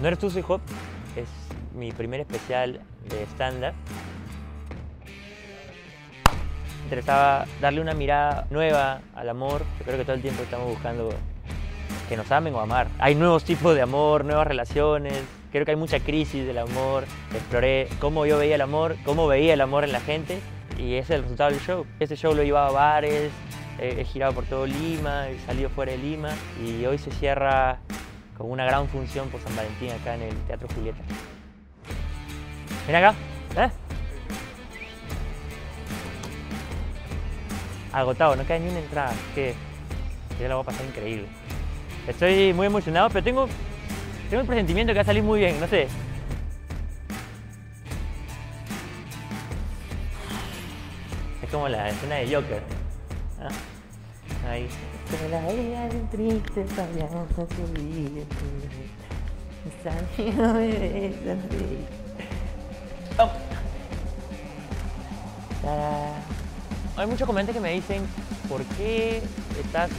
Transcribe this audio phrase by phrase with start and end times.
[0.00, 0.60] No eres tú, soy Hop.
[1.16, 1.28] Es
[1.74, 3.74] mi primer especial de stand-up.
[6.78, 9.62] Me interesaba darle una mirada nueva al amor.
[9.78, 11.10] Yo creo que todo el tiempo estamos buscando
[12.08, 12.88] que nos amen o amar.
[12.98, 15.14] Hay nuevos tipos de amor, nuevas relaciones.
[15.52, 17.04] Creo que hay mucha crisis del amor.
[17.32, 20.40] Exploré cómo yo veía el amor, cómo veía el amor en la gente.
[20.76, 21.86] Y ese es el resultado del show.
[22.00, 23.30] Este show lo he llevado a bares,
[23.78, 26.30] he girado por todo Lima, he salido fuera de Lima.
[26.62, 27.78] Y hoy se cierra
[28.36, 30.98] con una gran función por San Valentín acá en el Teatro Julieta.
[32.86, 33.14] Ven acá,
[33.56, 33.70] ¿eh?
[37.92, 39.12] Agotado, no cae ni una entrada.
[39.34, 39.54] Que
[40.40, 41.26] yo la voy a pasar increíble.
[42.08, 43.48] Estoy muy emocionado, pero tengo,
[44.28, 45.86] tengo el presentimiento que va a salir muy bien, no sé.
[51.42, 52.62] Es como la escena de Joker.
[53.40, 54.50] ¿ah?
[54.50, 54.68] Ahí.
[55.30, 56.64] La vida triste
[59.64, 61.86] Mis amigos me besan de-
[63.16, 63.34] Vamos.
[65.62, 66.12] Tará.
[66.96, 68.02] Hay muchos comentarios que me dicen
[68.48, 69.22] por qué
[69.60, 69.90] estás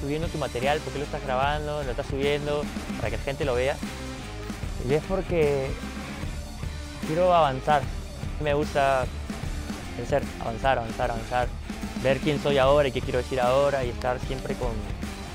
[0.00, 2.62] subiendo tu material, por qué lo estás grabando, lo estás subiendo
[2.98, 3.76] para que la gente lo vea.
[4.88, 5.68] Y es porque
[7.06, 7.82] quiero avanzar.
[8.42, 9.06] Me gusta
[9.96, 11.48] crecer, avanzar, avanzar, avanzar.
[12.02, 14.72] Ver quién soy ahora y qué quiero decir ahora y estar siempre con,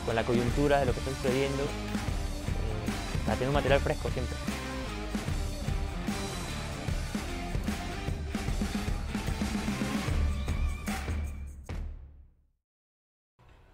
[0.06, 1.64] con la coyuntura de lo que está sucediendo.
[1.64, 1.67] eh,
[3.26, 4.36] para tener un material fresco siempre.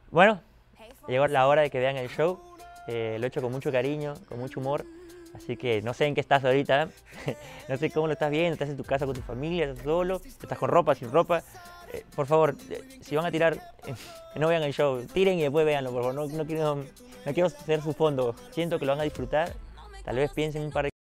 [0.09, 0.41] Bueno,
[1.07, 2.39] llegó la hora de que vean el show.
[2.87, 4.85] Eh, lo he hecho con mucho cariño, con mucho humor.
[5.35, 6.89] Así que no sé en qué estás ahorita.
[7.69, 8.53] no sé cómo lo estás viendo.
[8.53, 9.65] ¿Estás en tu casa con tu familia?
[9.65, 10.21] ¿Estás solo?
[10.25, 10.95] ¿Estás con ropa?
[10.95, 11.43] ¿Sin ropa?
[11.93, 13.53] Eh, por favor, eh, si van a tirar,
[13.85, 13.93] eh,
[14.35, 15.05] no vean el show.
[15.13, 16.31] Tiren y después véanlo, por favor.
[16.31, 16.75] No, quiero,
[17.25, 18.35] no quiero ser su fondo.
[18.51, 19.53] Siento que lo van a disfrutar.
[20.03, 20.96] Tal vez piensen un par de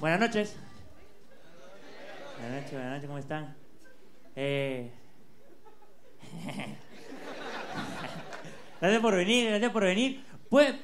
[0.00, 0.56] Buenas noches.
[2.38, 3.54] Buenas noches, buenas noches, ¿cómo están?
[4.34, 4.90] Eh...
[8.80, 10.24] gracias por venir, gracias por venir.
[10.48, 10.80] ¿Puede,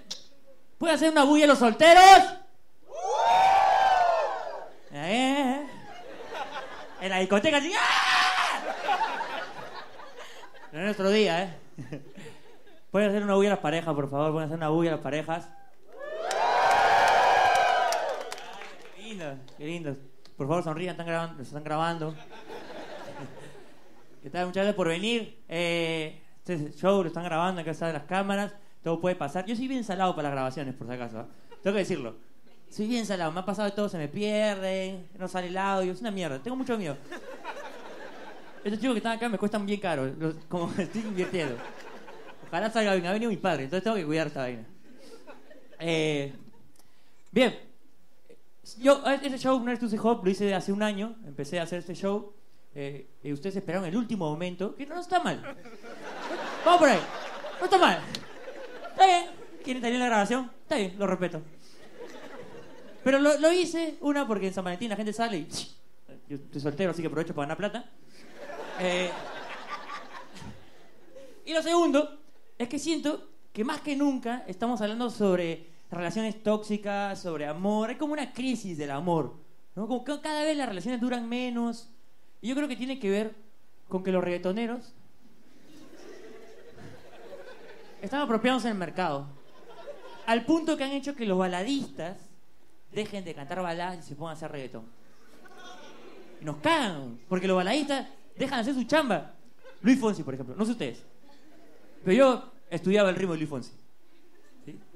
[0.77, 2.35] ¿puede hacer una bulla a los solteros?
[4.93, 5.67] Eh,
[7.01, 7.73] En la discoteca así.
[7.79, 8.61] ¡ah!
[10.73, 11.57] No es nuestro día, ¿eh?
[12.91, 14.33] ¿Pueden hacer una bulla a las parejas, por favor?
[14.33, 15.49] ¿Pueden hacer una bulla a las parejas?
[19.59, 19.97] Qué lindo.
[20.37, 22.15] Por favor, sonrían, están grabando, están grabando.
[24.23, 24.47] ¿Qué tal?
[24.47, 25.39] Muchas gracias por venir.
[25.49, 28.53] Eh, este show lo están grabando, acá están las cámaras.
[28.83, 29.47] Todo puede pasar.
[29.47, 31.21] Yo soy bien salado para las grabaciones, por si acaso.
[31.21, 31.25] ¿eh?
[31.63, 32.17] Tengo que decirlo.
[32.71, 33.33] Soy bien salado.
[33.33, 35.93] Me ha pasado de todo, se me pierde, no sale el audio.
[35.93, 36.39] Es una mierda.
[36.41, 36.97] Tengo mucho miedo.
[38.65, 40.07] Estos chicos que están acá me cuestan bien caro.
[40.19, 41.57] los- como estoy invirtiendo.
[42.49, 43.07] Ojalá salga bien.
[43.07, 44.65] Ha venido mi padre, entonces tengo que cuidar esta vaina.
[45.79, 46.33] Eh,
[47.31, 47.57] bien.
[48.75, 51.17] Yo, este show, Eres Tú, Soy Hop, lo hice hace un año.
[51.25, 52.33] Empecé a hacer este show.
[52.75, 55.41] eh, y ustedes esperaron el último momento, que no está mal.
[56.65, 57.01] Vamos por ahí.
[57.59, 58.01] No está mal.
[58.91, 59.27] Está bien.
[59.65, 60.51] ¿Quieren salir la grabación?
[60.63, 61.43] Está bien, lo respeto.
[63.03, 65.49] Pero lo, lo hice, una, porque en San Valentín la gente sale y...
[66.29, 67.91] Yo estoy soltero, así que aprovecho para ganar plata.
[68.81, 69.11] Eh,
[71.45, 72.19] y lo segundo
[72.59, 77.91] es que siento que más que nunca estamos hablando sobre relaciones tóxicas, sobre amor.
[77.91, 79.35] Hay como una crisis del amor.
[79.75, 79.87] ¿no?
[79.87, 81.91] Como cada vez las relaciones duran menos.
[82.41, 83.35] Y yo creo que tiene que ver
[83.89, 84.95] con que los reggaetoneros
[88.03, 89.29] están apropiándose del mercado.
[90.27, 92.19] Al punto que han hecho que los baladistas
[92.93, 94.85] dejen de cantar baladas y se pongan a hacer reggaetón.
[96.41, 99.35] Nos cagan, porque los baladistas dejan de hacer su chamba.
[99.83, 101.03] Luis Fonsi, por ejemplo, no sé ustedes.
[102.05, 103.73] Pero yo estudiaba el ritmo de Luis Fonsi.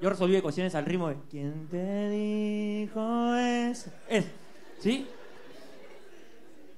[0.01, 3.91] Yo resolví ecuaciones al ritmo de ¿Quién te dijo eso?
[4.09, 4.25] Es,
[4.79, 5.07] ¿sí?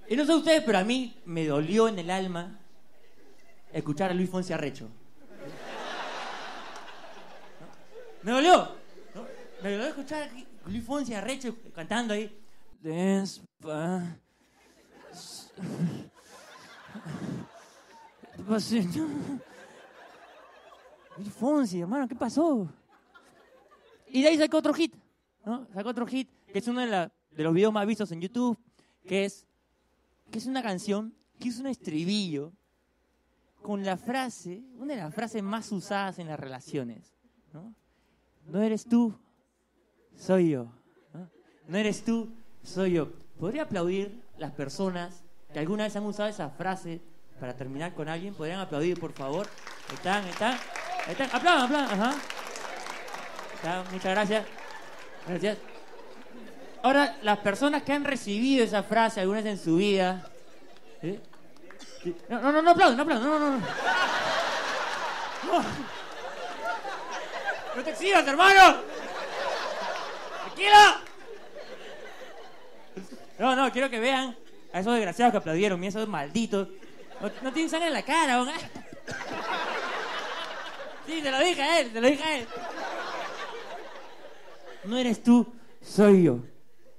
[0.08, 2.60] Y no sé ustedes, pero a mí me dolió en el alma
[3.72, 4.90] escuchar a Luis Fonsi arrecho.
[8.22, 8.70] Me dolió.
[9.64, 12.40] Me dolió escuchar a Luis Fonsi arrecho cantando ahí.
[12.82, 14.18] Despa...
[21.18, 22.68] Luis Fonsi, hermano, ¿qué pasó?
[24.14, 24.94] Y de ahí sacó otro hit,
[25.46, 25.68] ¿no?
[25.74, 28.58] Sacó otro hit, que es uno de, la- de los videos más vistos en YouTube,
[29.08, 29.46] que es,
[30.32, 32.54] que es una canción que es un estribillo
[33.64, 37.14] con la frase, una de las frases más usadas en las relaciones,
[37.54, 37.74] ¿no?
[38.46, 39.14] No eres tú,
[40.16, 40.68] soy yo.
[41.14, 41.30] ¿no?
[41.68, 42.30] No eres tú,
[42.62, 43.12] soy yo.
[43.40, 47.02] ¿Podría aplaudir las personas que alguna vez han usado esa frase
[47.40, 48.36] para terminar con alguien?
[48.36, 49.48] ¿Podrían aplaudir, por favor?
[49.94, 50.58] ¿Están, están?
[51.10, 51.30] ¿Están?
[51.34, 52.00] Aplaudan, aplaudan.
[52.00, 52.22] Ajá.
[53.92, 54.46] Muchas gracias.
[55.28, 55.58] Gracias.
[56.82, 60.30] Ahora, las personas que han recibido esa frase alguna vez en su vida.
[62.28, 63.58] No, no, no, no no aplaudan, no, no, no.
[65.46, 65.64] No,
[67.76, 68.82] no te exhibas, hermano.
[70.44, 70.78] Tranquilo.
[73.40, 74.36] No, no, quiero que vean
[74.74, 76.68] a esos desgraciados que aplaudieron, y esos malditos.
[77.42, 78.46] No, tienen sangre en la cara, ¿o?
[81.06, 82.48] Sí, te lo dije a él, te lo dije a él.
[84.86, 85.48] No eres tú,
[85.82, 86.40] soy yo.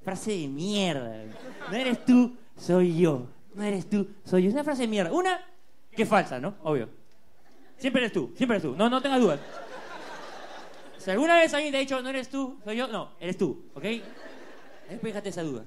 [0.03, 1.25] Frase de mierda.
[1.71, 3.29] No eres tú, soy yo.
[3.55, 4.49] No eres tú, soy yo.
[4.49, 5.13] Es una frase de mierda.
[5.13, 5.41] Una
[5.95, 6.55] que es falsa, ¿no?
[6.63, 6.89] Obvio.
[7.79, 8.77] Siempre eres tú, siempre eres tú.
[8.77, 9.41] No, no tengas dudas.
[10.99, 13.67] Si alguna vez alguien te ha dicho, no eres tú, soy yo, no, eres tú,
[13.75, 13.85] ¿ok?
[14.89, 15.65] Despéjate esa duda.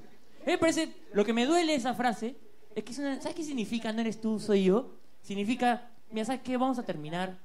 [1.14, 2.36] Lo que me duele esa frase
[2.74, 4.96] es que es una, ¿sabes qué significa no eres tú, soy yo?
[5.22, 6.58] Significa, mira, ¿sabes qué?
[6.58, 7.38] Vamos a terminar.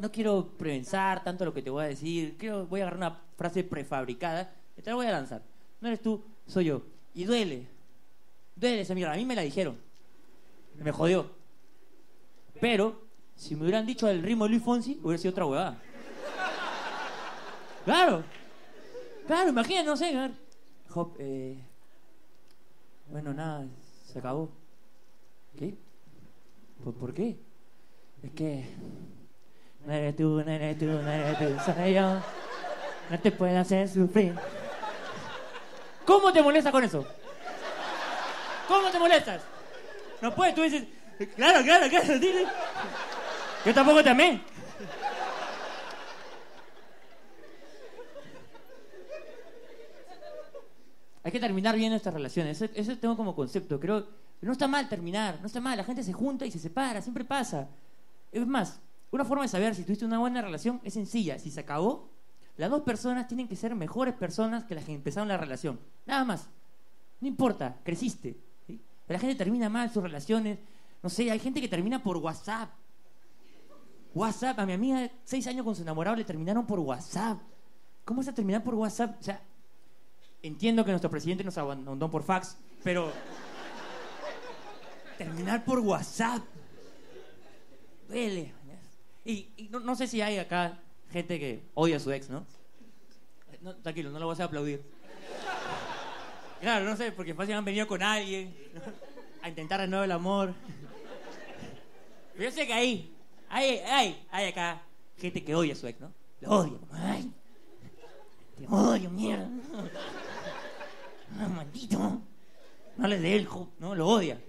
[0.00, 2.36] No quiero prevensar tanto lo que te voy a decir.
[2.38, 5.42] Quiero, voy a agarrar una frase prefabricada y te la voy a lanzar.
[5.80, 6.82] No eres tú, soy yo.
[7.14, 7.66] Y duele.
[8.54, 9.14] Duele esa mierda.
[9.14, 9.76] A mí me la dijeron.
[10.76, 11.30] Me jodió.
[12.60, 13.00] Pero,
[13.36, 15.82] si me hubieran dicho el ritmo de Luis Fonsi, hubiera sido otra huevada.
[17.84, 18.22] Claro.
[19.26, 20.16] Claro, imagínate, no sé.
[20.16, 20.30] a.
[20.88, 21.58] Job, eh,
[23.10, 23.66] bueno, nada,
[24.06, 24.50] se acabó.
[25.56, 25.74] ¿Qué?
[26.82, 27.36] ¿Por, por qué?
[28.22, 28.66] Es que
[29.88, 32.20] no eres tú, no eres tú, no eres tú, soy yo.
[33.08, 34.34] No te puedo hacer sufrir.
[36.04, 37.06] ¿Cómo te molestas con eso?
[38.68, 39.40] ¿Cómo te molestas?
[40.20, 40.84] No puedes, tú dices,
[41.34, 42.44] claro, claro, claro, dile.
[43.64, 44.42] Yo tampoco te amé.
[51.24, 52.60] Hay que terminar bien nuestras relaciones.
[52.60, 53.80] Eso, eso tengo como concepto.
[53.80, 54.06] Creo
[54.42, 55.78] no está mal terminar, no está mal.
[55.78, 57.68] La gente se junta y se separa, siempre pasa.
[58.30, 61.38] Es más, una forma de saber si tuviste una buena relación es sencilla.
[61.38, 62.10] Si se acabó,
[62.56, 65.80] las dos personas tienen que ser mejores personas que las que empezaron la relación.
[66.06, 66.48] Nada más.
[67.20, 68.36] No importa, creciste.
[69.08, 70.58] la gente termina mal sus relaciones.
[71.02, 72.70] No sé, hay gente que termina por WhatsApp.
[74.14, 77.38] WhatsApp, a mi amiga seis años con su enamorado le terminaron por WhatsApp.
[78.04, 79.16] ¿Cómo vas a terminar por WhatsApp?
[79.20, 79.40] O sea,
[80.42, 83.10] entiendo que nuestro presidente nos abandonó por fax, pero
[85.16, 86.42] terminar por WhatsApp
[88.08, 88.52] duele.
[89.28, 90.78] Y, no, no sé si hay acá
[91.10, 92.46] gente que odia a su ex, ¿no?
[93.82, 94.82] Tranquilo, no lo vas a aplaudir.
[96.62, 98.54] Claro, no sé, porque fácil han venido con alguien
[99.42, 100.54] a intentar nuevo el amor.
[102.32, 103.14] Pero yo sé que ahí,
[103.50, 104.80] hay, hay, hay acá
[105.18, 106.10] gente que odia a su ex, ¿no?
[106.40, 107.30] Lo odia, como, ay,
[108.56, 109.46] te odio, mierda.
[111.38, 112.22] Ah, maldito.
[112.96, 113.94] No le dé el jo- ¿no?
[113.94, 114.40] Lo odia.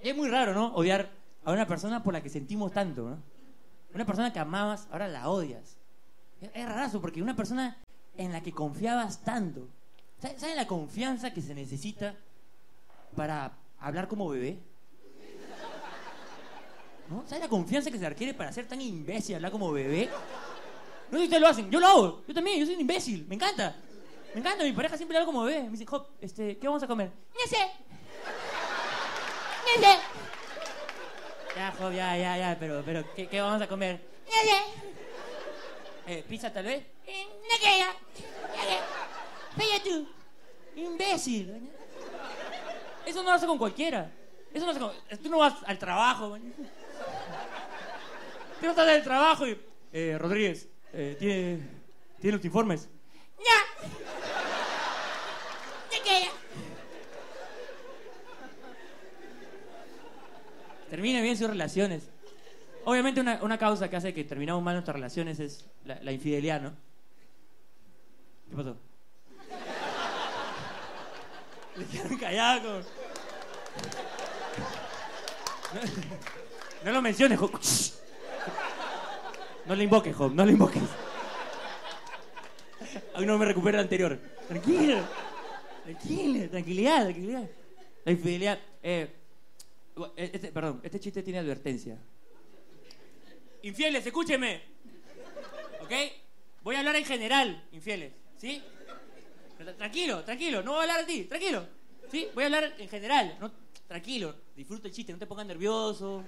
[0.00, 0.74] Es muy raro, ¿no?
[0.74, 1.10] Odiar
[1.44, 3.33] a una persona por la que sentimos tanto, ¿no?
[3.94, 5.76] Una persona que amabas, ahora la odias.
[6.40, 7.78] Es, rarazo, porque una persona
[8.16, 9.68] en la que confiabas tanto.
[10.20, 12.16] ¿Sabes sabe la confianza que se necesita
[13.14, 14.58] para hablar como bebé?
[17.08, 17.22] ¿No?
[17.26, 20.10] ¿Sabes la confianza que se requiere para ser tan imbécil, hablar como bebé?
[21.10, 23.26] No sé si ustedes lo hacen, yo lo hago, yo también, yo soy un imbécil,
[23.28, 23.76] me encanta.
[24.34, 25.62] Me encanta, mi pareja siempre habla como bebé.
[25.64, 27.12] Me dice, Job, este, ¿qué vamos a comer?
[27.32, 27.70] No sé.
[29.76, 30.23] No sé.
[31.56, 34.00] Ya, Job, ya, ya, ya, pero, pero, ¿qué, qué vamos a comer?
[36.06, 36.84] Eh, ¿Pizza tal vez?
[37.06, 37.86] no quiero.
[37.86, 38.82] No quiero.
[39.56, 40.08] Vaya tú.
[40.76, 41.70] Imbécil.
[43.06, 44.10] Eso no lo hace con cualquiera.
[44.52, 45.18] Eso no lo hace con...
[45.22, 46.36] Tú no vas al trabajo.
[48.60, 49.60] Tú no estás en el trabajo y...
[49.92, 51.60] Eh, Rodríguez, eh, ¿tiene,
[52.20, 52.88] ¿tiene los informes?
[53.38, 53.88] No.
[55.92, 56.32] No quiero.
[60.94, 62.04] Terminen bien sus relaciones.
[62.84, 66.70] Obviamente una, una causa que hace que terminamos mal nuestras relaciones es la, infidelidad, ¿no?
[68.48, 68.76] ¿Qué pasó?
[71.76, 72.78] Le quedaron callados como...
[76.84, 77.58] No lo menciones, Job.
[79.66, 80.80] No le invoques, Job, no le invoques.
[83.16, 84.16] Aún no me recupera el anterior.
[84.46, 84.98] Tranquilo.
[85.82, 87.50] Tranquilo, tranquilidad, tranquilidad.
[88.04, 88.60] La infidelidad.
[88.80, 89.23] Eh,
[90.16, 91.98] este, perdón, este chiste tiene advertencia.
[93.62, 94.62] Infieles, escúcheme.
[95.80, 95.92] ¿Ok?
[96.62, 98.12] Voy a hablar en general, infieles.
[98.38, 98.62] ¿Sí?
[99.78, 101.66] Tranquilo, tranquilo, no voy a hablar de ti, tranquilo.
[102.10, 102.28] ¿Sí?
[102.34, 103.36] Voy a hablar en general.
[103.40, 103.52] No,
[103.86, 106.24] tranquilo, disfruta el chiste, no te pongas nervioso.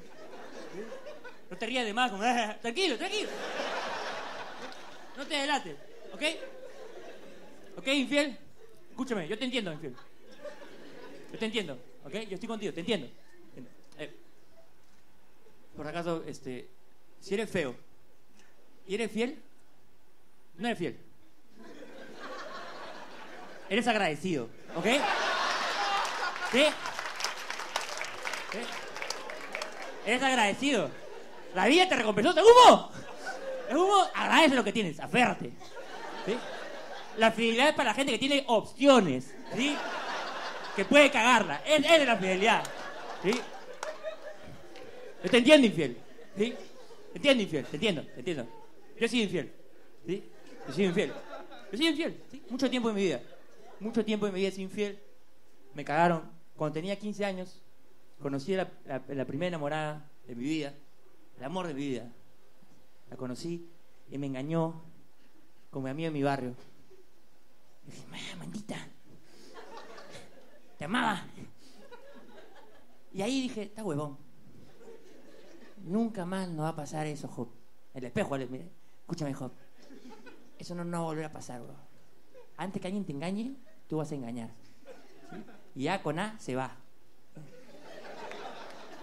[1.50, 2.10] No te rías de más.
[2.60, 3.28] Tranquilo, tranquilo.
[5.16, 5.76] No te delates,
[6.12, 6.22] ¿ok?
[7.78, 8.36] ¿Ok, infiel?
[8.90, 9.94] Escúchame, yo te entiendo, infiel.
[11.32, 12.12] Yo te entiendo, ¿ok?
[12.12, 13.08] Yo estoy contigo, te entiendo.
[15.76, 16.68] Por acaso, este,
[17.20, 17.74] si eres feo
[18.86, 19.38] y eres fiel,
[20.56, 20.98] no eres fiel.
[23.68, 24.86] Eres agradecido, ¿ok?
[26.52, 26.64] ¿Sí?
[28.52, 28.58] ¿Sí?
[30.06, 30.90] Eres agradecido.
[31.54, 32.30] La vida te recompensó.
[32.30, 32.90] ¡Es humo!
[33.68, 34.06] ¡Es humo!
[34.14, 35.52] Agradece lo que tienes, aférrate.
[37.18, 39.76] La fidelidad es para la gente que tiene opciones, ¿sí?
[40.74, 41.62] Que puede cagarla.
[41.66, 42.62] Es, es de la fidelidad,
[43.22, 43.32] ¿sí?
[45.30, 45.96] Te entiendo, infiel,
[46.36, 46.54] ¿sí?
[47.12, 48.46] Te entiendo, infiel, te entiendo, te entiendo.
[48.98, 49.52] Yo soy infiel,
[50.06, 50.24] ¿sí?
[50.68, 51.12] Yo soy infiel.
[51.72, 52.42] Yo soy infiel, ¿sí?
[52.50, 53.22] Mucho tiempo en mi vida.
[53.80, 54.98] Mucho tiempo en mi vida soy infiel.
[55.74, 56.22] Me cagaron.
[56.56, 57.60] Cuando tenía 15 años,
[58.20, 60.74] conocí a la, la primera enamorada de mi vida,
[61.38, 62.10] el amor de mi vida.
[63.10, 63.68] La conocí
[64.10, 64.82] y me engañó
[65.70, 66.54] con mi amigo de mi barrio.
[67.86, 68.88] Y dije, maldita,
[70.78, 71.26] te amaba.
[73.12, 74.25] Y ahí dije, está huevón.
[75.86, 77.48] Nunca más nos va a pasar eso, Job.
[77.94, 78.68] El espejo, mire,
[79.00, 79.52] escúchame, Job.
[80.58, 81.76] Eso no, va a volver a pasar, huevón.
[82.56, 83.54] Antes que alguien te engañe,
[83.86, 84.50] tú vas a engañar.
[85.76, 86.76] Y ya con A se va.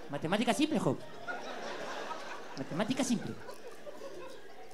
[0.09, 0.97] Matemática simple, Job.
[2.57, 3.33] Matemática simple.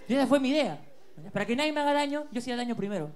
[0.08, 0.84] Y esa fue mi idea.
[1.32, 3.12] Para que nadie me haga daño, yo hacía daño primero.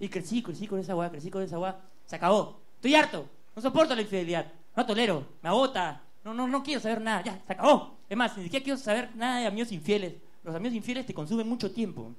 [0.00, 1.78] Y crecí, crecí con esa weá, crecí con esa weá.
[2.06, 2.60] Se acabó.
[2.74, 3.28] Estoy harto.
[3.54, 4.50] No soporto la infidelidad.
[4.74, 5.24] No tolero.
[5.40, 6.02] Me agota.
[6.24, 7.22] No, no, no quiero saber nada.
[7.22, 7.98] Ya, se acabó.
[8.08, 10.14] Es más, ni siquiera quiero saber nada de amigos infieles.
[10.42, 12.14] Los amigos infieles te consumen mucho tiempo.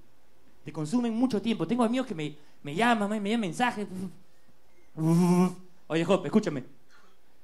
[0.64, 1.68] Te consumen mucho tiempo.
[1.68, 3.88] Tengo amigos que me, me llaman, me, envían mensajes.
[5.88, 6.64] Oye, Job, escúchame.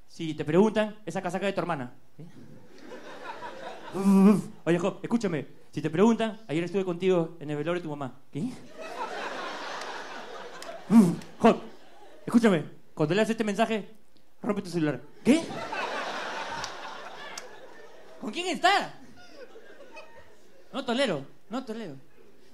[0.08, 1.92] Si te preguntan, esa casaca de tu hermana.
[4.64, 5.46] Oye, Job, escúchame.
[5.70, 8.12] Si te preguntan, ayer estuve contigo en el velorio de tu mamá.
[8.32, 8.50] ¿Qué?
[11.38, 11.56] Job,
[12.26, 12.64] escúchame.
[12.94, 13.88] Cuando leas este mensaje,
[14.42, 15.00] rompe tu celular.
[15.24, 15.42] ¿Qué?
[18.22, 18.94] ¿Con quién está?
[20.72, 21.96] No tolero, no tolero.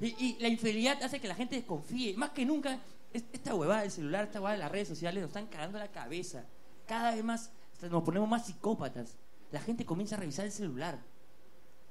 [0.00, 2.16] Y, la infidelidad hace que la gente desconfíe.
[2.16, 2.80] Más que nunca,
[3.12, 6.46] esta huevada del celular, esta huevada de las redes sociales nos están cagando la cabeza.
[6.86, 7.50] Cada vez más
[7.82, 9.18] nos ponemos más psicópatas.
[9.52, 10.98] La gente comienza a revisar el celular.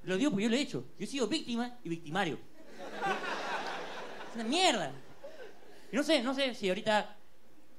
[0.02, 0.84] Lo digo porque yo lo he hecho.
[0.98, 2.40] Yo he sido víctima y victimario.
[4.30, 4.92] Es una mierda.
[5.92, 7.16] Y no sé, no sé si ahorita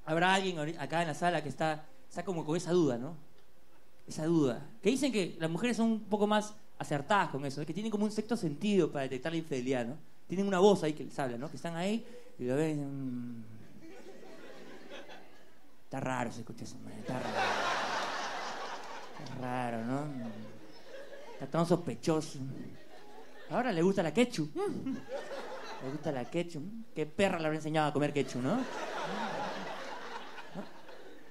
[0.04, 3.27] habrá alguien acá en la sala que está, está como con esa duda, ¿no?
[4.08, 4.66] Esa duda.
[4.82, 8.04] Que dicen que las mujeres son un poco más acertadas con eso, que tienen como
[8.04, 9.96] un sexto sentido para detectar la infidelidad, ¿no?
[10.26, 11.50] Tienen una voz ahí que les habla, ¿no?
[11.50, 12.06] Que están ahí
[12.38, 13.38] y lo ven.
[13.40, 13.44] Mm.
[15.84, 17.28] Está raro se escucha eso, está raro.
[19.24, 20.06] Está raro, ¿no?
[21.32, 22.38] Está tan sospechoso.
[23.50, 24.54] Ahora le gusta la ketchup.
[24.54, 26.62] Le gusta la ketchup.
[26.94, 28.58] ¿Qué perra le habrá enseñado a comer ketchup, no?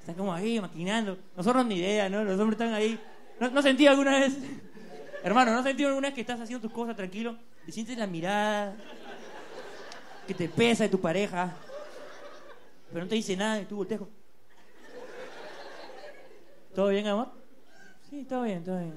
[0.08, 1.18] Están como ahí maquinando.
[1.36, 2.24] Nosotros ni idea, ¿no?
[2.24, 2.98] Los hombres están ahí.
[3.42, 4.38] ¿No, no sentí alguna vez?
[5.22, 7.36] Hermano, ¿no sentí alguna vez que estás haciendo tus cosas tranquilo
[7.68, 8.74] y sientes la mirada
[10.26, 11.54] que te pesa de tu pareja,
[12.90, 14.00] pero no te dice nada y tú volteas?
[16.74, 17.28] ¿Todo bien, amor?
[18.10, 18.94] Sí, todo bien, todo bien.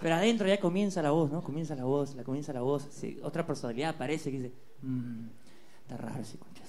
[0.00, 1.42] Pero adentro ya comienza la voz, ¿no?
[1.42, 2.88] Comienza la voz, la comienza la voz.
[3.22, 5.26] otra personalidad aparece que dice, mmm,
[5.82, 6.65] está raro ese conchazo.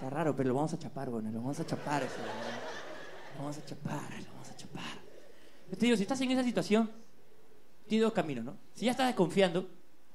[0.00, 2.02] Está raro, pero lo vamos a chapar, bueno, lo vamos a chapar.
[2.02, 4.98] Lo vamos a chapar, lo vamos a chapar.
[5.70, 6.90] Yo te digo, si estás en esa situación,
[7.86, 8.56] tienes dos caminos, ¿no?
[8.74, 9.68] Si ya estás desconfiando,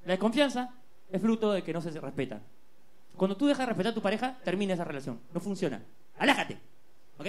[0.04, 0.74] la desconfianza
[1.08, 2.40] es fruto de que no se respeta.
[3.16, 5.20] Cuando tú dejas de respetar a tu pareja, termina esa relación.
[5.32, 5.80] No funciona.
[6.18, 6.58] Alájate.
[7.18, 7.26] ¿Ok?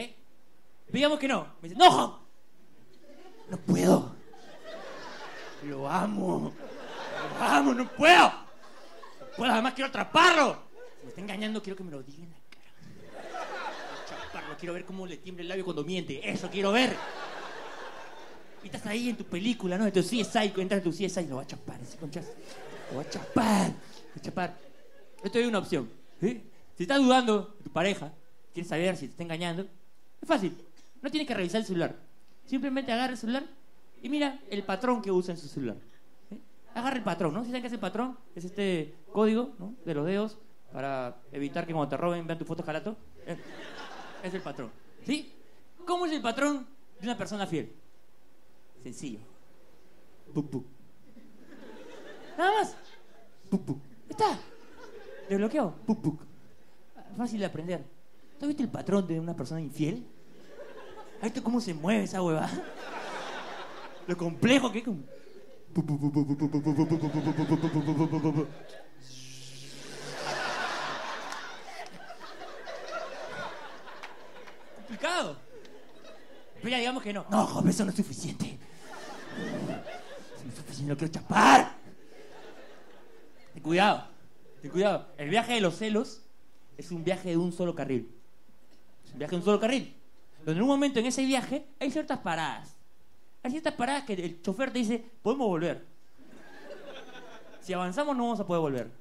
[0.92, 1.46] Digamos que no.
[1.62, 2.26] Me dice, ¡No!
[3.50, 4.16] No puedo.
[5.64, 6.54] Lo amo.
[7.40, 8.30] Lo amo, no puedo.
[9.20, 10.64] No puedo, además quiero atraparlo.
[11.00, 13.28] Si me está engañando, quiero que me lo diga en la cara.
[14.08, 16.28] Chaparlo, quiero ver cómo le tiembla el labio cuando miente.
[16.30, 16.96] Eso quiero ver.
[18.64, 19.90] Y estás ahí en tu película, ¿no?
[20.02, 22.32] Sí es psycho, entras en tu CSI y lo va a chapar ese conchazo.
[22.92, 23.70] Lo va a chapar.
[23.70, 24.58] Lo va a chapar.
[25.24, 25.90] Yo te doy una opción.
[26.20, 28.12] Si estás dudando de tu pareja,
[28.54, 29.64] quieres saber si te está engañando,
[30.22, 30.58] es fácil.
[31.02, 31.96] No tienes que revisar el celular.
[32.46, 33.44] Simplemente agarra el celular
[34.02, 35.78] y mira el patrón que usa en su celular.
[36.74, 37.42] Agarra el patrón, ¿no?
[37.42, 38.18] ¿Sí saben qué es el patrón?
[38.36, 39.74] Es este código ¿no?
[39.84, 40.38] de los dedos
[40.72, 42.96] para evitar que cuando te roben vean tu foto jalato.
[43.26, 43.38] Eh,
[44.24, 44.72] Es el patrón.
[45.06, 45.32] ¿Sí?
[45.86, 46.68] ¿Cómo es el patrón
[47.00, 47.72] de una persona fiel?
[48.84, 49.20] Sencillo.
[50.34, 50.66] Puc, puc.
[52.38, 52.76] Nada más.
[53.50, 53.78] Puc, puc.
[54.10, 54.40] Está.
[55.30, 55.76] Desbloqueado.
[55.86, 56.22] Puc, puc.
[57.16, 57.84] Fácil de aprender.
[58.40, 60.06] ¿Tú viste el patrón de una persona infiel?
[61.18, 62.50] ¿Has visto cómo se mueve esa hueva?
[64.08, 64.86] Lo complejo que es.
[64.86, 65.04] como-
[74.76, 75.38] Complicado.
[76.62, 77.26] Pero ya digamos que no.
[77.30, 78.58] No, joven, eso no es suficiente.
[80.36, 81.76] Eso no es suficiente, no quiero chapar.
[83.54, 84.08] Ten cuidado,
[84.62, 85.08] ten cuidado.
[85.18, 86.22] El viaje de los celos
[86.78, 88.12] es un viaje de un solo carril.
[89.06, 89.96] Es un viaje de un solo carril.
[90.46, 92.76] Donde en un momento en ese viaje hay ciertas paradas.
[93.44, 95.86] Hay ciertas paradas que el chofer te dice, podemos volver.
[97.62, 98.92] Si avanzamos no vamos a poder volver.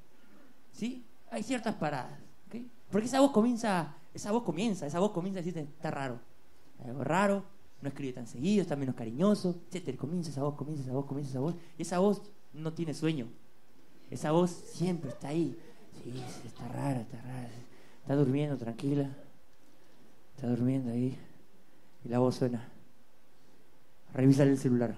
[0.72, 1.04] ¿Sí?
[1.30, 2.18] Hay ciertas paradas.
[2.48, 2.56] ¿ok?
[2.90, 6.18] Porque esa voz comienza, esa voz comienza, esa voz comienza a decirte, está raro.
[6.84, 7.44] Algo raro,
[7.82, 9.96] no escribe tan seguido, está menos cariñoso, etc.
[9.96, 11.54] Comienza esa voz, comienza esa voz, comienza esa voz.
[11.78, 13.28] Y esa voz no tiene sueño.
[14.10, 15.56] Esa voz siempre está ahí.
[16.02, 16.12] Sí,
[16.46, 17.50] está rara, está rara.
[18.02, 19.10] Está durmiendo, tranquila.
[20.34, 21.18] Está durmiendo ahí.
[22.04, 22.68] Y la voz suena.
[24.14, 24.94] Revisa el celular.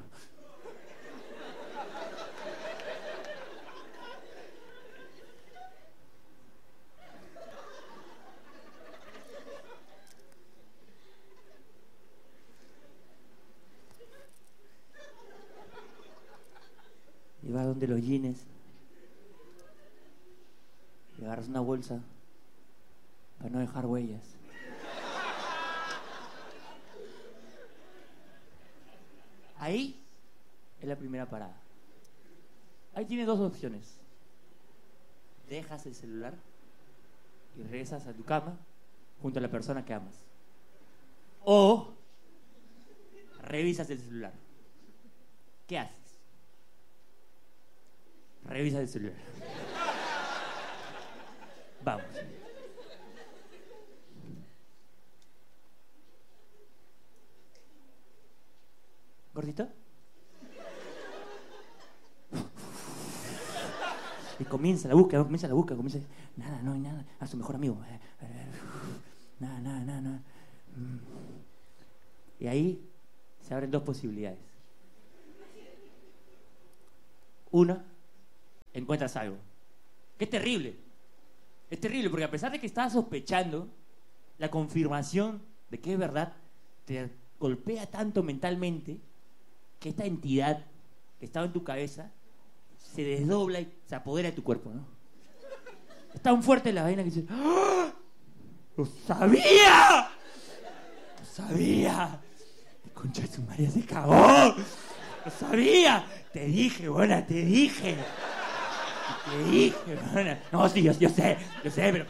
[17.78, 18.40] Donde los jeans.
[21.16, 22.00] Y agarras una bolsa
[23.38, 24.20] para no dejar huellas.
[29.60, 29.96] Ahí
[30.80, 31.54] es la primera parada.
[32.94, 33.96] Ahí tienes dos opciones.
[35.48, 36.34] Dejas el celular
[37.56, 38.56] y regresas a tu cama
[39.22, 40.16] junto a la persona que amas.
[41.44, 41.92] O
[43.42, 44.32] revisas el celular.
[45.68, 46.07] ¿Qué haces?
[48.48, 49.16] Revisas el celular.
[51.84, 52.04] Vamos.
[59.34, 59.68] ¿Gordito?
[64.40, 65.98] Y comienza la búsqueda, comienza la búsqueda, comienza.
[66.36, 67.04] Nada, no hay nada.
[67.20, 67.76] A su mejor amigo.
[69.40, 70.22] Nada, nada, nada, nada.
[70.76, 70.98] Mm.
[72.40, 72.88] Y ahí
[73.40, 74.38] se abren dos posibilidades.
[77.50, 77.84] Una,
[78.80, 79.36] encuentras algo.
[80.18, 80.76] Que es terrible.
[81.70, 83.68] Es terrible porque a pesar de que estás sospechando,
[84.38, 86.32] la confirmación de que es verdad
[86.84, 88.98] te golpea tanto mentalmente
[89.78, 90.64] que esta entidad
[91.18, 92.10] que estaba en tu cabeza
[92.78, 94.86] se desdobla y se apodera de tu cuerpo, ¿no?
[96.14, 97.92] Es tan fuerte la vaina que dices, ¡Ah!
[98.76, 100.10] ¡Lo sabía!
[101.18, 102.20] ¡Lo sabía!
[102.94, 104.56] Concha de su María se cagó.
[105.24, 106.06] ¡Lo sabía!
[106.32, 107.96] Te dije, buena, te dije.
[110.52, 112.06] No, sí, yo, sé, yo sé, pero.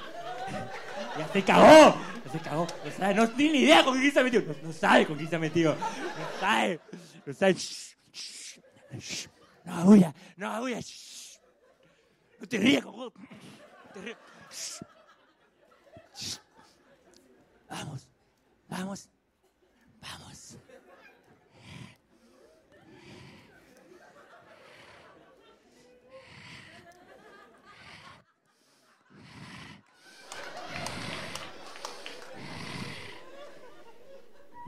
[1.19, 1.97] Ya se cagó.
[2.25, 2.67] Ya se cagó.
[2.85, 4.43] No, sabe, no tiene ni idea con quién se ha metido.
[4.43, 5.75] No, no sabe con quién se ha metido.
[5.75, 6.81] No sabe.
[7.27, 7.55] No sabe.
[7.55, 8.61] Shh, shh,
[8.99, 9.29] shh.
[9.65, 11.39] No, bulla, no, shh.
[12.41, 12.85] No te rías.
[12.85, 13.13] No
[13.93, 14.19] te rías.
[17.69, 18.09] Vamos,
[18.69, 19.09] vamos.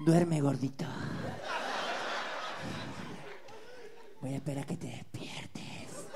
[0.05, 0.87] Duerme, gordito.
[4.23, 6.07] Voy a esperar que te despiertes.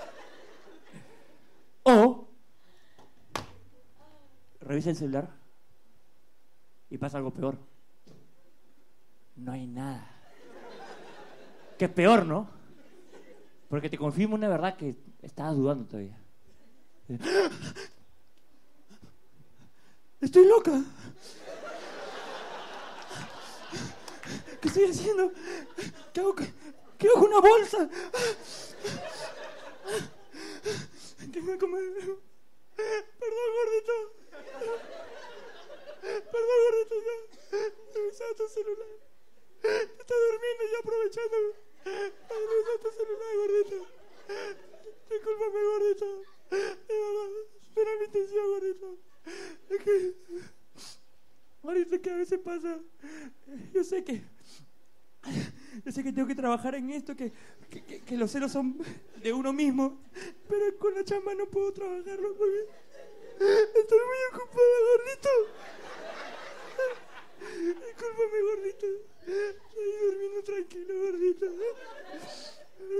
[1.83, 2.29] O
[4.61, 5.29] revisa el celular
[6.89, 7.59] y pasa algo peor.
[9.37, 10.11] No hay nada.
[11.79, 12.49] Que es peor, ¿no?
[13.69, 16.19] Porque te confirma una verdad que estabas dudando todavía.
[20.21, 20.83] Estoy loca.
[24.65, 25.31] ¿Qué estoy haciendo?
[26.15, 27.87] ¿Qué hago, qué hago una bolsa?
[31.31, 31.83] Tengo que comer.
[32.75, 33.93] Perdón, gordito.
[36.01, 36.95] Perdón, gordito.
[37.05, 37.61] Ya.
[37.95, 38.89] Revisaba tu celular.
[39.63, 41.37] Está durmiendo y aprovechando.
[41.85, 43.87] Revisaba tu celular, gordito.
[45.11, 46.23] Discúlpame, gordito.
[46.49, 47.31] De verdad,
[47.77, 48.97] era mi intención, gordito.
[49.69, 50.15] Es que.
[51.63, 52.81] Gordito, que a veces pasa.
[53.75, 54.34] Yo sé que
[55.85, 57.33] Yo sé que tengo que trabajar en esto, que,
[57.71, 58.79] que, que- los celos son
[59.23, 59.99] de uno mismo,
[60.49, 62.67] pero con la chamba no puedo trabajarlo porque
[63.81, 65.31] estoy muy ocupada, gordito.
[67.55, 68.87] Discúlpame, gordito.
[69.27, 71.47] Estoy durmiendo tranquilo, gordito.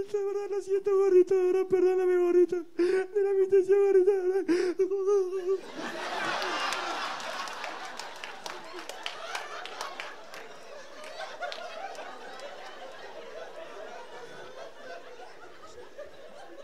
[0.07, 1.35] Esta verdad lo siento, gordito.
[1.35, 2.57] De verdad, perdóname, gordito.
[2.77, 4.13] De la mi intención, gordito.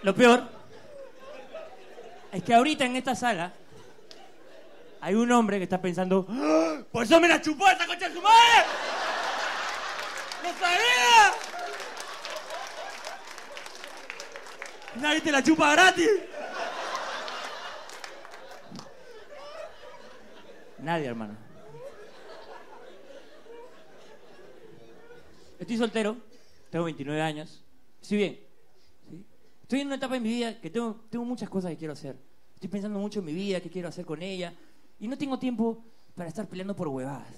[0.03, 0.43] Lo peor
[2.33, 3.53] es que ahorita en esta sala
[5.01, 6.79] hay un hombre que está pensando, ¡Ah!
[6.91, 8.65] ¡Por eso me la chupó esa concha de su madre!
[10.43, 11.33] ¡Lo sabía!
[14.97, 16.09] Nadie te la chupa gratis.
[20.79, 21.37] Nadie, hermano.
[25.59, 26.17] Estoy soltero,
[26.71, 27.63] tengo 29 años,
[28.01, 28.50] estoy bien.
[29.71, 32.17] Estoy en una etapa en mi vida que tengo, tengo muchas cosas que quiero hacer.
[32.55, 34.53] Estoy pensando mucho en mi vida, qué quiero hacer con ella.
[34.99, 35.85] Y no tengo tiempo
[36.17, 37.37] para estar peleando por huevadas.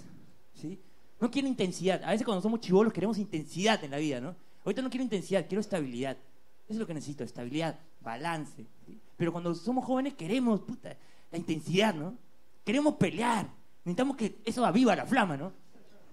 [0.55, 0.81] ¿sí?
[1.21, 2.03] No quiero intensidad.
[2.03, 4.35] A veces cuando somos chivolos queremos intensidad en la vida, ¿no?
[4.65, 6.17] Ahorita no quiero intensidad, quiero estabilidad.
[6.65, 8.65] Eso es lo que necesito, estabilidad, balance.
[8.87, 8.99] ¿sí?
[9.15, 10.97] Pero cuando somos jóvenes queremos, puta,
[11.31, 12.17] la intensidad, ¿no?
[12.65, 13.47] Queremos pelear.
[13.85, 15.53] Necesitamos que eso aviva la flama, ¿no?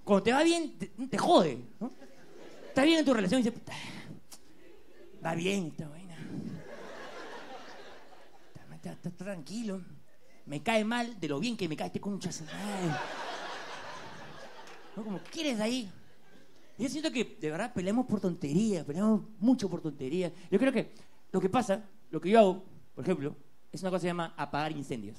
[0.04, 1.90] Cuando te va bien, te, jode, ¿no?
[2.68, 3.74] Estás bien en tu relación y dices, puta,
[5.26, 5.99] va bien esta vaina.
[9.18, 9.82] Tranquilo.
[10.46, 12.30] Me cae mal de lo bien que me cae este concha.
[14.96, 15.04] ¿No?
[15.04, 15.92] Como, ¿quieres ahí?
[16.78, 20.32] Y yo siento que de verdad peleamos por tonterías, peleamos mucho por tonterías.
[20.50, 20.92] Yo creo que
[21.32, 22.64] lo que pasa, lo que yo hago,
[22.96, 23.36] por ejemplo,
[23.72, 25.18] es una cosa que se llama apagar incendios.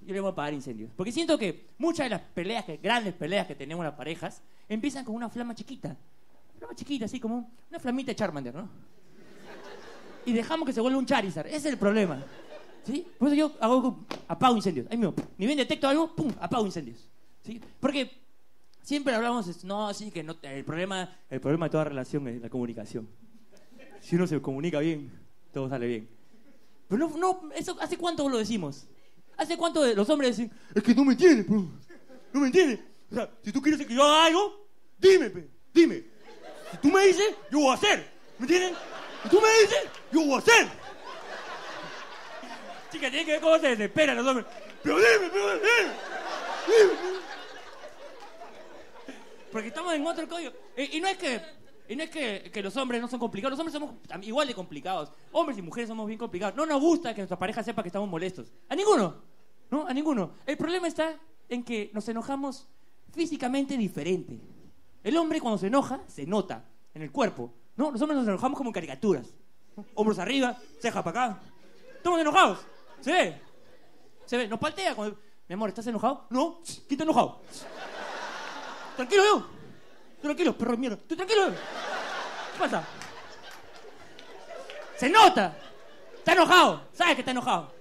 [0.00, 0.90] Yo le llamo apagar incendios.
[0.96, 5.14] Porque siento que muchas de las peleas, grandes peleas que tenemos las parejas, empiezan con
[5.14, 5.88] una flama chiquita.
[5.88, 8.68] Una flama chiquita, así como una flamita de Charmander, ¿no?
[10.26, 11.46] Y dejamos que se vuelva un Charizard.
[11.48, 12.24] Ese es el problema.
[12.84, 13.06] ¿Sí?
[13.18, 14.86] Por eso yo hago, apago incendios.
[14.90, 16.32] Ahí mismo, ni bien detecto algo, ¡pum!
[16.40, 17.08] Apago incendios.
[17.42, 17.60] ¿Sí?
[17.80, 18.24] Porque
[18.84, 22.50] Siempre hablamos, no, sí, que no, el, problema, el problema de toda relación es la
[22.50, 23.08] comunicación.
[24.02, 25.10] Si uno se comunica bien,
[25.54, 26.08] todo sale bien.
[26.86, 28.86] Pero no, no eso, ¿hace cuánto lo decimos?
[29.38, 31.66] ¿Hace cuánto los hombres dicen, es que no me entiendes, bro?
[32.34, 32.80] No me entiendes.
[33.10, 34.68] O sea, si tú quieres que yo haga algo,
[34.98, 35.32] dime,
[35.72, 36.04] dime.
[36.72, 38.06] Si tú me dices, yo voy a hacer.
[38.38, 38.74] ¿Me entienden?
[39.22, 40.68] Si tú me dices, yo voy a hacer.
[42.94, 44.46] Chica, tiene que ver cómo se desesperan los hombres.
[44.80, 45.92] Pero dime, pero dime.
[49.50, 50.52] Porque estamos en otro código.
[50.76, 51.42] Y, no es que
[51.88, 55.10] y no es que, los hombres no son complicados, los hombres somos igual de complicados.
[55.32, 56.54] Hombres y mujeres somos bien complicados.
[56.54, 58.52] No nos gusta que nuestra pareja sepa que estamos molestos.
[58.68, 59.16] A ninguno.
[59.72, 59.88] ¿No?
[59.88, 60.34] A ninguno.
[60.46, 62.68] El problema está en que nos enojamos
[63.12, 64.38] físicamente diferente.
[65.02, 67.52] El hombre cuando se enoja, se nota en el cuerpo.
[67.74, 67.90] ¿No?
[67.90, 69.34] Los hombres nos enojamos como caricaturas.
[69.94, 71.42] Hombros arriba, ceja para acá.
[71.96, 72.73] Estamos enojados.
[73.04, 73.40] Se ve.
[74.24, 74.48] Se ve.
[74.48, 75.18] Nos paltea cuando...
[75.46, 76.26] Mi amor, ¿estás enojado?
[76.30, 76.62] No.
[76.64, 77.42] ¿Quién está enojado?
[78.96, 79.46] Tranquilo, yo.
[80.22, 80.96] Tranquilo, perro de mierda.
[80.96, 81.50] Tú tranquilo.
[81.50, 82.82] ¿Qué pasa?
[84.96, 85.54] Se nota.
[86.16, 86.88] Está enojado.
[86.94, 87.74] Sabes que está enojado.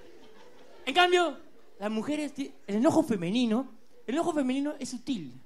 [0.85, 1.37] En cambio,
[1.79, 3.69] las mujeres, el enojo femenino,
[4.05, 5.39] el enojo femenino es sutil.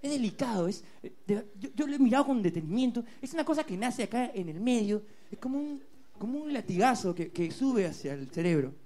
[0.00, 0.68] Es delicado.
[0.68, 0.84] Es,
[1.26, 1.42] yo,
[1.74, 3.04] yo lo he mirado con detenimiento.
[3.20, 5.02] Es una cosa que nace acá en el medio.
[5.30, 5.82] Es como un,
[6.18, 8.80] como un latigazo que, que sube hacia el cerebro.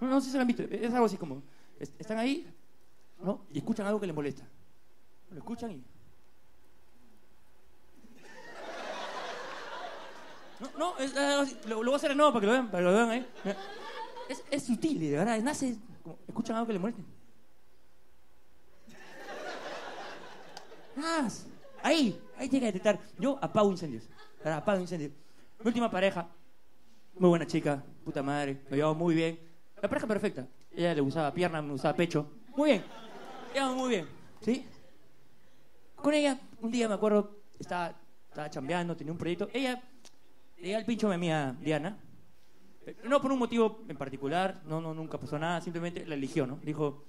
[0.00, 0.62] No, no sé si lo han visto.
[0.62, 1.42] Es algo así como...
[1.78, 2.46] es- Están ahí,
[3.22, 3.44] ¿no?
[3.52, 4.44] Y escuchan algo que les molesta.
[5.30, 5.84] Lo escuchan y.
[10.60, 11.56] No, no, es así.
[11.66, 13.10] lo, lo voy a hacer de nuevo para que lo vean, para que lo vean
[13.10, 13.26] ahí.
[14.28, 15.76] Es, es sutil, de verdad, nace.
[16.02, 17.02] como- escuchan algo que les moleste.
[20.96, 21.46] Más.
[21.82, 23.00] Ahí, ahí tiene que detectar.
[23.18, 24.04] Yo apago incendios.
[24.44, 25.12] Apago incendios.
[25.60, 26.28] Mi última pareja,
[27.18, 29.38] muy buena chica, puta madre, me llevaba muy bien.
[29.80, 30.46] La pareja perfecta.
[30.72, 32.30] Ella le usaba pierna, me usaba pecho.
[32.56, 32.84] Muy bien.
[33.54, 34.08] Llevamos muy bien,
[34.40, 34.66] ¿sí?
[35.96, 37.94] Con ella, un día me acuerdo, estaba,
[38.28, 39.48] estaba chambeando, tenía un proyecto.
[39.52, 39.82] Ella,
[40.56, 41.98] di al pincho a mi amiga Diana.
[43.04, 46.58] No por un motivo en particular, no, no, nunca pasó nada, simplemente la eligió, ¿no?
[46.62, 47.04] Dijo,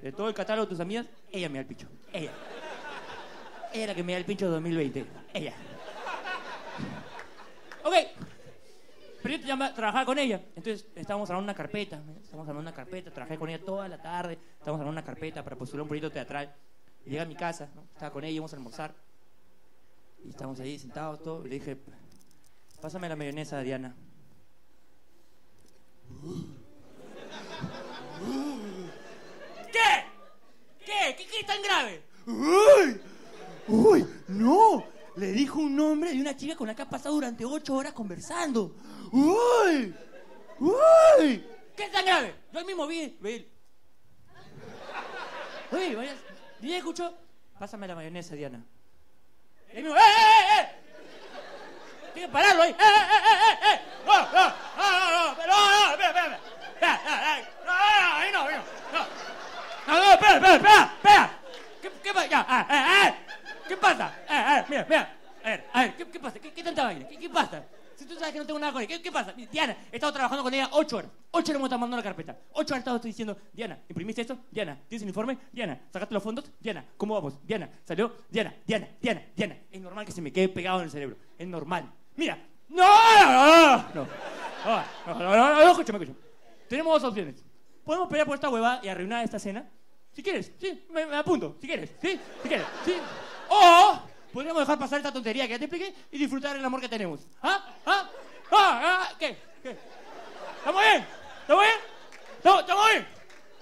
[0.00, 1.88] de todo el catálogo de tus amigas, ella me da el pincho.
[2.12, 2.32] Ella.
[3.72, 5.04] Ella la que me da el pincho 2020.
[5.34, 5.54] Ella.
[7.84, 7.94] Ok.
[9.26, 10.40] Pero yo llama- trabajaba con ella.
[10.54, 11.96] Entonces estábamos armando una carpeta.
[12.22, 13.10] Estábamos armando una carpeta.
[13.10, 14.38] Trabajé con ella toda la tarde.
[14.58, 16.54] Estábamos armando una carpeta para postular un proyecto teatral.
[17.04, 17.68] Y llega a mi casa.
[17.74, 17.82] ¿no?
[17.92, 18.94] Estaba con ella, íbamos a almorzar.
[20.24, 21.44] Y estábamos ahí sentados todos.
[21.46, 21.76] Y le dije,
[22.80, 23.94] pásame la mayonesa, Diana.
[29.72, 30.84] ¿Qué?
[30.84, 31.16] ¿Qué?
[31.16, 32.02] ¿Qué, qué es tan grave?
[32.26, 33.00] ¡Uy!
[33.68, 34.06] ¡Uy!
[34.28, 34.84] ¡No!
[35.16, 38.74] Le dije nombre de una chica con la que ha pasado durante ocho horas conversando.
[39.12, 39.94] ¡Uy!
[40.58, 41.46] ¡Uy!
[41.76, 42.34] ¿Qué tan grave?
[42.52, 43.16] Yo mismo vi.
[43.20, 43.48] vi.
[45.72, 46.14] Uy, vaya.
[46.60, 47.16] ¿Ya escuchó?
[47.58, 48.64] Pásame la mayonesa, Diana.
[49.72, 50.68] Y mismo, ¡eh, eh, eh!
[52.14, 52.70] Tiene que pararlo ahí.
[52.70, 53.80] ¡Eh, eh, eh, eh!
[54.06, 55.46] ¡No, no, no, no, no!
[55.46, 56.40] ¡No, no, espera, espera!
[56.74, 57.00] ¡Espera!
[57.66, 59.06] ¡No, no, ahí no, ahí no!
[59.86, 60.92] ¡No, no, espera, espera, espera!
[60.96, 61.30] espera.
[61.82, 62.26] ¿Qué, qué pasa?
[62.26, 63.14] Ya, ah, ah, ah.
[63.68, 64.12] ¿Qué pasa?
[64.28, 65.16] Eh, eh, mira, mira.
[65.44, 66.38] A ver, a ver, ¿qué, qué pasa?
[66.38, 67.06] ¿Qué, qué tanta vaina?
[67.08, 67.62] ¿Qué, ¿Qué pasa?
[67.96, 69.32] Si tú sabes que no tengo nada con ella, ¿qué, pasa?
[69.32, 71.10] Diana, he estado trabajando con ella ocho horas.
[71.30, 72.38] Ocho horas me estado mandando la carpeta.
[72.52, 74.38] Ocho horas he estado diciendo, Diana, ¿imprimiste esto?
[74.50, 75.38] Diana, ¿tienes el informe?
[75.50, 76.44] Diana, ¿sacaste los fondos?
[76.60, 77.38] Diana, ¿cómo vamos?
[77.46, 78.12] Diana, ¿salió?
[78.28, 79.56] Diana, Diana, Diana, Diana.
[79.70, 81.16] Es normal que se me quede pegado en el cerebro.
[81.38, 81.90] Es normal.
[82.16, 82.38] Mira.
[82.68, 82.84] ¡No!
[82.84, 83.76] ¡No!
[83.94, 83.94] ¡No!
[83.94, 84.06] ¡No!
[85.06, 85.14] ¡No!
[85.14, 85.36] ¡No!
[85.36, 85.54] ¡No!
[85.64, 85.70] ¡No!
[85.70, 86.26] Escúchame, escúchame.
[86.68, 87.42] Tenemos dos opciones.
[87.82, 89.70] Podemos pelear por esta hueva y arruinar esta cena.
[90.12, 91.56] Si quieres, sí, me, me apunto.
[91.60, 92.94] Si quieres, sí, si quieres, sí.
[93.48, 94.00] O
[94.36, 97.20] podríamos dejar pasar esta tontería que ya te expliqué y disfrutar el amor que tenemos.
[97.42, 97.58] ¿Ah?
[97.86, 98.10] ¿Ah?
[98.52, 98.80] ¿Ah?
[98.84, 99.08] ¿Ah?
[99.18, 99.34] ¿Qué?
[100.58, 101.06] ¿Estamos bien?
[101.40, 101.78] ¿Estamos bien?
[102.36, 103.06] ¿Estamos bien?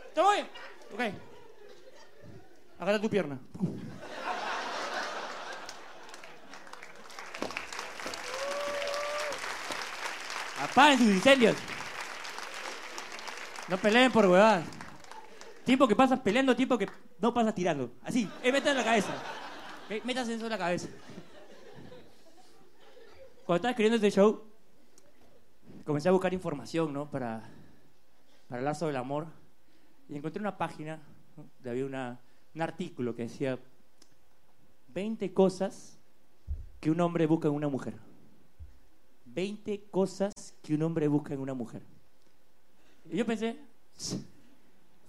[0.08, 0.48] ¿Estamos bien?
[0.92, 1.14] Ok.
[2.80, 3.38] Agarra tu pierna.
[10.60, 11.56] Apaguen sus incendios.
[13.68, 14.64] No peleen por huevadas.
[15.64, 17.92] Tiempo que pasas peleando, tiempo que no pasas tirando.
[18.02, 19.14] Así, métase en la cabeza.
[19.90, 20.88] Eh, métase eso en la cabeza.
[23.44, 24.42] Cuando estaba escribiendo este show,
[25.84, 27.10] comencé a buscar información, ¿no?
[27.10, 27.42] Para,
[28.48, 29.26] para hablar sobre el amor.
[30.08, 30.96] Y encontré una página,
[31.36, 31.44] ¿no?
[31.56, 32.18] donde había una,
[32.54, 33.58] un artículo que decía
[34.88, 35.98] 20 cosas
[36.80, 37.94] que un hombre busca en una mujer.
[39.26, 41.82] 20 cosas que un hombre busca en una mujer.
[43.10, 43.58] Y yo pensé,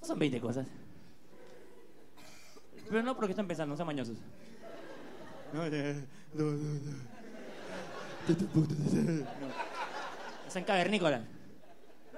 [0.01, 0.67] no son 20 cosas.
[2.89, 4.17] Pero no porque están pensando, no sean mañosos.
[5.55, 5.77] No, no,
[6.33, 6.95] no, no.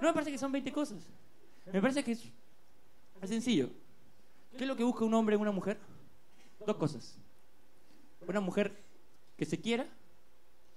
[0.02, 0.98] Me parece que son 20 cosas.
[1.72, 2.24] Me parece que es,
[3.22, 3.70] es sencillo.
[4.58, 5.78] ¿Qué es lo que busca un hombre en una mujer?
[6.66, 7.16] Dos cosas.
[8.28, 8.76] Una mujer
[9.38, 9.86] que se quiera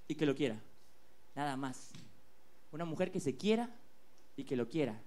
[0.07, 0.61] y que lo quiera.
[1.35, 1.92] Nada más.
[2.73, 3.70] Una mujer que se quiera
[4.37, 5.01] y que lo quiera.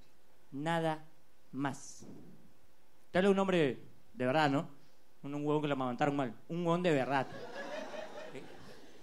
[0.51, 1.05] Nada
[1.51, 2.07] más.
[3.11, 3.79] Te hablo de un hombre
[4.15, 4.82] de verdad, ¿no?
[5.23, 6.33] Un, huevón que lo amamantaron mal.
[6.49, 7.27] Un huevón de verdad.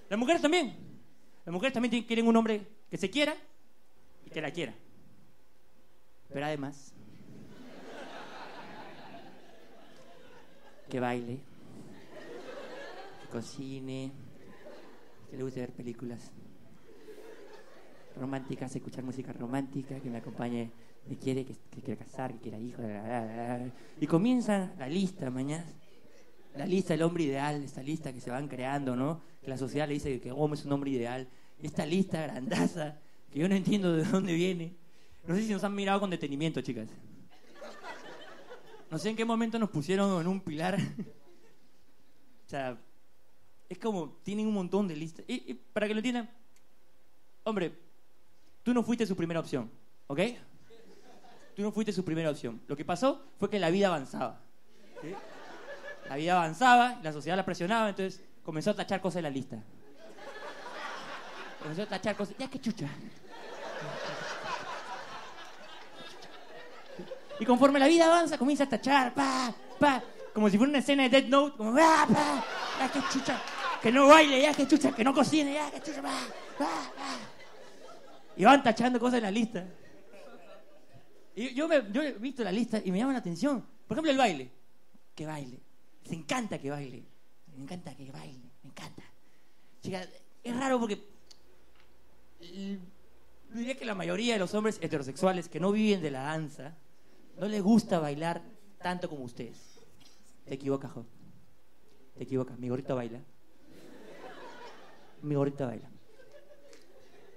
[0.08, 0.76] Las mujeres también.
[1.44, 3.34] Las mujeres también quieren un hombre que se quiera
[4.26, 4.74] y que la quiera.
[6.32, 6.94] Pero además,
[10.88, 11.38] que baile,
[13.22, 14.12] que cocine,
[15.30, 16.30] que le guste ver películas
[18.16, 20.70] románticas, escuchar música romántica, que me acompañe,
[21.08, 22.84] me quiere, que, que quiera casar, que quiera hijos,
[24.00, 25.64] y comienza la lista mañana.
[26.56, 29.20] La lista del hombre ideal, esta lista que se van creando, ¿no?
[29.42, 31.28] Que la sociedad le dice que Gómez es un hombre ideal.
[31.62, 32.98] Esta lista grandaza,
[33.30, 34.74] que yo no entiendo de dónde viene.
[35.26, 36.88] No sé si nos han mirado con detenimiento, chicas.
[38.90, 40.76] No sé en qué momento nos pusieron en un pilar.
[42.46, 42.76] o sea,
[43.68, 45.24] es como, tienen un montón de listas.
[45.28, 46.28] Y, y para que lo entiendan,
[47.44, 47.72] hombre,
[48.64, 49.70] tú no fuiste su primera opción,
[50.08, 50.20] ¿ok?
[51.54, 52.60] Tú no fuiste su primera opción.
[52.66, 54.40] Lo que pasó fue que la vida avanzaba.
[55.02, 55.14] ¿sí?
[56.10, 59.56] La vida avanzaba, la sociedad la presionaba, entonces comenzó a tachar cosas en la lista.
[61.60, 62.34] Comenzó a tachar cosas.
[62.36, 62.88] Ya que chucha.
[67.38, 70.02] Y conforme la vida avanza, comienza a tachar, pa, pa,
[70.34, 72.44] como si fuera una escena de Dead Note, como, pa, pa,
[72.80, 73.40] ya que chucha,
[73.80, 76.08] que no baile, ya que chucha, que no cocine, ya que chucha, pa,
[76.58, 76.64] pa,
[76.96, 77.18] pa.
[78.36, 79.64] Y van tachando cosas en la lista.
[81.36, 83.64] Y yo, me- yo he visto la lista y me llama la atención.
[83.86, 84.50] Por ejemplo, el baile.
[85.14, 85.60] Que baile.
[86.04, 87.04] Les encanta que baile.
[87.56, 88.50] Me encanta que baile.
[88.62, 89.02] Me encanta.
[89.82, 90.06] Chica,
[90.42, 91.02] es raro porque.
[93.52, 96.74] Diría que la mayoría de los hombres heterosexuales que no viven de la danza
[97.38, 98.42] no les gusta bailar
[98.80, 99.80] tanto como ustedes.
[100.44, 101.04] Te equivocas, Jo.
[102.16, 102.58] Te equivocas.
[102.58, 103.20] Mi gorrito baila.
[105.22, 105.90] Mi gorrito baila.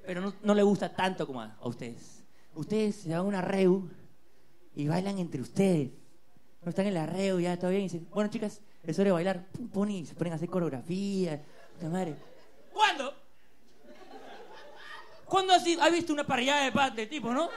[0.06, 2.23] Pero no, le gusta tanto como a, a ustedes.
[2.56, 3.89] Ustedes se van a una reu
[4.76, 5.91] y bailan entre ustedes.
[6.63, 7.82] No están en la reu, ya todo bien.
[7.82, 9.45] Y dicen, bueno, chicas, es hora de bailar.
[9.52, 11.41] Pum, pum, y se ponen a hacer coreografía.
[11.73, 12.15] puta madre.
[12.71, 13.13] ¿Cuándo?
[15.26, 17.49] ¿Cuándo has, has visto una parrillada de, pa- de tipo, no?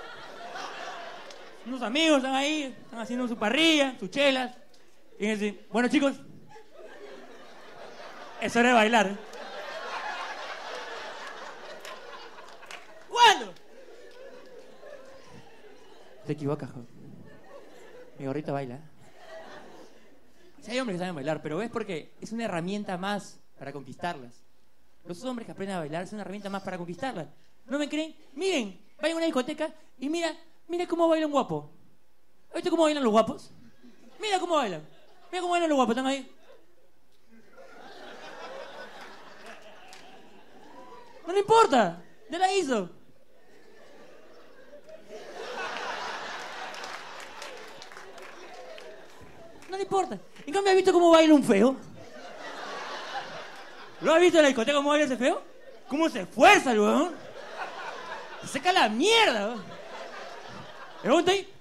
[1.66, 4.56] Unos amigos están ahí, están haciendo su parrilla, sus chelas.
[5.18, 6.14] Y dicen, bueno, chicos,
[8.40, 9.16] es hora de bailar.
[13.08, 13.52] ¿Cuándo?
[16.26, 16.80] Te equivocas, jo.
[18.18, 18.78] Mi gorrita baila.
[20.68, 24.42] Hay hombres que saben bailar, pero es porque es una herramienta más para conquistarlas.
[25.04, 27.28] Los hombres que aprenden a bailar es una herramienta más para conquistarlas.
[27.66, 28.16] ¿No me creen?
[28.34, 31.70] Miren, vayan a una discoteca y mira, mira cómo baila un guapo.
[32.54, 33.50] ¿Viste cómo bailan los guapos?
[34.20, 34.82] Mira cómo bailan.
[35.30, 36.32] Mira cómo bailan los guapos, están ahí.
[41.26, 42.90] No le importa, ya la hizo.
[49.68, 50.18] No le importa.
[50.46, 51.76] En cambio, ¿has visto cómo baila un feo?
[54.00, 55.42] ¿Lo has visto en la discoteca cómo baila ese feo?
[55.88, 57.14] ¿Cómo se esfuerza el weón?
[58.42, 59.64] Se seca la mierda, weón.
[61.02, 61.52] ¿Le pregunta ahí?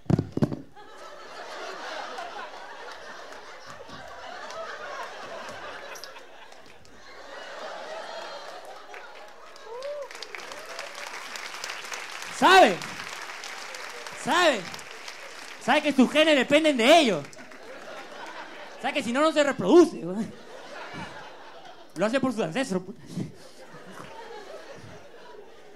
[12.37, 12.75] ¿Sabe?
[14.23, 14.61] ¿Sabe?
[15.63, 17.25] ¿Sabe que sus genes dependen de ellos?
[18.81, 20.01] ¿Sabe que si no, no se reproduce?
[21.95, 22.83] Lo hace por sus ancestros.
[22.83, 23.01] puta.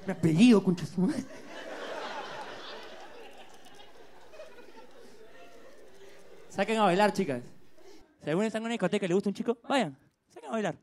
[0.06, 1.12] Mi apellido, concha su.
[6.50, 7.44] Saquen a bailar, chicas.
[8.24, 9.98] Si alguna están en una discoteca y le gusta un chico, vayan,
[10.30, 10.76] saquen a bailar.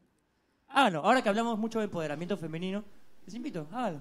[0.69, 1.01] Háganlo.
[1.05, 2.83] Ahora que hablamos mucho de empoderamiento femenino,
[3.27, 4.01] les invito, háganlo.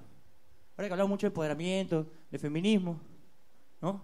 [0.77, 2.99] Ahora que hablamos mucho de empoderamiento, de feminismo,
[3.81, 4.01] ¿no?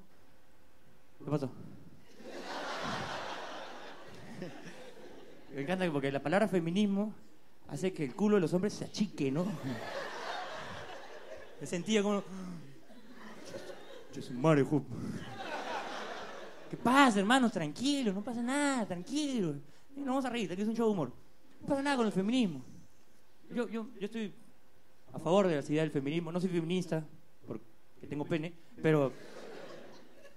[1.24, 1.50] ¿Qué pasó?
[5.54, 7.14] Me encanta porque la palabra feminismo
[7.68, 9.46] hace que el culo de los hombres se achique, ¿no?
[11.60, 12.24] Me sentía como.
[14.16, 14.86] Yo soy Mario Hoop.
[16.70, 17.52] ¿Qué pasa, hermanos?
[17.52, 19.58] Tranquilos, no pasa nada, tranquilos.
[19.96, 21.12] No vamos a reír, aquí es un show de humor.
[21.60, 22.64] No pasa nada con el feminismo.
[23.54, 24.34] Yo, yo, yo estoy
[25.12, 26.32] a favor de la idea del feminismo.
[26.32, 27.06] No soy feminista,
[27.46, 29.12] porque tengo pene, pero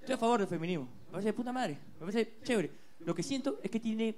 [0.01, 0.89] estoy a favor del feminismo.
[1.07, 2.73] Me parece de puta madre, me parece chévere.
[2.99, 4.17] Lo que siento es que tiene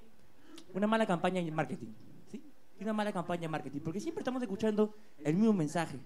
[0.73, 1.87] una mala campaña en marketing.
[2.31, 2.41] ¿sí?
[2.81, 5.97] Una mala campaña en marketing, porque siempre estamos escuchando el mismo mensaje.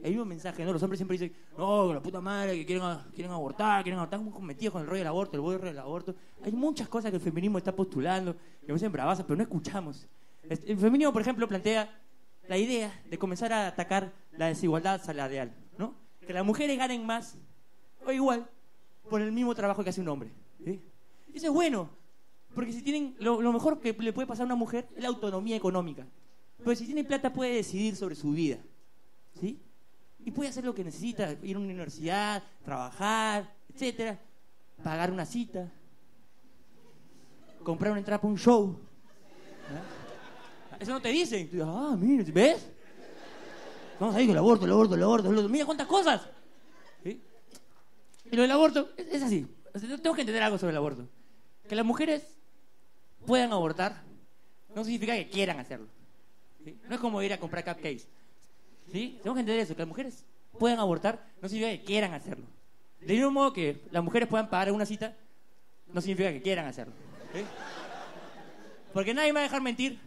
[0.00, 0.72] El mismo mensaje, ¿no?
[0.72, 4.46] Los hombres siempre dicen, no, la puta madre, que quieren, quieren abortar, quieren abortar, están
[4.46, 6.14] metidos con el rollo del aborto, el rollo del aborto.
[6.44, 10.06] Hay muchas cosas que el feminismo está postulando, que parecen bravasas, pero no escuchamos.
[10.48, 12.00] Es- El feminismo, por ejemplo, plantea
[12.46, 15.94] la idea de comenzar a atacar la desigualdad salarial, ¿no?
[16.24, 17.36] Que las mujeres ganen más
[18.06, 18.48] o igual
[19.10, 20.30] por el mismo trabajo que hace un hombre.
[20.64, 20.80] ¿sí?
[21.34, 21.90] Eso es bueno,
[22.54, 25.56] porque si tienen lo, mejor que le puede pasar a una mujer es la autonomía
[25.56, 26.06] económica.
[26.58, 28.58] Pero si tiene plata puede decidir sobre su vida,
[29.38, 29.60] ¿sí?
[30.24, 34.18] Y puede hacer lo que necesita, ir a una universidad, trabajar, etcétera,
[34.82, 35.70] pagar una cita,
[37.62, 38.78] comprar una entrada para un show.
[40.80, 41.50] Eso no te dicen.
[41.50, 42.68] Tú ah, mira, ¿ves?
[43.98, 45.48] Vamos ahí con el aborto, el aborto, el aborto, el aborto.
[45.48, 46.22] Mira cuántas cosas.
[47.02, 47.20] ¿Sí?
[48.30, 49.46] Y lo del aborto es, así.
[49.72, 51.08] Tengo que entender algo sobre el aborto.
[51.68, 52.37] Que las mujeres
[53.28, 54.02] puedan abortar
[54.74, 55.86] no significa que quieran hacerlo.
[56.64, 56.78] ¿sí?
[56.88, 58.06] No es como ir a comprar cupcakes.
[58.90, 59.18] ¿Sí?
[59.18, 60.24] Tenemos que entender eso, que las mujeres
[60.58, 62.46] puedan abortar no significa que quieran hacerlo.
[63.00, 65.14] De mismo modo que las mujeres puedan pagar una cita,
[65.92, 66.92] no significa que quieran hacerlo.
[67.34, 67.40] ¿sí?
[68.92, 70.00] Porque nadie me va a dejar mentir.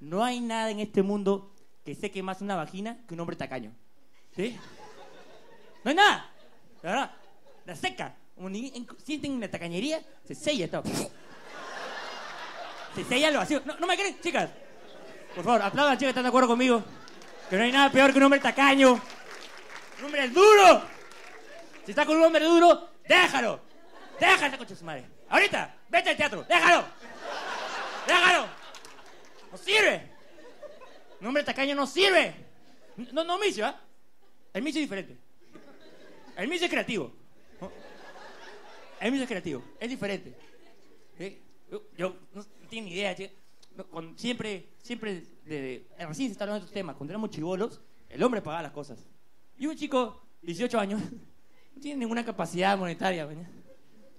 [0.00, 1.52] No hay nada en este mundo
[1.84, 3.72] que seque más una vagina que un hombre tacaño.
[4.36, 4.56] ¿Sí?
[5.84, 6.30] No hay nada.
[6.82, 7.10] La verdad.
[7.66, 8.16] La seca.
[8.34, 10.82] Como ni- en- sienten la tacañería, se sella todo.
[12.94, 13.62] Se sella lo vacío.
[13.64, 14.50] No, no me creen, chicas.
[15.34, 16.82] Por favor, aplaudan, chicas, ¿están de acuerdo conmigo?
[17.50, 18.92] Que no hay nada peor que un hombre tacaño.
[19.98, 20.82] Un hombre duro.
[21.84, 23.60] Si está con un hombre duro, déjalo.
[24.18, 25.06] Déjalo, coche su madre.
[25.28, 26.84] Ahorita, vete al teatro, déjalo.
[28.06, 28.46] Déjalo.
[29.50, 30.10] No sirve.
[31.20, 32.34] Un hombre tacaño no sirve.
[32.96, 33.80] No, no micio, ¿ah?
[34.52, 35.18] El micio es diferente.
[36.36, 37.12] El micio es creativo.
[39.00, 39.64] El micio es creativo.
[39.80, 40.36] Es diferente.
[41.96, 42.42] Yo no
[42.82, 43.16] ni idea,
[43.90, 46.96] cuando- siempre, siempre, de, recién se está hablando de estos temas.
[46.96, 49.04] Cuando éramos chivolos, el hombre pagaba las cosas.
[49.58, 51.00] Y un chico, 18 años,
[51.74, 53.28] no tiene ninguna capacidad monetaria.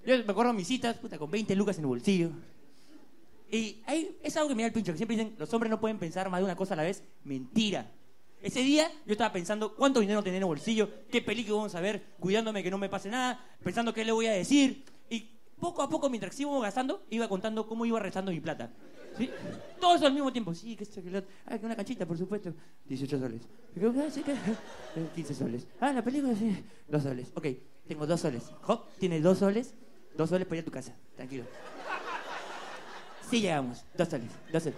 [0.05, 2.31] Yo me acuerdo de mis citas, puta, con 20 lucas en el bolsillo.
[3.51, 5.79] Y ahí es algo que me da el pincho, que siempre dicen, los hombres no
[5.79, 7.03] pueden pensar más de una cosa a la vez.
[7.23, 7.91] Mentira.
[8.41, 11.81] Ese día yo estaba pensando cuánto dinero tener en el bolsillo, qué película vamos a
[11.81, 14.85] ver, cuidándome que no me pase nada, pensando qué le voy a decir.
[15.59, 18.71] Poco a poco, mientras íbamos gastando, iba contando cómo iba restando mi plata.
[19.17, 19.29] ¿Sí?
[19.79, 20.53] Todo eso al mismo tiempo.
[20.53, 21.29] Sí, que esto, que lo otro.
[21.45, 22.53] Ah, que una canchita, por supuesto.
[22.85, 23.41] 18 soles.
[23.81, 24.31] Ah, sí, que-
[24.99, 25.67] eh, 15 soles.
[25.79, 26.63] Ah, la película, sí.
[26.89, 27.31] Dos soles.
[27.35, 27.47] Ok,
[27.87, 28.51] tengo dos soles.
[28.67, 29.73] Hop, tiene dos soles.
[30.17, 30.93] Dos soles para ir a tu casa.
[31.15, 31.45] Tranquilo.
[33.29, 33.85] Sí llegamos.
[33.97, 34.31] Dos soles.
[34.51, 34.77] Dos soles.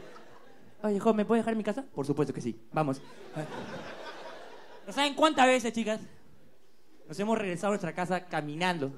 [0.84, 1.84] Oye, Job, ¿me puedes dejar en mi casa?
[1.94, 2.60] Por supuesto que sí.
[2.72, 3.02] Vamos.
[4.86, 6.00] ¿No saben cuántas veces, chicas?
[7.08, 8.92] Nos hemos regresado a nuestra casa caminando.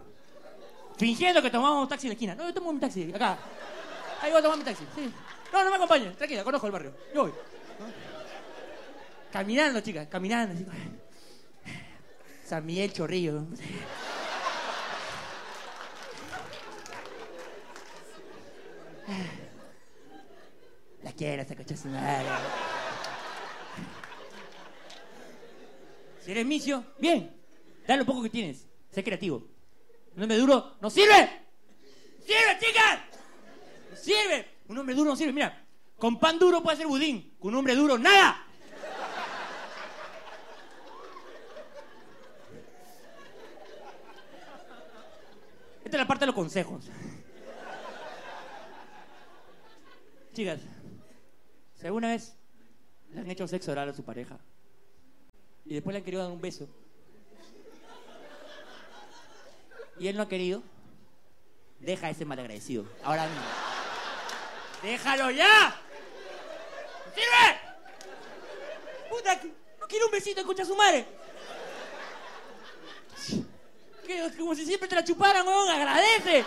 [0.99, 2.35] Fingiendo que tomábamos taxi en la esquina.
[2.35, 3.37] No, yo tomo un taxi, acá.
[4.21, 4.83] Ahí voy a tomar mi taxi.
[5.53, 6.13] No, no me acompañen.
[6.13, 6.93] Tranquila, conozco el barrio.
[7.15, 7.31] Yo voy.
[9.31, 10.53] Caminando, chicas, caminando.
[10.53, 10.65] así.
[12.45, 13.45] San Miguel Chorrillo.
[21.01, 22.27] La quiero, esa su madre.
[26.25, 27.33] Si eres misio, bien.
[27.87, 28.67] Da lo poco que tienes.
[28.91, 29.58] Sé creativo.
[30.15, 31.29] Un hombre duro no sirve.
[32.25, 32.99] ¡Sirve, chicas!
[33.89, 34.47] ¡No sirve!
[34.67, 35.33] Un hombre duro no sirve.
[35.33, 35.65] Mira,
[35.97, 37.35] con pan duro puede ser budín.
[37.39, 38.45] Con un hombre duro, nada.
[45.83, 46.85] Esta es la parte de los consejos.
[50.33, 50.61] Chicas,
[51.73, 52.37] si alguna vez
[53.11, 54.37] le han hecho sexo oral a su pareja
[55.65, 56.69] y después le han querido dar un beso
[59.99, 60.63] y él no ha querido,
[61.79, 62.85] deja ese malagradecido.
[63.03, 63.41] Ahora mismo.
[64.81, 65.75] ¡Déjalo ya!
[67.13, 67.59] ¡Sirve!
[69.09, 69.39] ¡Puta!
[69.79, 71.05] No quiero un besito, escucha a su madre.
[74.37, 75.69] Como si siempre te la chuparan, weón.
[75.69, 76.43] ¡Agradece!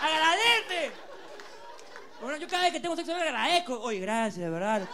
[0.00, 0.92] ¡Agradece!
[2.20, 3.80] Bueno, yo cada vez que tengo sexo le agradezco.
[3.80, 4.88] Oye, gracias, de verdad.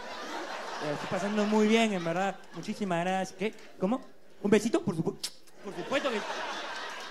[0.85, 2.37] La estoy pasando muy bien, en verdad.
[2.55, 3.39] Muchísimas gracias.
[3.39, 3.55] ¿Qué?
[3.79, 4.05] ¿Cómo?
[4.43, 4.83] ¿Un besito?
[4.83, 5.31] Por supuesto.
[5.63, 6.21] Por supuesto que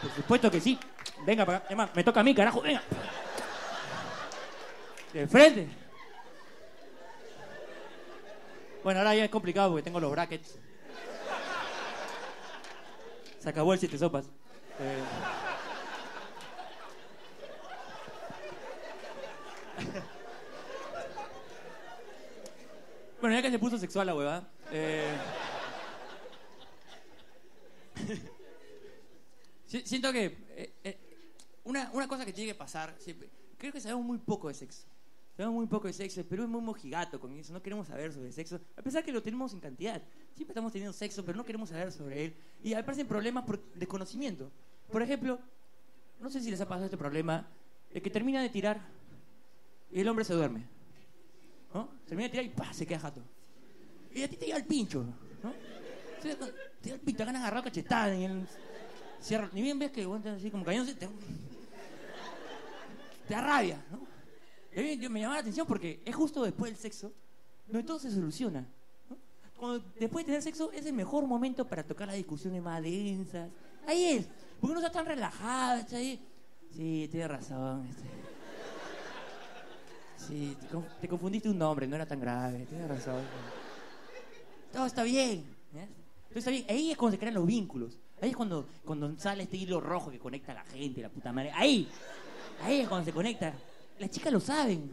[0.01, 0.79] Por supuesto que sí.
[1.25, 2.61] Venga para me toca a mí, carajo.
[2.61, 2.81] Venga.
[5.13, 5.67] De frente.
[8.83, 10.57] Bueno, ahora ya es complicado porque tengo los brackets.
[13.39, 14.25] Se acabó el siete sopas.
[14.79, 15.01] Eh,
[23.21, 24.47] Bueno, ya que se puso sexual la huevada.
[24.71, 25.17] Eh...
[29.69, 30.97] si- Siento que eh, eh,
[31.63, 32.95] una, una cosa que tiene que pasar,
[33.57, 34.85] creo que sabemos muy poco de sexo.
[35.37, 38.29] Sabemos muy poco de sexo, pero es muy mojigato con eso, no queremos saber sobre
[38.33, 40.01] sexo, a pesar que lo tenemos en cantidad.
[40.35, 42.35] Siempre estamos teniendo sexo, pero no queremos saber sobre él.
[42.61, 44.51] Y aparecen problemas por desconocimiento.
[44.91, 45.39] Por ejemplo,
[46.19, 47.47] no sé si les ha pasado este problema,
[47.93, 48.81] de que termina de tirar
[49.91, 50.65] y el hombre se duerme.
[51.73, 51.87] ¿no?
[52.05, 52.73] Termina de tirar y ¡pah!
[52.73, 53.21] se queda jato.
[54.13, 55.05] Y a ti te llega el pincho,
[55.43, 55.53] ¿no?
[56.21, 56.45] Te llega
[56.95, 58.45] el pincho, te ganas agarrado cachetada y el
[59.21, 59.49] cierra.
[59.53, 61.07] Ni bien ves que aguantan así como cayéndose, te,
[63.27, 64.07] te da rabia, ¿no?
[64.81, 67.11] Y me llama la atención porque es justo después del sexo
[67.67, 68.65] donde todo se soluciona.
[69.09, 69.17] ¿no?
[69.57, 73.49] Cuando después de tener sexo es el mejor momento para tocar las discusiones más densas.
[73.87, 74.27] Ahí es,
[74.59, 76.19] porque uno está tan relajado, está ahí.
[76.71, 77.87] Sí, tienes razón.
[77.89, 78.03] este.
[80.27, 83.23] Sí, te, conf- te confundiste un nombre, no era tan grave, tienes razón.
[84.71, 85.43] Todo está bien.
[86.29, 86.65] Todo está bien.
[86.69, 87.97] Ahí es cuando se crean los vínculos.
[88.21, 91.31] Ahí es cuando, cuando sale este hilo rojo que conecta a la gente, la puta
[91.31, 91.51] madre.
[91.53, 91.87] Ahí.
[92.63, 93.53] Ahí es cuando se conecta.
[93.97, 94.91] Las chicas lo saben.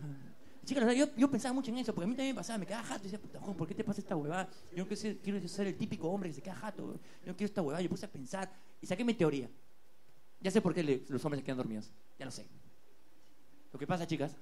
[0.61, 0.99] Las chicas lo saben.
[1.09, 3.01] Yo, yo pensaba mucho en eso, porque a mí también me pasaba, me quedaba jato.
[3.03, 4.49] Y decía, puta, ¿por qué te pasa esta huevada?
[4.71, 6.83] Yo no quiero ser, quiero ser el típico hombre que se queda jato.
[7.23, 7.83] Yo no quiero esta huevada.
[7.83, 8.51] Yo puse a pensar
[8.81, 9.49] y saqué mi teoría.
[10.41, 11.91] Ya sé por qué le- los hombres se quedan dormidos.
[12.19, 12.47] Ya lo sé.
[13.73, 14.37] Lo que pasa, chicas,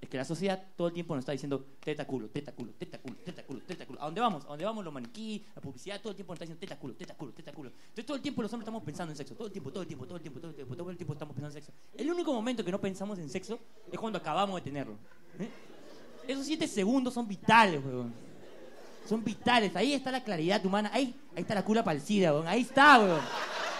[0.00, 2.98] es que la sociedad todo el tiempo nos está diciendo teta culo, teta culo, teta
[2.98, 4.00] culo, teta culo, teta culo.
[4.00, 4.44] ¿A dónde vamos?
[4.44, 5.44] ¿A dónde vamos los maniquí?
[5.56, 7.70] La publicidad todo el tiempo nos está diciendo teta culo, teta culo, teta culo.
[7.70, 9.34] Entonces todo el tiempo los hombres estamos pensando en sexo.
[9.34, 11.12] Todo el tiempo, todo el tiempo, todo el tiempo, todo el tiempo, todo el tiempo
[11.14, 11.72] estamos pensando en sexo.
[11.96, 13.58] El único momento que no pensamos en sexo
[13.90, 14.94] es cuando acabamos de tenerlo.
[15.40, 15.48] ¿eh?
[16.28, 18.14] Esos siete segundos son vitales, weón.
[19.08, 19.74] Son vitales.
[19.74, 20.90] Ahí está la claridad humana.
[20.92, 22.46] Ahí, ahí está la cula palcida, weón.
[22.46, 23.20] Ahí está, weón.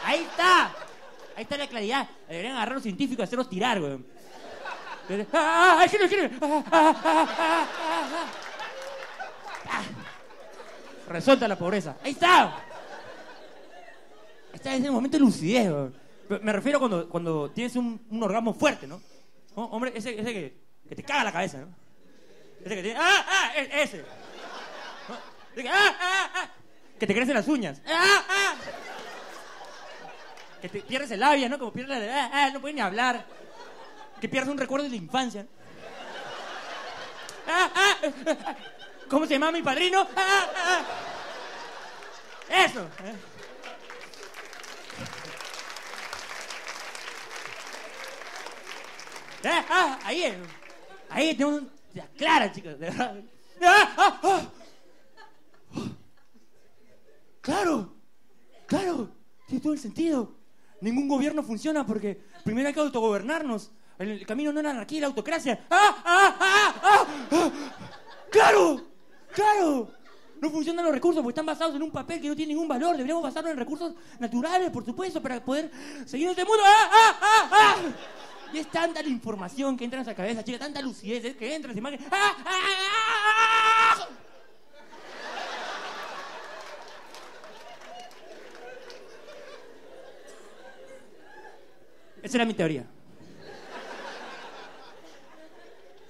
[0.05, 0.75] Ahí está.
[1.37, 2.09] Ahí está la claridad.
[2.29, 4.18] Deberían agarrar a los científicos y hacerlos tirar, weón.
[5.11, 5.85] ¡Ah, ah, ah!
[5.85, 6.31] ¡Escribe, escribe!
[6.43, 8.27] ¡Ah, ah, ah,
[9.71, 9.83] ah.
[11.09, 11.97] Resuelta la pobreza.
[12.05, 12.63] ¡Ahí está!
[14.53, 15.73] Está en ese momento de lucidez,
[16.43, 19.01] Me refiero cuando, cuando tienes un, un orgasmo fuerte, ¿no?
[19.57, 19.65] ¿No?
[19.67, 21.75] Hombre, ese, ese que, que te caga la cabeza, ¿no?
[22.65, 22.99] Ese que tiene...
[23.01, 23.53] ¡Ah, ah!
[23.57, 24.05] e- Ese.
[25.55, 26.51] Que, ¡Ah, ah, ah!
[26.99, 27.81] Que te crecen las uñas.
[27.87, 28.55] ¡Ah, ah!
[30.61, 31.59] Que te pierdes el labio, ¿no?
[31.59, 32.11] Como pierdes.
[32.13, 32.51] ¡Ah, ah!
[32.53, 33.25] No puedes ni hablar.
[34.21, 35.47] Que pierdes un recuerdo de la infancia.
[37.47, 37.97] ¡Ah, ah!
[38.27, 38.57] ah!
[39.09, 40.07] ¿Cómo se llama mi padrino?
[42.49, 42.83] Eso.
[43.05, 43.15] ¿eh?
[49.45, 49.99] ¡Ah, ah!
[50.05, 50.37] Ahí es.
[51.09, 51.71] Ahí tenemos un...
[51.95, 52.79] ya, Clara, chicos.
[52.79, 53.23] de verdad.
[57.41, 57.95] Claro,
[58.67, 59.09] claro,
[59.47, 60.37] tiene todo el sentido.
[60.83, 65.01] Ningún gobierno funciona porque primero hay que autogobernarnos el camino no a la anarquía y
[65.01, 65.67] la autocracia.
[65.71, 67.07] ¡Ah, ah, ah, ah!
[67.33, 67.51] ah!
[68.31, 68.87] ¡Claro!
[69.35, 69.91] ¡Claro!
[70.41, 72.93] No funcionan los recursos porque están basados en un papel que no tiene ningún valor.
[72.93, 75.71] Deberíamos basarnos en recursos naturales, por supuesto, para poder
[76.07, 76.63] seguir en este mundo.
[76.65, 77.77] ¡Ah, ah, ah, ah!
[78.53, 81.55] Y es tanta la información que entra en esa cabeza, chica, tanta lucidez es que
[81.55, 82.07] entra en esa imagen.
[82.11, 84.09] ¡Ah, ah, ah, ah!
[92.23, 92.85] Esa era mi teoría.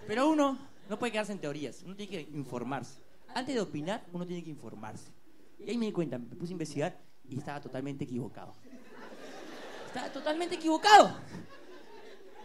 [0.09, 2.99] Pero uno no puede quedarse en teorías, uno tiene que informarse.
[3.35, 5.13] Antes de opinar, uno tiene que informarse.
[5.59, 6.99] Y ahí me di cuenta, me puse a investigar
[7.29, 8.55] y estaba totalmente equivocado.
[9.87, 11.15] Estaba totalmente equivocado.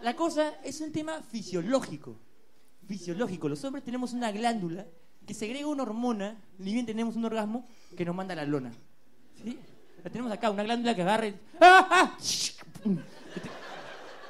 [0.02, 2.18] La cosa es un tema fisiológico.
[2.86, 3.48] Fisiológico.
[3.48, 4.86] Los hombres tenemos una glándula
[5.26, 8.74] que segrega una hormona, ni bien tenemos un orgasmo, que nos manda a la lona.
[9.42, 9.58] ¿Sí?
[10.04, 11.28] La tenemos acá, una glándula que agarre.
[11.30, 11.88] y- ¡Ah!
[11.90, 12.18] ¡Ah!
[13.34, 13.50] Que te,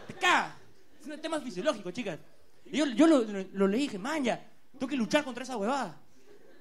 [0.07, 0.55] te caga.
[1.01, 2.19] Es un tema fisiológico, chicas.
[2.66, 5.43] Y yo, yo lo, lo- lo leí y dije, man, ya, tengo que luchar contra
[5.43, 5.97] esa huevada.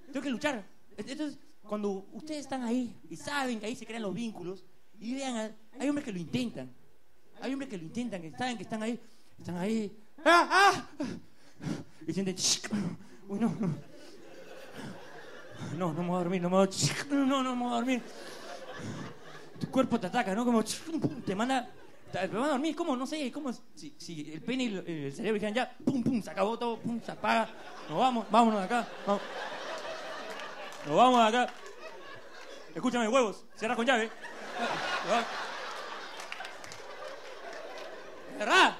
[0.06, 0.64] Tengo que luchar.
[0.96, 4.64] Entonces, cuando ustedes están ahí y saben que ahí se crean los vínculos,
[5.00, 5.50] y vean, a-
[5.80, 6.70] hay hombres que lo intentan.
[7.40, 9.00] Hay hombres que lo intentan, que saben que están ahí,
[9.38, 9.96] están ahí.
[10.24, 10.48] ¡Ah!
[10.50, 10.86] ¡Ah!
[12.06, 12.36] Y sienten,
[13.28, 13.74] uy, no, no.
[15.78, 17.14] No, no me voy a dormir, no me voy a...
[17.14, 18.02] No, no me voy a dormir.
[19.58, 20.44] Tu cuerpo te ataca, ¿no?
[20.44, 20.62] Como
[21.24, 21.70] te manda...
[22.12, 22.94] Te me va a dormir, ¿cómo?
[22.94, 23.50] No sé, ¿cómo?
[23.74, 27.00] Si, si el pene y el- cerebro dijeran ya, pum, pum, se acabó todo, pum,
[27.04, 27.48] se apaga.
[27.88, 28.86] Nos vamos, vámonos de acá.
[29.06, 29.22] Vamos.
[30.86, 31.52] Nos vamos de acá.
[32.74, 34.10] Escúchame, huevos, cierra con llave.
[38.38, 38.78] Cerrá.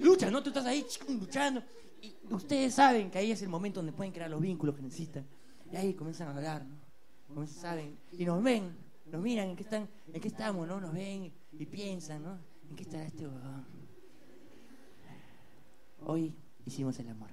[0.00, 0.42] Lucha, ¿no?
[0.42, 1.62] Tú estás ahí luchando.
[2.02, 5.26] Y ustedes saben que ahí es el momento donde pueden crear los vínculos que necesitan.
[5.72, 6.76] Y ahí comienzan a hablar, ¿no?
[7.28, 7.98] Comienzan, saben.
[8.12, 8.76] Y nos ven,
[9.14, 10.80] nos miran en qué, están, en qué estamos, ¿no?
[10.80, 12.36] Nos ven y piensan, ¿no?
[12.68, 13.64] ¿En qué estará este huevón?
[16.00, 16.34] Hoy
[16.66, 17.30] hicimos el amor.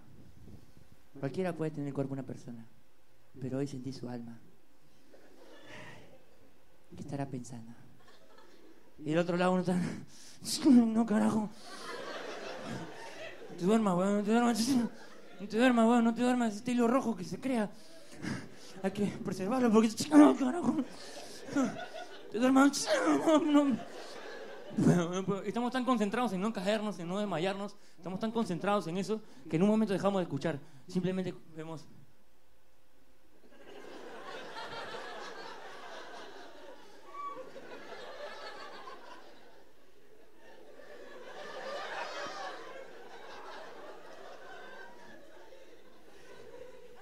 [1.20, 2.68] Cualquiera puede tener el cuerpo de una persona,
[3.40, 4.40] pero hoy sentí su alma.
[6.96, 7.74] ¿Qué estará pensando?
[9.00, 9.76] Y del otro lado uno está...
[10.70, 11.50] No, carajo.
[13.50, 14.68] No te duermas, weón, no te duermas.
[15.40, 16.56] No te duermas, weón, no te duermas.
[16.58, 17.72] Este hilo rojo que se crea.
[18.84, 19.90] Hay que preservarlo porque...
[20.12, 20.76] No, carajo.
[25.46, 29.58] Estamos tan concentrados en no caernos, en no desmayarnos, estamos tan concentrados en eso que
[29.58, 30.60] en un momento dejamos de escuchar.
[30.88, 31.86] Simplemente vemos.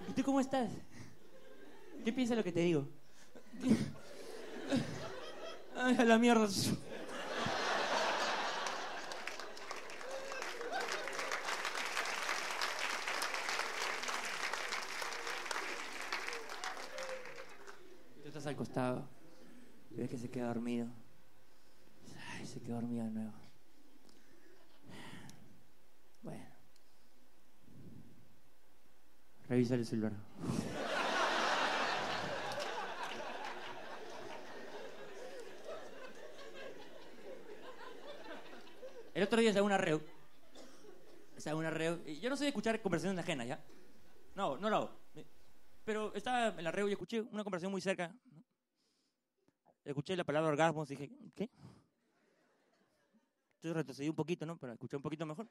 [0.07, 0.69] ¿Y tú cómo estás?
[2.03, 2.87] ¿Qué piensas lo que te digo?
[5.75, 6.47] Ay, a la mierda.
[18.45, 19.07] Al costado.
[19.91, 20.87] Y ves que se queda dormido.
[22.31, 23.33] Ay, se quedó dormido de nuevo.
[26.23, 26.45] Bueno.
[29.47, 30.13] Revisa el celular.
[39.19, 40.01] El otro día se una reo.
[41.35, 41.99] Se una reo.
[42.05, 43.61] y Yo no soy de escuchar conversaciones ajenas, ¿ya?
[44.33, 44.99] No, no lo hago.
[45.83, 48.15] Pero estaba en la reo y escuché una conversación muy cerca.
[49.83, 51.49] Escuché la palabra orgasmos y dije, ¿qué?
[53.55, 54.55] Entonces retrocedí un poquito, ¿no?
[54.55, 55.49] Para escuchar un poquito mejor.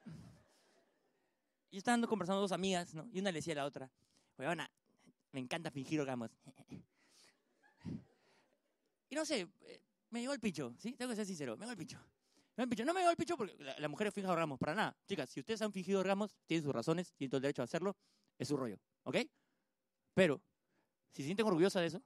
[1.69, 3.07] Y estaban conversando dos amigas, ¿no?
[3.13, 3.91] Y una le decía a la otra,
[4.39, 4.67] Ana,
[5.31, 6.31] me encanta fingir orgasmos.
[9.11, 10.93] Y no sé, eh, me llegó el picho, ¿sí?
[10.93, 11.77] Tengo que ser sincero, me llegó el
[12.59, 12.59] picho.
[12.59, 12.85] Me el picho.
[12.85, 14.97] No me llegó el picho porque la, la mujer es finja orgasmos, para nada.
[15.07, 17.95] Chicas, si ustedes han fingido orgasmos, tienen sus razones, tienen todo el derecho a hacerlo,
[18.37, 19.17] es su rollo, ¿ok?
[20.13, 20.41] Pero,
[21.11, 22.01] si se sienten orgullosas de eso,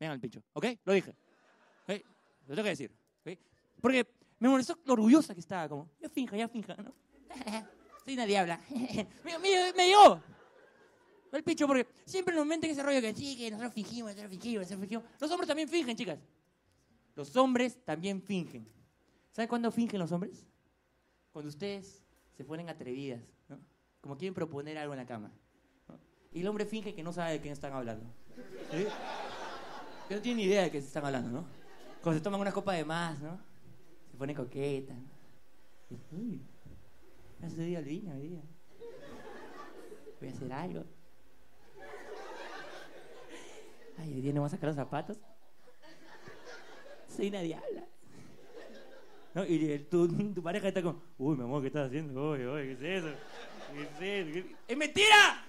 [0.00, 0.66] vengan al pincho, ¿ok?
[0.84, 1.10] Lo dije.
[1.82, 2.00] ¿ok?
[2.46, 2.94] Lo tengo que decir.
[3.80, 4.06] Porque
[4.38, 6.94] me molestó lo orgullosa que estaba, como, ya finja, ya finja, ¿no?
[8.04, 8.60] Soy una diabla.
[9.24, 10.22] me, me, me llegó.
[11.32, 14.60] El pincho, porque siempre nos meten ese rollo que sí, que nosotros fingimos, nosotros fingimos,
[14.60, 15.04] nosotros fingimos.
[15.20, 16.18] Los hombres también fingen, chicas.
[17.16, 18.66] Los hombres también fingen.
[19.34, 20.46] ¿Saben cuándo fingen los hombres?
[21.32, 22.04] Cuando ustedes
[22.36, 23.58] se ponen atrevidas, ¿no?
[24.00, 25.32] Como quieren proponer algo en la cama.
[26.30, 28.06] Y el hombre finge que no sabe de quién están hablando.
[30.08, 31.44] Que no tiene idea de qué están hablando, ¿no?
[32.00, 33.40] Cuando se toman una copa de más, ¿no?
[34.08, 35.98] Se pone coqueta, ¿no?
[36.12, 36.40] Uy,
[37.40, 38.42] me hace día el vino hoy día.
[40.20, 40.84] Voy a hacer algo.
[43.98, 45.18] Ay, hoy día no vamos a sacar los zapatos.
[47.08, 47.84] Soy una diabla.
[49.36, 52.30] Y tu, pareja está como, uy, mi amor, ¿qué estás haciendo?
[52.30, 53.14] Uy, uy, ¿qué es eso?
[53.72, 54.32] ¿Qué es eso?
[54.32, 55.44] ¿Qué- ¡Es mentira!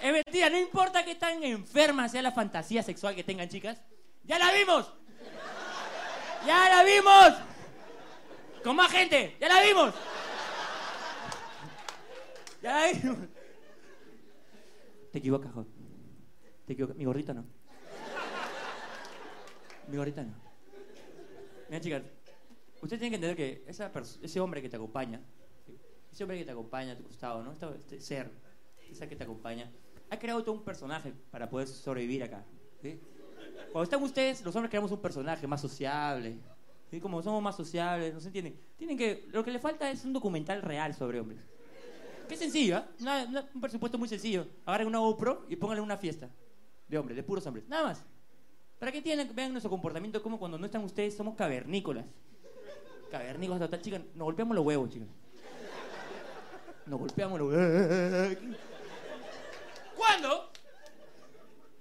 [0.00, 3.82] Es mentira, no importa que tan enferma sea la fantasía sexual que tengan, chicas.
[4.22, 4.92] ¡Ya la vimos!
[6.46, 7.34] ¡Ya la vimos!
[8.62, 9.36] ¡Con más gente!
[9.40, 9.94] ¡Ya la vimos!
[12.62, 13.18] ¡Ya la vimos!
[15.10, 15.66] Te equivocas, Job.
[16.64, 16.96] Te equivocas.
[16.96, 17.44] Mi gorrita no.
[19.88, 20.34] Mi gorrita no.
[21.68, 22.02] Mira, chicas,
[22.82, 23.90] usted tiene que entender que esa
[24.22, 25.20] ese hombre que te acompaña,
[26.12, 27.52] ese hombre que te acompaña a tu costado, ¿no?
[27.74, 28.30] Este, ser,
[28.90, 29.70] ese que te acompaña,
[30.10, 32.44] ha creado todo un personaje para poder sobrevivir acá.
[32.82, 33.00] ¿sí?
[33.72, 36.38] Cuando están ustedes, los hombres creamos un personaje más sociable.
[36.90, 37.00] ¿sí?
[37.00, 38.58] Como somos más sociables, ¿no se entiende?
[38.76, 41.40] Tienen que, lo que le falta es un documental real sobre hombres.
[42.28, 42.88] Qué sencillo, ¿ah?
[43.00, 44.46] Una- una- un presupuesto muy sencillo.
[44.66, 46.28] Agarren una GoPro y pónganle una fiesta
[46.86, 47.66] de hombres, de puros hombres.
[47.68, 48.04] Nada más.
[48.78, 52.06] Para que tienen, vean nuestro comportamiento como cuando no están ustedes somos cavernícolas.
[53.10, 54.02] Cavernícolas total, chicas.
[54.14, 55.08] Nos golpeamos los huevos, chicas.
[56.86, 58.36] Nos golpeamos los huevos.
[59.96, 60.50] ¿Cuándo?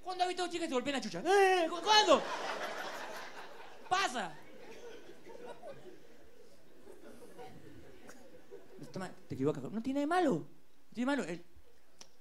[0.03, 1.21] ¿Cuándo ha visto chicas que se golpean la chucha?
[1.21, 2.21] ¿cu- ¿Cuándo?
[3.89, 4.33] ¡Pasa!
[9.27, 9.63] Te equivocas.
[9.71, 10.33] No tiene de malo.
[10.33, 11.23] No tiene de malo.
[11.23, 11.43] El,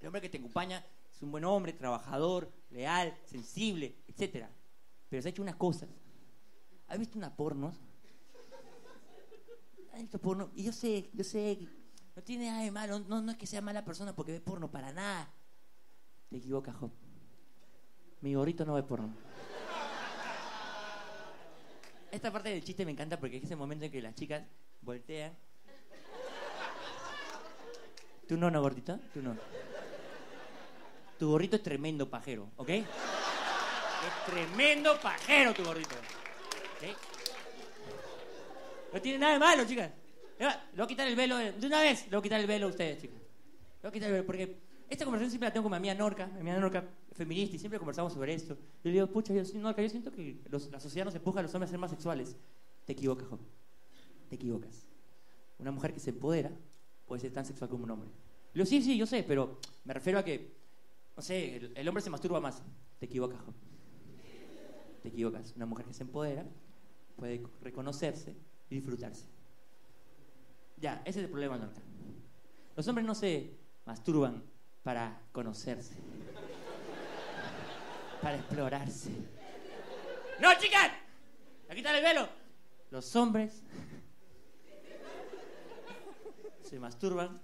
[0.06, 0.84] hombre que te acompaña
[1.14, 4.50] es un buen hombre, trabajador, leal, sensible, etcétera.
[5.08, 5.88] Pero se ha hecho unas cosas.
[6.88, 7.72] ¿Has visto una porno?
[9.96, 10.50] ¿Has visto porno?
[10.54, 11.58] Y yo sé, yo sé,
[12.14, 13.00] no tiene nada de malo.
[13.00, 15.32] No, no es que sea mala persona porque ve porno, para nada.
[16.28, 16.90] Te equivocas, Job.
[18.20, 19.16] Mi gorrito no ve porno.
[22.10, 24.44] Esta parte del chiste me encanta porque es ese momento en que las chicas
[24.82, 25.34] voltean.
[28.28, 29.00] Tú no, no, gordita.
[29.14, 29.34] Tú no.
[31.18, 32.68] Tu gorrito es tremendo pajero, ¿ok?
[32.68, 32.86] Es
[34.26, 35.94] tremendo pajero tu gorrito.
[35.94, 37.15] ¿ok?
[38.92, 39.90] No tiene nada de malo, chicas.
[40.38, 42.04] Le voy a quitar el velo de, una vez.
[42.04, 43.16] Le voy a quitar el velo a ustedes, chicas.
[43.16, 44.56] Le voy a quitar el velo porque
[44.88, 46.26] esta conversación siempre la tengo con mi amiga Norca.
[46.26, 48.54] Mi amiga Norca feminista y siempre conversamos sobre esto.
[48.54, 51.42] Yo le digo, pucha, yo, Norca, yo siento que los- la sociedad nos empuja a
[51.42, 52.36] los hombres a ser más sexuales.
[52.84, 53.40] Te equivocas, Job.
[54.28, 54.88] Te equivocas.
[55.58, 56.50] Una mujer que se empodera
[57.06, 58.08] puede ser tan sexual como un hombre.
[58.52, 60.52] Le digo, sí, sí, yo sé, pero me refiero a que,
[61.16, 62.62] no sé, el, el hombre se masturba más.
[62.98, 63.54] Te equivocas, Job.
[65.02, 65.52] Te equivocas.
[65.56, 66.44] Una mujer que se empodera
[67.16, 68.34] puede reconocerse
[68.68, 69.24] disfrutarse.
[70.78, 71.80] Ya, ese es el problema, Norca.
[72.76, 73.56] Los hombres no se
[73.86, 74.42] masturban
[74.82, 75.94] para conocerse,
[78.20, 79.10] para explorarse.
[80.40, 80.90] ¡No, chicas!
[81.70, 82.28] ¡A quitar el velo!
[82.90, 83.62] Los hombres
[86.62, 87.40] se masturban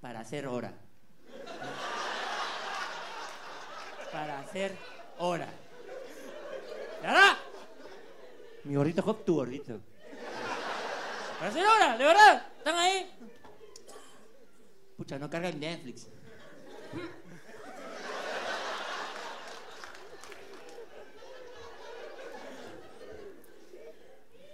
[0.00, 0.74] para hacer hora.
[4.12, 4.76] Para hacer
[5.18, 5.48] hora.
[7.00, 7.36] ¿De verdad?
[8.64, 9.80] Mi gordito Job, tu gordito.
[11.38, 12.46] Hora, de verdad.
[12.58, 13.10] ¿Están ahí?
[14.96, 16.08] Pucha, no carga el Netflix.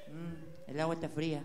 [0.09, 1.45] Mm, el agua está fría.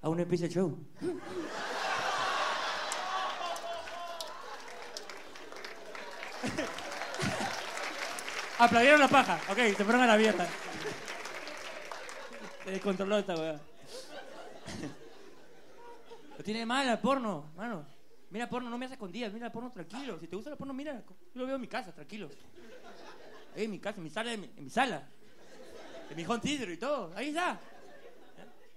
[0.00, 0.78] Aún no empieza el show.
[8.58, 9.40] Aplaudieron la paja.
[9.50, 10.46] Ok, se fueron a la mierda.
[12.64, 13.60] Se descontroló esta weá.
[16.36, 17.86] Lo tiene mal el porno, mano.
[18.30, 20.18] Mira porno, no me hagas escondidas, mira porno tranquilo.
[20.20, 21.02] Si te gusta el porno, mira.
[21.34, 22.28] Yo lo veo en mi casa, tranquilo.
[23.56, 25.08] Ahí en mi casa, en mi sala, en mi, en mi sala.
[26.10, 27.12] En mi home theater y todo.
[27.14, 27.60] Ahí está.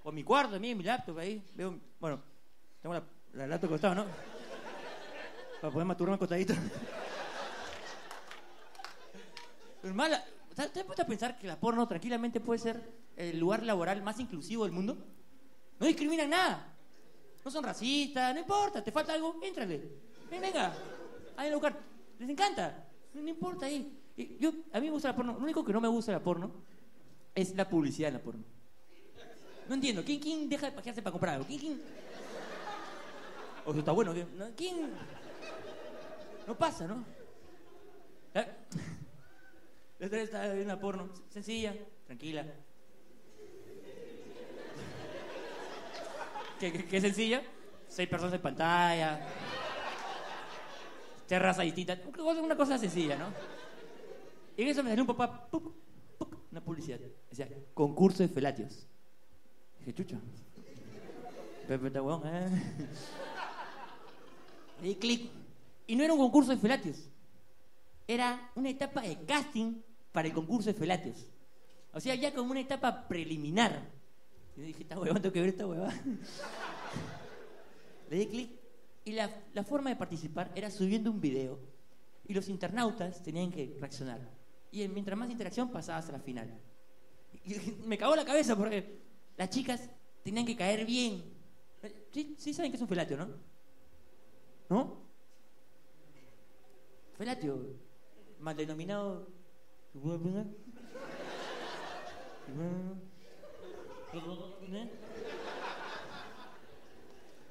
[0.04, 1.44] O en mi cuarto, en mi laptop, ahí.
[1.56, 2.22] Veo, bueno,
[2.82, 3.04] tengo la,
[3.34, 4.06] la laptop acostada, ¿no?
[5.60, 6.54] Para poder maturarme acostadito.
[9.82, 12.82] ¿Te has puesto a pensar que la porno tranquilamente puede ser
[13.16, 14.98] el lugar laboral más inclusivo del mundo?
[15.80, 16.78] No discriminan nada.
[17.44, 19.82] No son racistas, no importa, te falta algo, éntrale.
[20.30, 20.74] Ven, venga,
[21.36, 21.80] hay un lugar.
[22.20, 23.98] Les encanta, no, importa ahí.
[24.40, 26.52] Yo, a mí me gusta la porno, lo único que no me gusta la porno
[27.34, 28.44] es la publicidad en la porno.
[29.68, 31.48] No entiendo, ¿quién, quién deja de pajearse para comprar algo?
[31.48, 31.82] ¿Quién, quién?
[33.66, 34.14] O eso está bueno.
[34.56, 34.92] ¿quién?
[36.46, 37.04] No pasa, ¿no?
[38.34, 38.46] ¿Eh?
[40.02, 41.76] La estaba viendo una porno, sencilla,
[42.08, 42.44] tranquila.
[46.60, 47.44] ¿Qué, qué, sencilla?
[47.88, 49.20] Seis personas en pantalla.
[51.28, 52.00] Terraza distinta.
[52.42, 53.28] Una cosa, sencilla, ¿no?
[54.58, 55.48] Y en eso me salió un papá,
[56.52, 57.00] una publicidad.
[57.30, 58.88] Decía, concurso de felatios.
[59.78, 60.20] Dije, chucha.
[61.68, 62.50] Pepe está ¿eh?
[64.82, 65.30] Le di clic.
[65.86, 67.08] Y no era un concurso de felatios.
[68.08, 69.76] Era una etapa de casting
[70.12, 71.26] para el concurso de felatios.
[71.94, 73.90] O sea, ya como una etapa preliminar.
[74.56, 75.94] Y yo dije, esta huevón, tengo que ver esta huevada.
[78.10, 78.52] Le di clic.
[79.04, 81.60] Y la, la forma de participar era subiendo un video.
[82.28, 84.20] Y los internautas tenían que reaccionar.
[84.72, 86.54] Y mientras más interacción pasabas a la final.
[87.46, 87.56] Y
[87.86, 89.02] me cagó la cabeza porque
[89.38, 89.90] las chicas
[90.24, 91.24] tenían que caer bien.
[92.12, 93.28] Sí, sí saben que es un felatio, ¿no?
[94.70, 95.02] ¿No?
[97.22, 97.78] felatio,
[98.40, 99.28] mal denominado.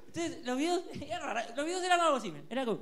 [0.07, 2.79] Entonces, los videos, era raro, los videos eran algo así, era como...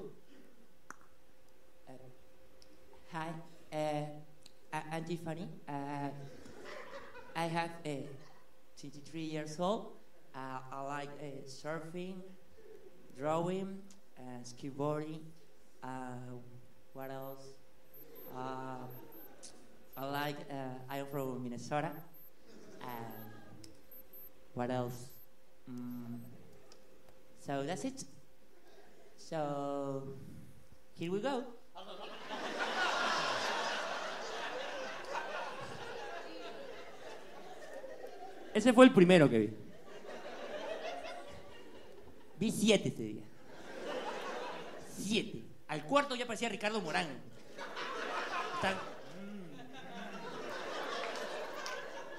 [3.12, 3.30] Hi,
[3.74, 4.06] uh,
[4.92, 5.48] I'm Tiffany.
[5.68, 6.10] Uh,
[7.36, 8.06] I have uh,
[8.80, 9.94] 23 years old.
[10.36, 12.22] Uh, I like uh, surfing,
[13.18, 13.80] drawing,
[14.20, 15.22] uh, skateboarding.
[15.84, 16.38] Uh,
[16.94, 17.56] what else?
[18.36, 18.86] Uh,
[20.00, 20.38] I like.
[20.50, 21.92] Uh, I'm from Minnesota.
[22.82, 22.90] Um,
[24.54, 25.10] what else?
[25.70, 26.20] Mm,
[27.46, 28.06] so that's it.
[29.18, 30.16] So
[30.94, 31.44] here we go.
[38.54, 39.54] Ese fue el primero que vi.
[42.40, 43.24] Vi siete ese día.
[44.98, 45.44] Siete.
[45.68, 47.08] Al cuarto ya parecía Ricardo Morán
[48.62, 49.50] Mm.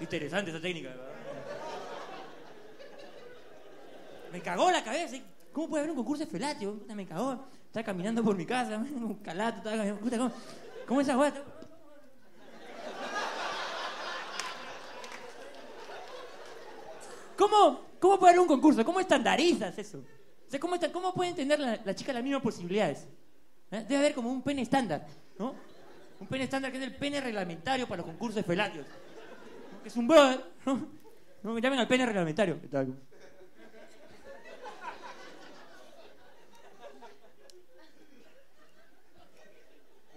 [0.00, 0.90] Interesante esa técnica.
[4.32, 5.16] Me cagó la cabeza.
[5.52, 6.80] ¿Cómo puede haber un concurso de felatio?
[6.94, 7.46] Me cagó.
[7.66, 10.10] Estaba caminando por mi casa, un calato, estaba caminando.
[10.18, 10.32] ¿cómo,
[10.86, 11.42] cómo esa guata?
[17.36, 18.84] ¿Cómo, ¿Cómo puede haber un concurso?
[18.84, 19.98] ¿Cómo estandarizas eso?
[19.98, 23.06] O sea, ¿cómo, está- cómo puede entender la, la chica las mismas posibilidades?
[23.70, 23.84] ¿Eh?
[23.88, 25.06] Debe haber como un pene estándar,
[25.38, 25.54] ¿no?
[26.18, 28.86] Un pene estándar que es el pene reglamentario para los concursos de felatios.
[29.82, 30.88] Que es un brother, ¿no?
[31.42, 31.54] ¿No?
[31.54, 32.60] Me llamen al pene reglamentario.
[32.60, 32.88] ¿Qué tal?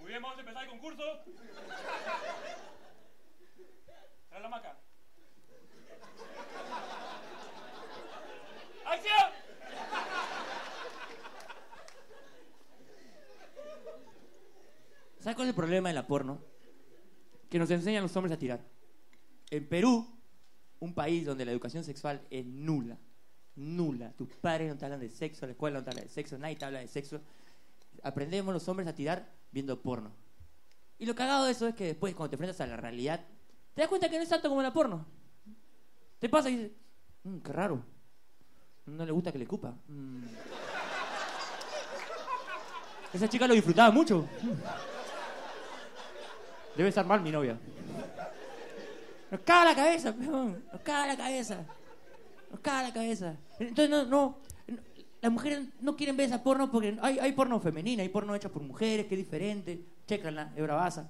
[0.02, 1.04] Muy bien, vamos a empezar el concurso.
[4.30, 4.78] Trae la maca.
[8.86, 9.32] ¡Acción!
[15.20, 16.42] ¿Sabes cuál es el problema de la porno?
[17.50, 18.60] Que nos enseñan los hombres a tirar.
[19.54, 20.04] En Perú,
[20.80, 22.98] un país donde la educación sexual es nula,
[23.56, 24.12] nula.
[24.14, 26.56] Tus padres no te hablan de sexo, la escuela no te habla de sexo, nadie
[26.56, 27.22] te habla de sexo.
[28.02, 30.10] Aprendemos los hombres a tirar viendo porno.
[30.98, 33.24] Y lo cagado de eso es que después, cuando te enfrentas a la realidad,
[33.76, 35.06] te das cuenta que no es tanto como la porno.
[36.18, 36.72] Te pasa y dices,
[37.22, 37.86] "Mm, qué raro.
[38.88, 39.76] No le gusta que le cupa.
[39.88, 40.24] Mm.
[43.14, 44.28] Esa chica lo disfrutaba mucho.
[46.76, 47.60] Debe estar mal mi novia.
[49.34, 50.64] Nos caga la cabeza, peón.
[50.72, 51.66] Nos caga la cabeza.
[52.52, 53.36] Nos caga la cabeza.
[53.58, 54.38] Entonces, no, no.
[55.24, 58.50] Las mujeres no quieren ver esa porno porque hay, hay porno femenina, hay porno hecha
[58.50, 59.84] por mujeres, que es diferente.
[60.06, 61.10] Chécala, es bravaza.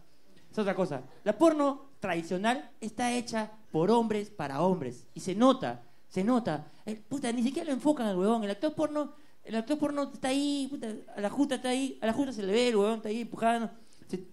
[0.49, 1.01] Es otra cosa.
[1.25, 5.05] La porno tradicional está hecha por hombres para hombres.
[5.13, 6.71] Y se nota, se nota.
[6.85, 8.45] Eh, puta, ni siquiera lo enfocan al huevón.
[8.45, 12.05] El actor porno, el actor porno está ahí, puta, a la justa está ahí, a
[12.05, 13.69] la justa se le ve, el huevón está ahí empujando.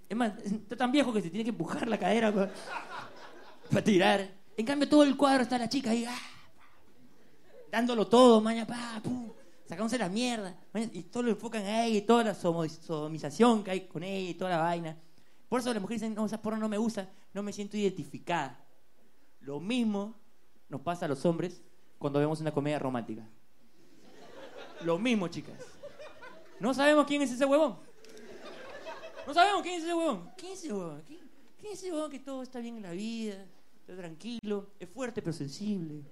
[0.09, 2.53] Es más, está tan viejo que se tiene que empujar la cadera para,
[3.71, 4.29] para tirar.
[4.57, 6.19] En cambio, todo el cuadro está la chica ahí, ah,
[7.71, 9.31] dándolo todo, maña, pa, pum,
[9.67, 10.55] sacándose la mierda.
[10.93, 14.35] y todo lo enfocan a ella y toda la sodomización que hay con ella y
[14.35, 14.97] toda la vaina.
[15.49, 18.63] Por eso las mujeres dicen, no, esa porno no me gusta, no me siento identificada.
[19.41, 20.15] Lo mismo
[20.69, 21.63] nos pasa a los hombres
[21.99, 23.27] cuando vemos una comedia romántica.
[24.83, 25.57] Lo mismo, chicas.
[26.59, 27.79] No sabemos quién es ese huevón.
[29.27, 30.31] No sabemos quién es ese huevón.
[30.37, 31.03] ¿Quién es ese huevón?
[31.07, 31.21] ¿Quién,
[31.59, 33.47] quién es ese huevón que todo está bien en la vida?
[33.91, 36.05] Está tranquilo, es fuerte pero sensible.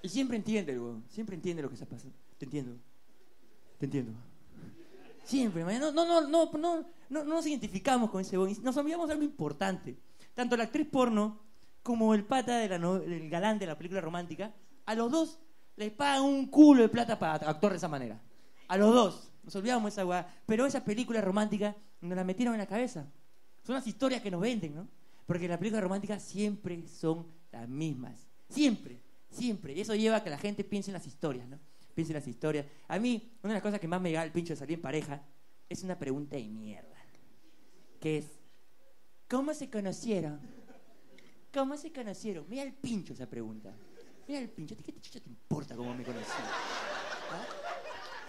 [0.00, 1.04] Y siempre entiende el huevón.
[1.08, 2.16] Siempre entiende lo que está pasando.
[2.38, 2.76] Te entiendo.
[3.78, 4.12] Te entiendo.
[5.24, 8.36] Siempre, no, no, no, no, no, no, no nos identificamos con ese.
[8.36, 9.98] Y Nos olvidamos de algo importante.
[10.32, 11.40] Tanto la actriz porno
[11.82, 14.54] como el pata de del galán de la película romántica,
[14.86, 15.40] a los dos
[15.74, 18.22] les pagan un culo de plata para actuar de esa manera.
[18.68, 19.32] A los dos.
[19.42, 20.32] Nos olvidamos de esa weá.
[20.46, 23.10] Pero esa película romántica nos la metieron en la cabeza.
[23.64, 24.99] Son las historias que nos venden, ¿no?
[25.30, 28.26] Porque las películas románticas siempre son las mismas.
[28.48, 29.00] Siempre,
[29.30, 29.72] siempre.
[29.74, 31.56] Y eso lleva a que la gente piense en las historias, ¿no?
[31.94, 32.66] Piense en las historias.
[32.88, 34.82] A mí, una de las cosas que más me da el pincho de salir en
[34.82, 35.22] pareja
[35.68, 36.96] es una pregunta de mierda.
[38.00, 38.26] Que es,
[39.28, 40.40] ¿cómo se conocieron?
[41.54, 42.44] ¿Cómo se conocieron?
[42.48, 43.72] Mira el pincho esa pregunta.
[44.26, 44.74] Mira el pincho.
[44.74, 46.26] ¿A ti ¿Qué te, te importa cómo me conocí?
[46.26, 47.46] ¿Ah?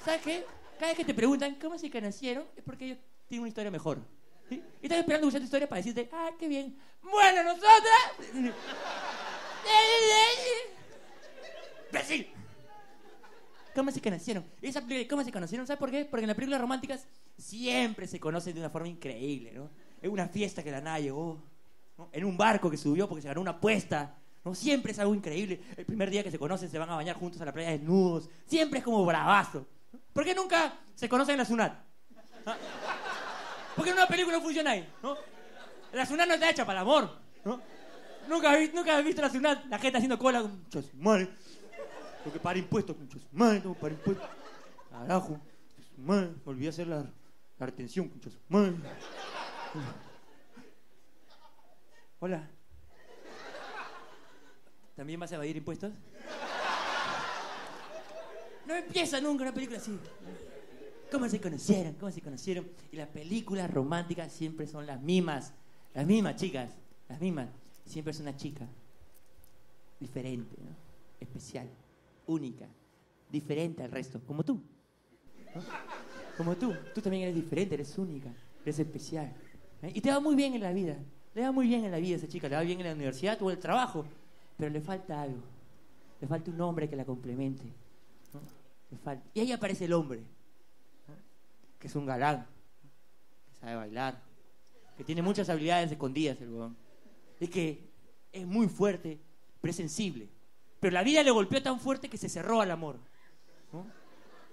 [0.06, 0.46] ¿Sabes qué?
[0.78, 4.21] Cada vez que te preguntan cómo se conocieron es porque ellos tienen una historia mejor.
[4.52, 6.76] Y están esperando escuchar tu historia para decirte, ah, qué bien.
[7.02, 8.12] Bueno, nosotras...
[11.90, 12.28] ¡Imbécil!
[13.74, 14.46] ¿Cómo se conocieron?
[14.62, 15.66] Esa ¿Cómo se conocieron?
[15.66, 16.06] ¿Sabes por qué?
[16.06, 19.70] Porque en las películas románticas siempre se conocen de una forma increíble, ¿no?
[20.02, 21.42] En una fiesta que la nada llegó,
[21.98, 22.10] ¿no?
[22.12, 24.54] en un barco que subió porque se ganó una apuesta, ¿no?
[24.56, 25.62] Siempre es algo increíble.
[25.78, 28.30] El primer día que se conocen se van a bañar juntos a la playa desnudos.
[28.46, 29.66] Siempre es como bravazo.
[30.12, 31.74] ¿Por qué nunca se conocen en la Sunat?
[32.46, 32.58] ¿Ah?
[33.76, 35.18] Porque en una película no funciona ahí, ¿no?
[35.94, 37.62] La Sunat no está hecha para el amor, ¿no?
[38.28, 41.30] Nunca has, nunca has visto la Sunat, la gente haciendo cola con muchos madre.
[42.24, 44.30] Tengo que pagar impuestos, muchos madre, tengo que impuestos.
[44.92, 45.40] Carajo,
[45.98, 47.06] madre, me olvidé hacer la,
[47.58, 48.76] la retención, muchos madre.
[52.20, 52.48] Hola.
[54.96, 55.92] ¿También vas a evadir impuestos?
[58.68, 59.98] No empieza nunca una película así.
[61.12, 61.94] ¿Cómo se conocieron?
[61.96, 62.68] ¿Cómo se conocieron?
[62.90, 65.54] Y las películas románticas siempre son las mismas.
[65.94, 66.72] Las mismas, chicas.
[67.10, 67.50] Las mismas.
[67.86, 68.66] Siempre es una chica.
[70.00, 70.70] Diferente, ¿no?
[71.20, 71.68] Especial.
[72.28, 72.66] Única.
[73.30, 74.22] Diferente al resto.
[74.26, 74.62] Como tú.
[75.54, 75.62] ¿no?
[76.38, 76.74] Como tú.
[76.96, 78.30] Tú también eres diferente, eres única.
[78.64, 79.34] Eres especial.
[79.82, 79.92] ¿eh?
[79.94, 80.96] Y te va muy bien en la vida.
[81.36, 82.48] Le va muy bien en la vida a esa chica.
[82.48, 84.06] Le va bien en la universidad o en el trabajo.
[84.56, 85.42] Pero le falta algo.
[86.22, 87.66] Le falta un hombre que la complemente.
[88.34, 88.40] ¿no?
[88.90, 89.28] Le falta.
[89.34, 90.24] Y ahí aparece el hombre
[91.82, 92.46] que es un galán,
[93.50, 94.22] que sabe bailar,
[94.96, 96.78] que tiene muchas habilidades escondidas el huevón.
[97.40, 97.90] Es que
[98.32, 99.20] es muy fuerte,
[99.60, 100.30] pero es sensible.
[100.80, 103.00] Pero la vida le golpeó tan fuerte que se cerró al amor.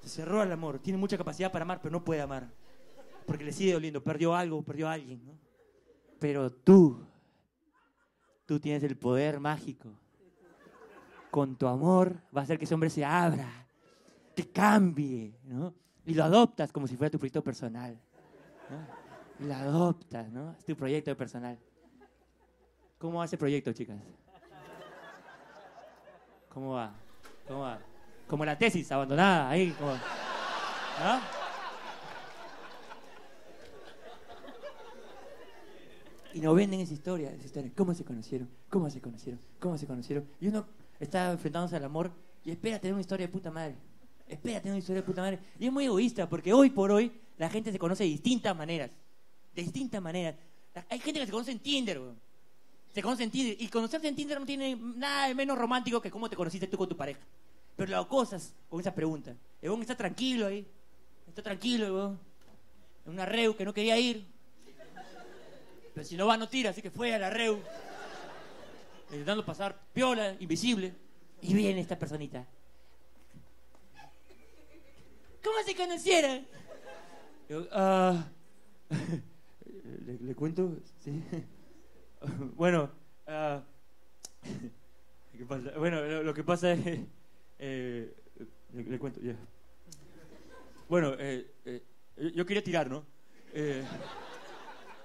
[0.01, 0.79] Se cerró al amor.
[0.79, 2.49] Tiene mucha capacidad para amar, pero no puede amar.
[3.27, 4.03] Porque le sigue doliendo.
[4.03, 5.25] Perdió algo, perdió a alguien.
[5.27, 5.33] ¿no?
[6.19, 7.05] Pero tú,
[8.47, 9.91] tú tienes el poder mágico.
[11.31, 13.67] Con tu amor va a hacer que ese hombre se abra,
[14.35, 15.75] que cambie, ¿no?
[16.09, 17.95] Y lo adoptas como si fuera tu proyecto personal.
[19.39, 20.55] Y lo adoptas, ¿no?
[20.59, 21.59] Es tu proyecto personal.
[22.99, 23.99] ¿Cómo va ese proyecto, chicas?
[26.49, 26.95] ¿Cómo va?
[27.47, 27.79] ¿Cómo va?
[28.27, 29.93] Como la tesis abandonada, ahí, como...
[29.93, 31.21] ¿no?
[36.33, 37.71] Y nos venden esa historia, esa historia.
[37.77, 38.49] ¿Cómo se conocieron?
[38.71, 39.41] ¿Cómo se conocieron?
[39.61, 40.27] ¿Cómo se conocieron?
[40.41, 40.65] Y uno
[40.99, 42.11] está enfrentándose al amor
[42.47, 43.77] y espera tener una historia de puta madre
[44.29, 45.39] espera, tengo una historia de puta madre.
[45.59, 48.91] Y es muy egoísta porque hoy por hoy la gente se conoce de distintas maneras.
[49.55, 50.35] De distintas maneras.
[50.89, 52.21] Hay gente que se conoce en Tinder, weón.
[52.95, 53.57] Se conoce en Tinder.
[53.59, 56.77] Y conocerse en Tinder no tiene nada de menos romántico que cómo te conociste tú
[56.77, 57.21] con tu pareja.
[57.77, 59.37] Pero lo cosas con esas preguntas.
[59.63, 60.67] El weón está tranquilo ahí.
[61.27, 62.21] Está tranquilo, weón.
[63.07, 64.27] En una reu que no quería ir.
[65.95, 67.61] Pero si no va, no tira, así que fue a la reu.
[69.11, 70.95] Intentando pasar piola, invisible.
[71.41, 72.47] Y viene esta personita.
[75.49, 76.47] ¿Cómo se conocieron?
[77.49, 78.29] Yo, ah,
[80.07, 80.77] ¿le, le cuento?
[80.99, 81.23] Sí.
[82.55, 82.91] bueno,
[83.27, 83.63] ah,
[85.39, 85.71] ¿qué pasa?
[85.79, 87.01] Bueno, lo, lo que pasa es...
[87.59, 88.15] Eh,
[88.75, 89.37] le, le cuento, ya.
[90.87, 91.83] Bueno, eh, eh,
[92.35, 93.07] yo quería tirar, ¿no?
[93.55, 93.83] Eh,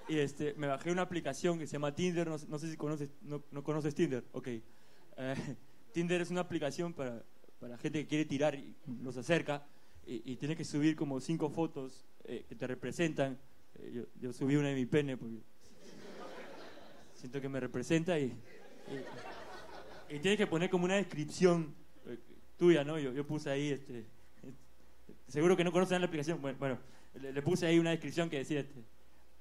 [0.08, 3.08] y este, me bajé una aplicación que se llama Tinder, no, no sé si conoces,
[3.22, 4.48] no, no conoces Tinder, ok.
[4.48, 5.56] Eh,
[5.92, 7.22] Tinder es una aplicación para,
[7.60, 9.66] para gente que quiere tirar y los acerca
[10.06, 13.38] y, y tienes que subir como cinco fotos eh, que te representan.
[13.78, 15.36] Eh, yo, subí una de mi pene porque
[17.14, 18.32] siento que me representa y,
[20.08, 21.74] tienes que poner como una descripción
[22.06, 22.18] eh,
[22.56, 22.98] tuya, ¿no?
[22.98, 24.04] Yo, yo puse ahí, este,
[25.28, 26.78] seguro que no conocen la aplicación, bueno, bueno
[27.20, 28.84] le, le, puse ahí una descripción que decía, este,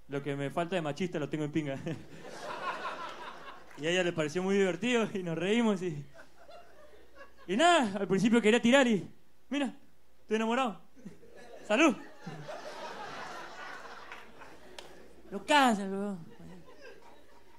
[0.10, 1.80] lo que me falta de machista lo tengo en pinga.
[3.78, 6.04] y a ella le pareció muy divertido y nos reímos y...
[7.46, 9.08] Y nada, al principio quería tirar y...
[9.50, 9.76] Mira,
[10.24, 10.80] Estoy enamorado.
[11.68, 11.96] Salud.
[15.30, 16.18] Lo casas, bro.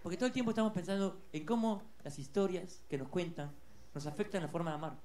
[0.02, 3.52] Porque todo el tiempo estamos pensando en cómo las historias que nos cuentan
[3.94, 4.96] nos afectan la forma de amar.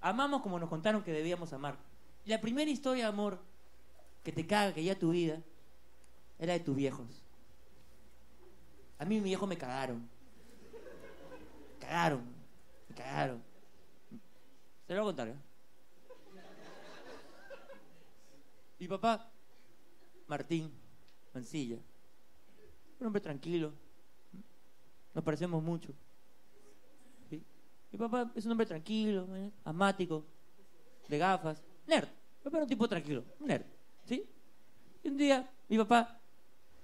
[0.00, 1.78] Amamos como nos contaron que debíamos amar.
[2.24, 3.38] La primera historia de amor
[4.24, 5.40] que te caga, que ya tu vida,
[6.38, 7.22] era de tus viejos.
[8.98, 10.08] A mí mi viejo me cagaron.
[11.74, 12.24] Me cagaron.
[12.88, 13.42] Me cagaron.
[14.88, 15.53] Se lo voy a contar, ¿eh?
[18.84, 19.26] Mi papá,
[20.26, 20.70] Martín
[21.32, 21.78] Mancilla,
[23.00, 23.72] un hombre tranquilo,
[25.14, 25.94] nos parecemos mucho.
[27.90, 29.50] Mi papá es un hombre tranquilo, ¿eh?
[29.64, 30.26] asmático,
[31.08, 32.08] de gafas, nerd.
[32.08, 33.64] Mi papá era un tipo tranquilo, nerd.
[34.04, 34.28] ¿sí?
[35.02, 36.20] Y un día, mi papá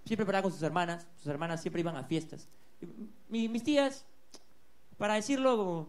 [0.07, 2.48] siempre paraba con sus hermanas, sus hermanas siempre iban a fiestas.
[3.28, 4.07] Mi, mis tías,
[4.96, 5.88] para decirlo como,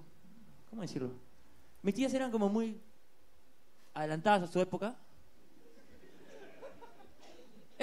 [0.70, 1.14] ¿cómo decirlo?
[1.82, 2.82] Mis tías eran como muy
[3.94, 4.98] adelantadas a su época,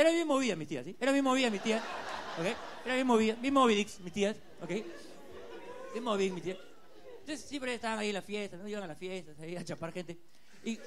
[0.01, 0.97] era bien movida mis tías, ¿sí?
[1.01, 1.83] Era bien movida mis tías,
[2.39, 2.47] ¿ok?
[2.85, 4.69] Era bien movida, bien movidix mis tías, ¿ok?
[5.93, 6.59] Bien movidix mis tías.
[7.21, 8.69] Entonces siempre estaban ahí en las fiestas, ¿no?
[8.69, 10.17] Iban a las fiestas, ahí a chapar gente.
[10.65, 10.79] Y...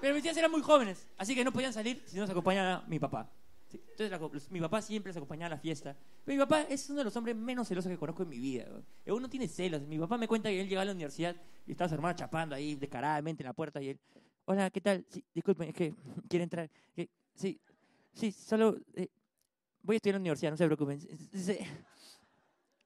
[0.00, 2.82] Pero mis tías eran muy jóvenes, así que no podían salir si no se acompañaba
[2.88, 3.30] mi papá.
[3.68, 3.80] ¿sí?
[3.90, 5.96] Entonces la, mi papá siempre se acompañaba a la fiesta.
[6.24, 8.66] Pero mi papá es uno de los hombres menos celosos que conozco en mi vida.
[9.06, 9.14] ¿no?
[9.14, 9.82] Uno tiene celos.
[9.82, 12.56] Mi papá me cuenta que él llegaba a la universidad y estaba su hermana chapando
[12.56, 14.00] ahí descaradamente en la puerta y él,
[14.46, 15.06] hola, ¿qué tal?
[15.08, 15.94] Sí, disculpen, es que
[16.28, 16.68] quiere entrar.
[16.92, 17.08] ¿Qué?
[17.34, 17.60] Sí.
[18.14, 19.08] Sí, solo eh,
[19.82, 21.00] voy a estudiar en la universidad, no se preocupen.
[21.00, 21.66] Se,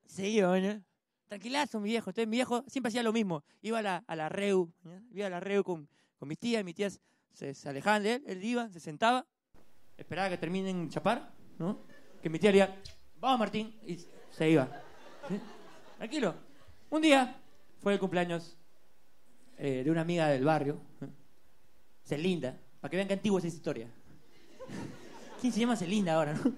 [0.05, 0.83] se iba, ¿no?
[1.27, 2.11] Tranquilazo, mi viejo.
[2.11, 3.45] Entonces mi viejo siempre hacía lo mismo.
[3.63, 5.03] Iba a la, a la REU, ¿ya?
[5.13, 5.89] iba a la REU con,
[6.19, 7.01] con mis tías, mis tías
[7.33, 9.27] se, se alejaban de él, él iba, se sentaba,
[9.97, 11.81] esperaba que terminen chapar, ¿no?
[12.23, 12.77] Que mi tía le diga,
[13.19, 13.99] vamos Martín, y
[14.31, 14.83] se iba.
[15.29, 15.41] ¿Sí?
[15.99, 16.35] Tranquilo.
[16.91, 17.41] Un día
[17.81, 18.57] fue el cumpleaños
[19.59, 21.09] eh, de una amiga del barrio, ¿eh?
[22.05, 23.91] Celinda, para que vean qué antigua es esa historia.
[25.41, 26.53] ¿Quién se llama Celinda ahora, no?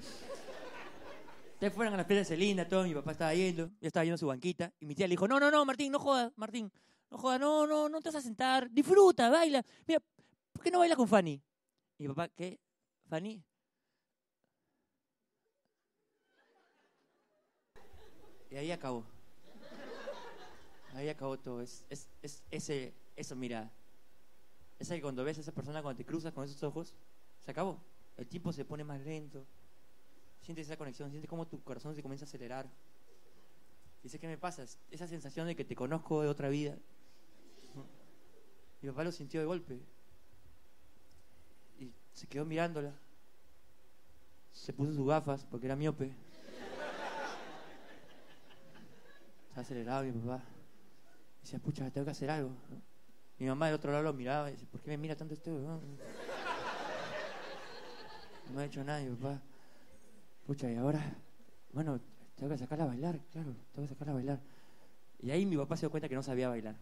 [1.54, 4.14] Ustedes fueron a la fiesta de Celinda, todo, mi papá estaba yendo, yo estaba yendo
[4.14, 6.70] a su banquita, y mi tía le dijo, no, no, no, Martín, no jodas, Martín,
[7.10, 9.64] no jodas, no, no, no te vas a sentar, disfruta, baila.
[9.86, 10.00] Mira,
[10.52, 11.42] ¿por qué no baila con Fanny?
[11.98, 12.60] Y mi papá, ¿qué?
[13.08, 13.42] ¿Fanny?
[18.50, 19.04] Y ahí acabó.
[20.94, 21.60] Ahí acabó todo.
[21.60, 23.70] Es, es, es ese, eso, mira.
[24.78, 26.94] Es que cuando ves a esa persona, cuando te cruzas con esos ojos,
[27.44, 27.80] se acabó.
[28.18, 29.46] El tiempo se pone más lento.
[30.42, 32.68] Sientes esa conexión, sientes cómo tu corazón se comienza a acelerar.
[34.02, 34.64] Dice, ¿qué me pasa?
[34.90, 36.76] Esa sensación de que te conozco de otra vida.
[38.82, 39.80] Mi papá lo sintió de golpe.
[41.80, 42.92] Y se quedó mirándola.
[44.52, 46.12] Se puso sus gafas porque era miope.
[49.48, 50.42] Estaba acelerado mi papá.
[51.42, 52.50] Decía, pucha, tengo que hacer algo.
[53.38, 55.50] Mi mamá del otro lado lo miraba y dice, ¿por qué me mira tanto este?
[58.52, 59.40] No ha hecho nada mi papá.
[60.46, 61.00] Pucha, y ahora,
[61.72, 62.00] bueno,
[62.36, 64.40] tengo que sacarla a bailar, claro, tengo que sacarla a bailar.
[65.20, 66.76] Y ahí mi papá se dio cuenta que no sabía bailar.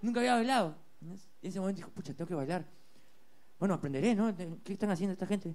[0.00, 0.74] Nunca había bailado.
[1.00, 2.64] Y en ese momento dijo, pucha, tengo que bailar.
[3.58, 4.34] Bueno, aprenderé, ¿no?
[4.64, 5.54] ¿Qué están haciendo esta gente?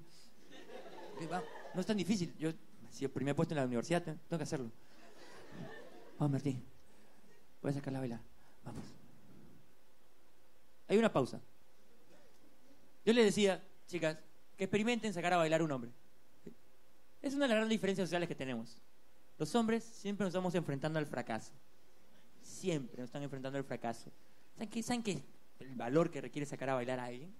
[1.73, 2.35] No es tan difícil.
[2.37, 2.51] Yo,
[2.91, 4.71] si el primer puesto en la universidad, tengo que hacerlo.
[6.19, 6.63] Vamos, Martín.
[7.61, 8.21] Voy a sacarla a bailar.
[8.63, 8.85] Vamos.
[10.87, 11.41] Hay una pausa.
[13.05, 14.17] Yo les decía, chicas,
[14.57, 15.91] que experimenten sacar a bailar a un hombre.
[17.21, 18.77] Es una de las grandes diferencias sociales que tenemos.
[19.37, 21.51] Los hombres siempre nos estamos enfrentando al fracaso.
[22.41, 24.11] Siempre nos están enfrentando al fracaso.
[24.53, 24.83] ¿Saben qué?
[24.83, 25.23] ¿Saben qué?
[25.59, 27.33] El valor que requiere sacar a bailar a alguien.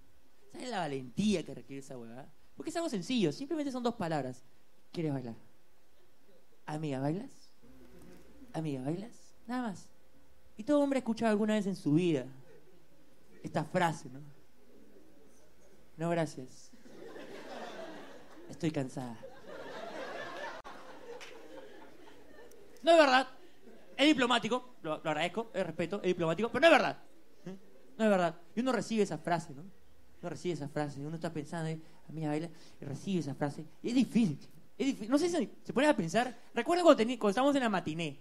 [0.52, 2.32] ¿Saben la valentía que requiere esa huevada?
[2.56, 4.44] Porque es algo sencillo, simplemente son dos palabras.
[4.92, 5.36] ¿Quieres bailar?
[6.66, 7.32] Amiga, ¿bailas?
[8.54, 9.36] Amiga, ¿bailas?
[9.48, 9.88] Nada más.
[10.58, 12.26] Y todo hombre ha escuchado alguna vez en su vida
[13.44, 14.20] esta frase, ¿no?
[15.98, 16.67] No, gracias.
[18.58, 19.16] Estoy cansada.
[22.82, 23.28] No es verdad.
[23.96, 26.98] Es diplomático, lo, agradezco, es respeto, es diplomático, pero no es verdad.
[27.46, 28.36] No es verdad.
[28.56, 29.62] Y uno recibe esa frase, ¿no?
[29.62, 31.80] Uno recibe esa frase, uno está pensando, eh,
[32.10, 32.50] amiga baila,
[32.82, 33.64] y recibe esa frase.
[33.84, 34.40] Y es difícil,
[34.76, 35.12] es difícil.
[35.12, 36.36] No sé si se pone a pensar.
[36.56, 38.20] Recuerda cuando, tení- estábamos en la matiné,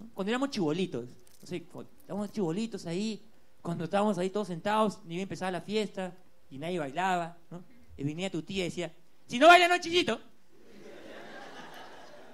[0.00, 0.08] ¿no?
[0.14, 1.04] cuando éramos chibolitos.
[1.42, 1.56] No sé,
[2.00, 3.22] estábamos chibolitos ahí,
[3.60, 6.14] cuando estábamos ahí todos sentados, ni bien empezaba la fiesta,
[6.48, 7.62] y nadie bailaba, ¿no?
[7.98, 8.90] Y venía tu tía y decía,
[9.26, 10.20] si no baila, no chillito.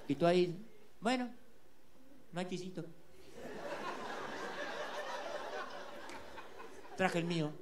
[0.09, 0.55] Y tú ahí,
[1.01, 1.31] bueno,
[2.33, 2.85] no hay chisito.
[6.97, 7.53] Traje el mío.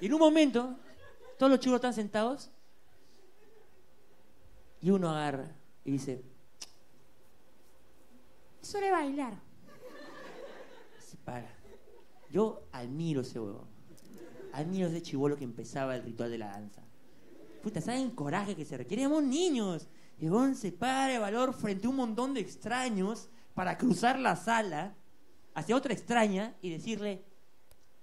[0.00, 0.76] Y en un momento,
[1.38, 2.50] todos los chicos están sentados
[4.80, 6.22] y uno agarra y dice,
[8.72, 9.34] de bailar.
[10.98, 11.50] Se para.
[12.30, 13.38] Yo admiro ese
[14.56, 16.82] Admiro ese chivolo que empezaba el ritual de la danza.
[17.62, 19.02] Puta, ¿saben el coraje que se requiere?
[19.02, 19.86] Éramos niños.
[20.18, 24.34] Y huevón se para de valor frente a un montón de extraños para cruzar la
[24.34, 24.94] sala
[25.54, 27.22] hacia otra extraña y decirle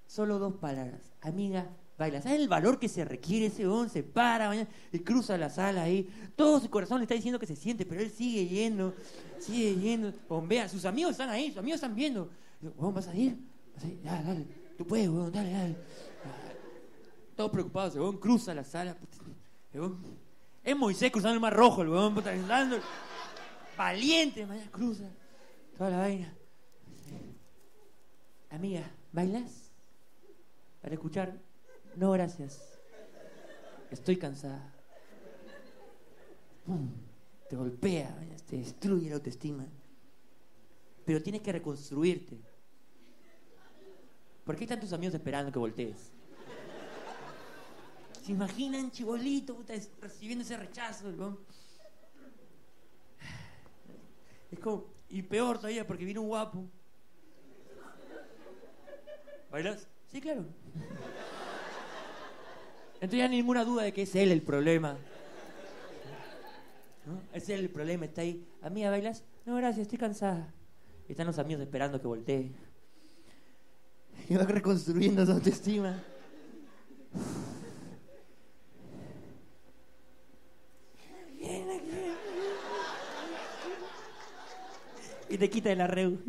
[0.05, 1.01] solo dos palabras.
[1.21, 2.21] Amiga, baila.
[2.21, 3.47] ¿Sabes el valor que se requiere?
[3.47, 6.07] Ese huevón se para mañana y cruza la sala ahí.
[6.35, 8.93] Todo su corazón le está diciendo que se siente, pero él sigue yendo,
[9.39, 10.13] sigue yendo.
[10.29, 10.69] Bombea.
[10.69, 12.29] Sus amigos están ahí, sus amigos están viendo.
[12.77, 13.39] ¿vas a ir?
[13.73, 14.62] ¿Vas a dale.
[14.77, 15.75] Tú puedes, huevón, dale, dale.
[17.35, 18.95] Todos preocupados, el huevón cruza la sala.
[20.63, 22.77] Es Moisés cruzando el mar rojo, el huevón, puta, dando-
[23.77, 25.09] Valiente, mañana cruza.
[25.77, 26.33] Toda la vaina.
[28.51, 29.71] Amiga, ¿bailas?
[30.81, 31.33] Para escuchar.
[31.95, 32.61] No, gracias.
[33.89, 34.71] Estoy cansada.
[37.49, 38.15] Te golpea,
[38.47, 39.65] te destruye la autoestima.
[41.05, 42.37] Pero tienes que reconstruirte.
[44.43, 46.11] ¿Por qué están tus amigos esperando que voltees?
[48.23, 51.37] ¿Se imaginan, chibolito, puta, recibiendo ese rechazo?
[54.51, 56.65] Es como, y peor todavía, porque viene un guapo.
[59.51, 59.87] ¿Bailas?
[60.11, 60.45] Sí, claro.
[62.95, 64.97] Entonces ya ninguna duda de que es él el problema.
[67.33, 68.47] Es él el problema, está ahí.
[68.61, 69.23] Amiga, ¿bailas?
[69.45, 70.53] No, gracias, estoy cansada.
[71.09, 72.51] Están los amigos esperando que voltee.
[74.29, 76.01] y va reconstruyendo su autoestima.
[85.29, 86.19] Y te quita el arreu.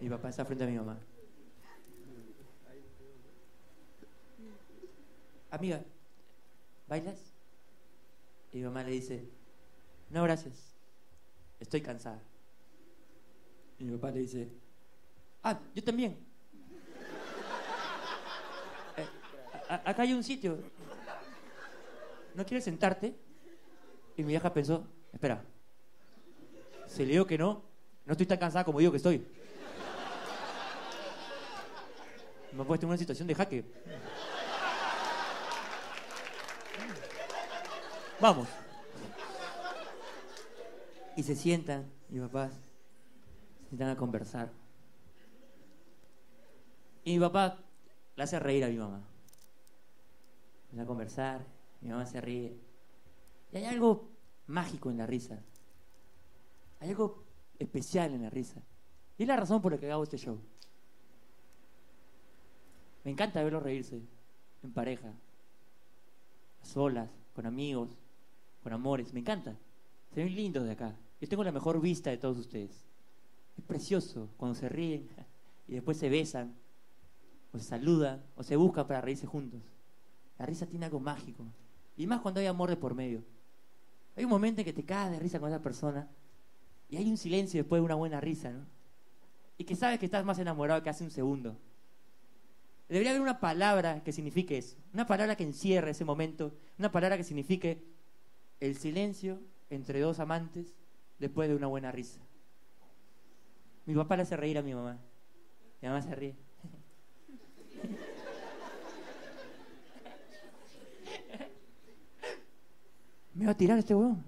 [0.00, 0.98] Mi papá está frente a mi mamá.
[5.50, 5.82] Amiga,
[6.86, 7.18] ¿bailas?
[8.52, 9.37] Y mi mamá le dice,
[10.10, 10.54] no, gracias.
[11.60, 12.20] Estoy cansada.
[13.78, 14.48] Y mi papá le dice,
[15.42, 16.18] ah, yo también.
[18.96, 19.06] Eh,
[19.68, 20.58] acá hay un sitio.
[22.34, 23.14] ¿No quieres sentarte?
[24.16, 25.44] Y mi vieja pensó, espera,
[26.86, 27.62] si le digo que no,
[28.04, 29.26] no estoy tan cansada como digo que estoy.
[32.52, 33.64] Me ha puesto en una situación de jaque.
[38.20, 38.48] Vamos.
[41.18, 42.52] Y se sientan, mis papás,
[43.62, 44.52] se sientan a conversar.
[47.02, 47.58] Y mi papá
[48.14, 49.02] le hace reír a mi mamá.
[50.66, 51.44] Empieza a conversar,
[51.80, 52.56] mi mamá se ríe.
[53.50, 54.10] Y hay algo
[54.46, 55.42] mágico en la risa.
[56.78, 57.24] Hay algo
[57.58, 58.62] especial en la risa.
[59.18, 60.38] Y es la razón por la que hago este show.
[63.02, 64.00] Me encanta verlos reírse,
[64.62, 65.12] en pareja,
[66.62, 67.98] solas, con amigos,
[68.62, 69.12] con amores.
[69.12, 69.56] Me encanta.
[70.14, 70.94] Se ven lindos de acá.
[71.20, 72.70] Yo tengo la mejor vista de todos ustedes.
[73.56, 75.08] Es precioso cuando se ríen
[75.66, 76.54] y después se besan,
[77.52, 79.60] o se saludan, o se buscan para reírse juntos.
[80.38, 81.44] La risa tiene algo mágico.
[81.96, 83.22] Y más cuando hay amor de por medio.
[84.16, 86.08] Hay un momento en que te cagas de risa con esa persona
[86.88, 88.64] y hay un silencio después de una buena risa, ¿no?
[89.58, 91.56] Y que sabes que estás más enamorado que hace un segundo.
[92.88, 94.76] Debería haber una palabra que signifique eso.
[94.94, 96.52] Una palabra que encierre ese momento.
[96.78, 97.82] Una palabra que signifique
[98.60, 100.77] el silencio entre dos amantes
[101.18, 102.20] después de una buena risa.
[103.86, 104.98] Mi papá le hace reír a mi mamá.
[105.80, 106.36] Mi mamá se ríe.
[113.34, 114.24] Me va a tirar este huevón.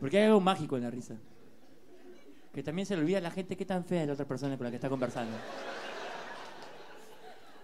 [0.00, 1.16] Porque hay algo mágico en la risa.
[2.52, 4.56] Que también se le olvida a la gente qué tan fea es la otra persona
[4.56, 5.36] con la que está conversando.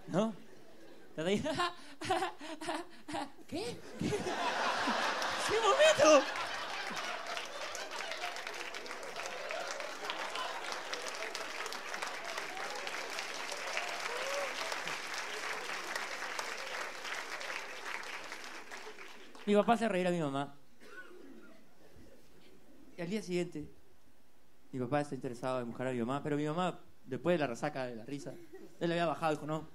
[0.07, 0.33] ¿No?
[1.15, 1.41] ¿Qué?
[3.47, 3.77] ¿Qué?
[3.99, 6.23] ¡Sí, un momento!
[19.45, 20.55] Mi papá hace reír a mi mamá.
[22.95, 23.69] Y al día siguiente,
[24.71, 27.47] mi papá está interesado en buscar a mi mamá, pero mi mamá, después de la
[27.47, 29.67] resaca de la risa, él le había bajado y dijo, no,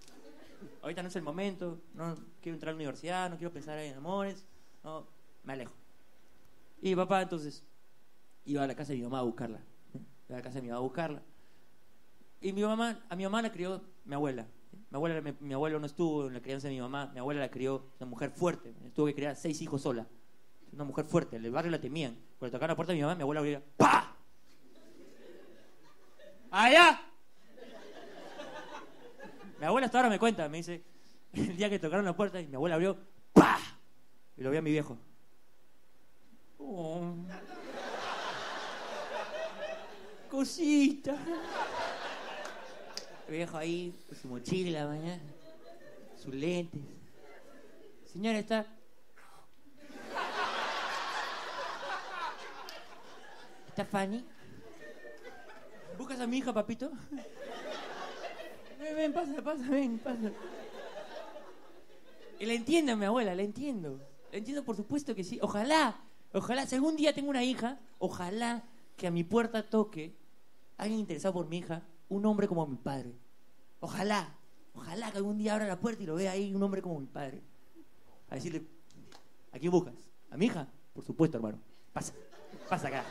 [0.83, 3.97] ahorita no es el momento, no quiero entrar a la universidad, no quiero pensar en
[3.97, 4.45] amores,
[4.85, 5.07] no,
[5.45, 5.73] me alejo.
[6.83, 7.65] Y mi papá entonces
[8.45, 9.61] iba a la casa de mi mamá a buscarla.
[10.29, 11.23] Iba a la casa de mi mamá a buscarla.
[12.41, 14.47] Y mi mamá, a mi mamá la crió mi abuela.
[14.91, 17.41] Mi, abuela mi, mi abuelo no estuvo en la crianza de mi mamá, mi abuela
[17.41, 20.07] la crió una mujer fuerte, tuvo que criar seis hijos sola.
[20.73, 22.17] Una mujer fuerte, el barrio la temían.
[22.39, 24.17] Cuando tocaban la puerta de mi mamá, mi abuela abría, ¡pa!
[26.51, 27.06] ¡Allá!
[29.59, 30.83] Mi abuela hasta ahora me cuenta, me dice,
[31.33, 32.97] el día que tocaron la puerta y mi abuela abrió,
[33.33, 33.59] ¡pa!
[34.37, 34.99] Y lo vi a mi viejo.
[36.59, 37.15] Oh.
[40.31, 41.17] Cosita.
[43.29, 45.23] Mi viejo ahí, con su mochila, mañana,
[46.23, 46.81] sus lentes.
[48.13, 48.67] Señora, está.
[53.69, 54.25] ¿Está Fanny?
[55.99, 56.91] ¿Buscas a mi hija, papito?
[59.07, 60.33] Ven, pasa, pasa, ven, pasa.
[62.41, 64.01] Y la entiendo, mi abuela, la entiendo.
[64.33, 65.39] La entiendo, por supuesto que sí.
[65.41, 66.01] Ojalá,
[66.33, 68.65] ojalá, si algún día tengo una hija, ojalá
[68.97, 70.17] que a mi puerta toque
[70.77, 73.15] alguien interesado por mi hija, un hombre como mi padre.
[73.79, 74.35] Ojalá,
[74.75, 77.07] ojalá que algún día abra la puerta y lo vea ahí un hombre como mi
[77.07, 77.43] padre.
[78.29, 78.65] A decirle,
[79.53, 79.95] ¿a quién buscas?
[80.33, 80.67] ¿A mi hija?
[80.93, 81.61] Por supuesto, hermano.
[81.93, 82.13] Pasa,
[82.69, 83.05] pasa acá.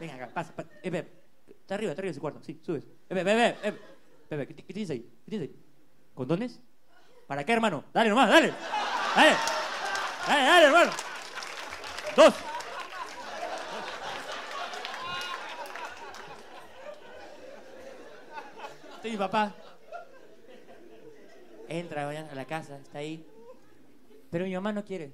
[0.00, 0.56] Venga acá, pasa.
[0.56, 0.68] pasa.
[0.82, 1.08] Eh, Pepe,
[1.46, 2.42] está arriba, está arriba de cuarto.
[2.42, 2.84] Sí, subes.
[3.08, 3.74] Eh,
[4.30, 5.00] Pepe, ¿qué, qué tienes ahí?
[5.24, 5.56] ¿Qué tienes ahí?
[6.14, 6.60] ¿Condones?
[7.26, 7.82] ¿Para qué, hermano?
[7.92, 8.54] Dale nomás, dale.
[9.16, 9.36] Dale.
[10.24, 10.92] Dale, dale, hermano.
[12.16, 12.34] Dos.
[18.94, 19.52] Este es mi papá.
[21.68, 23.26] Entra a la casa, está ahí.
[24.30, 25.12] Pero mi mamá no quiere.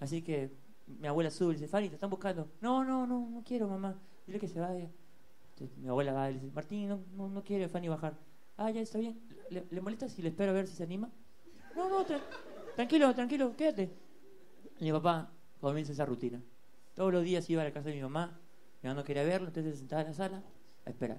[0.00, 0.50] Así que
[0.86, 2.48] mi abuela sube y dice, Fanny, te están buscando.
[2.62, 4.00] No, no, no, no quiero, mamá.
[4.26, 4.88] Dile que se vaya.
[5.62, 8.14] Entonces, mi abuela va y le dice, Martín, no, no, no quiere Fanny bajar.
[8.56, 9.20] Ah, ya está bien.
[9.48, 11.08] ¿Le, le molesta si le espero a ver si se anima?
[11.76, 12.20] No, no, tra-
[12.74, 13.92] tranquilo, tranquilo, quédate.
[14.80, 15.30] Y mi papá
[15.60, 16.42] comienza esa rutina.
[16.96, 18.40] Todos los días iba a la casa de mi mamá,
[18.82, 20.42] mi mamá no quería verlo, entonces se sentaba en la sala
[20.84, 21.18] a esperar.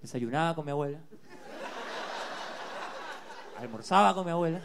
[0.00, 1.00] desayunaba con mi abuela,
[3.58, 4.60] almorzaba con mi abuela,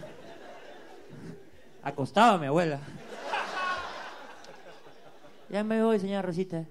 [1.82, 2.80] acostaba a mi abuela.
[5.50, 6.64] Ya me voy, señora Rosita.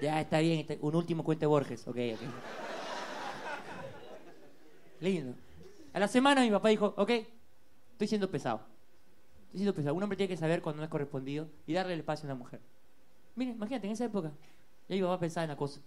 [0.00, 1.86] Ya está bien, está- un último cuento de Borges.
[1.88, 2.20] Ok, ok.
[5.00, 5.34] Lindo.
[5.92, 7.10] A la semana mi papá dijo, ok,
[7.92, 8.60] estoy siendo pesado.
[9.46, 9.94] Estoy siendo pesado.
[9.94, 12.38] Un hombre tiene que saber cuando no es correspondido y darle el espacio a una
[12.38, 12.60] mujer.
[13.34, 14.30] Miren, imagínate, en esa época,
[14.88, 15.80] ya mi papá pensaba en la cosa.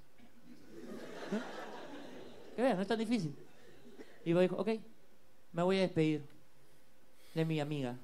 [2.55, 3.35] Que vean, no es tan difícil.
[4.25, 4.69] Y papá dijo, ok,
[5.53, 6.23] me voy a despedir
[7.33, 7.97] de mi amiga,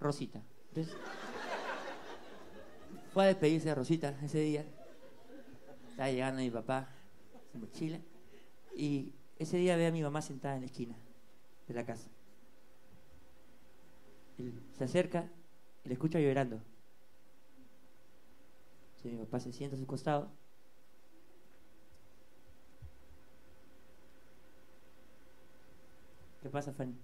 [0.00, 0.40] Rosita.
[0.68, 0.94] Entonces,
[3.12, 4.64] fue a despedirse de Rosita ese día.
[5.94, 6.88] Estaba llegando mi papá,
[7.52, 8.00] su mochila.
[8.74, 10.96] Y ese día ve a mi mamá sentada en la esquina
[11.68, 12.10] de la casa.
[14.76, 15.30] Se acerca
[15.84, 16.60] y le escucha llorando.
[19.04, 20.32] Mi papá se sienta a su costado.
[26.42, 26.98] ¿Qué pasa, Fanny?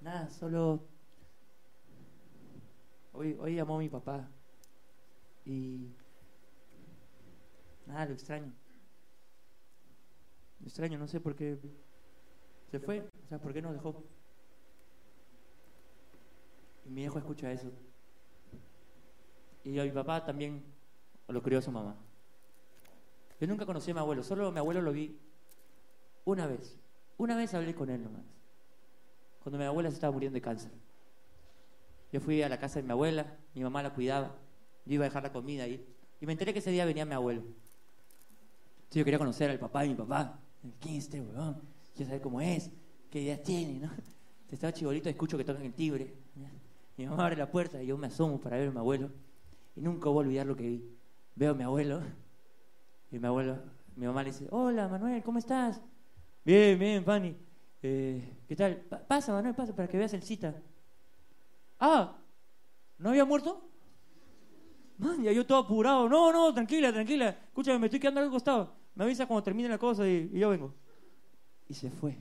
[0.00, 0.86] Nada, solo
[3.12, 4.30] hoy, hoy llamó mi papá
[5.44, 5.88] y
[7.86, 8.52] nada, lo extraño.
[10.60, 11.58] Lo extraño, no sé por qué
[12.70, 14.04] se fue, o sea, por qué nos dejó.
[16.86, 17.70] Y mi hijo escucha eso.
[19.64, 20.64] Y a mi papá también
[21.28, 21.96] lo crió su mamá.
[23.40, 25.18] Yo nunca conocí a mi abuelo, solo a mi abuelo lo vi
[26.24, 26.78] una vez.
[27.16, 28.24] Una vez hablé con él nomás.
[29.42, 30.72] Cuando mi abuela se estaba muriendo de cáncer.
[32.12, 34.34] Yo fui a la casa de mi abuela, mi mamá la cuidaba,
[34.86, 35.84] yo iba a dejar la comida ahí.
[36.20, 37.40] Y me enteré que ese día venía mi abuelo.
[37.40, 40.38] Entonces yo quería conocer al papá de mi papá.
[40.80, 41.60] ¿Quién es este weón?
[41.94, 42.70] Quiero saber cómo es,
[43.10, 43.90] qué ideas tiene, ¿no?
[44.50, 46.14] Estaba chibolito, escucho que tocan el timbre.
[46.96, 49.10] Mi mamá abre la puerta y yo me asomo para ver a mi abuelo.
[49.74, 50.84] Y nunca voy a olvidar lo que vi.
[51.34, 52.00] Veo a mi abuelo
[53.10, 53.58] y mi abuelo,
[53.96, 55.80] mi mamá le dice, hola Manuel, ¿cómo estás?
[56.44, 57.36] Bien, bien, Fanny.
[57.82, 58.76] Eh, ¿Qué tal?
[58.76, 60.54] Pa- pasa, Manuel, pasa para que veas el cita.
[61.80, 62.16] Ah,
[62.98, 63.68] ¿no había muerto?
[64.98, 66.08] Man, ya yo todo apurado.
[66.08, 67.30] No, no, tranquila, tranquila.
[67.30, 68.74] Escúchame, me estoy quedando al costado.
[68.94, 70.74] Me avisa cuando termine la cosa y, yo vengo.
[71.68, 72.16] Y se fue.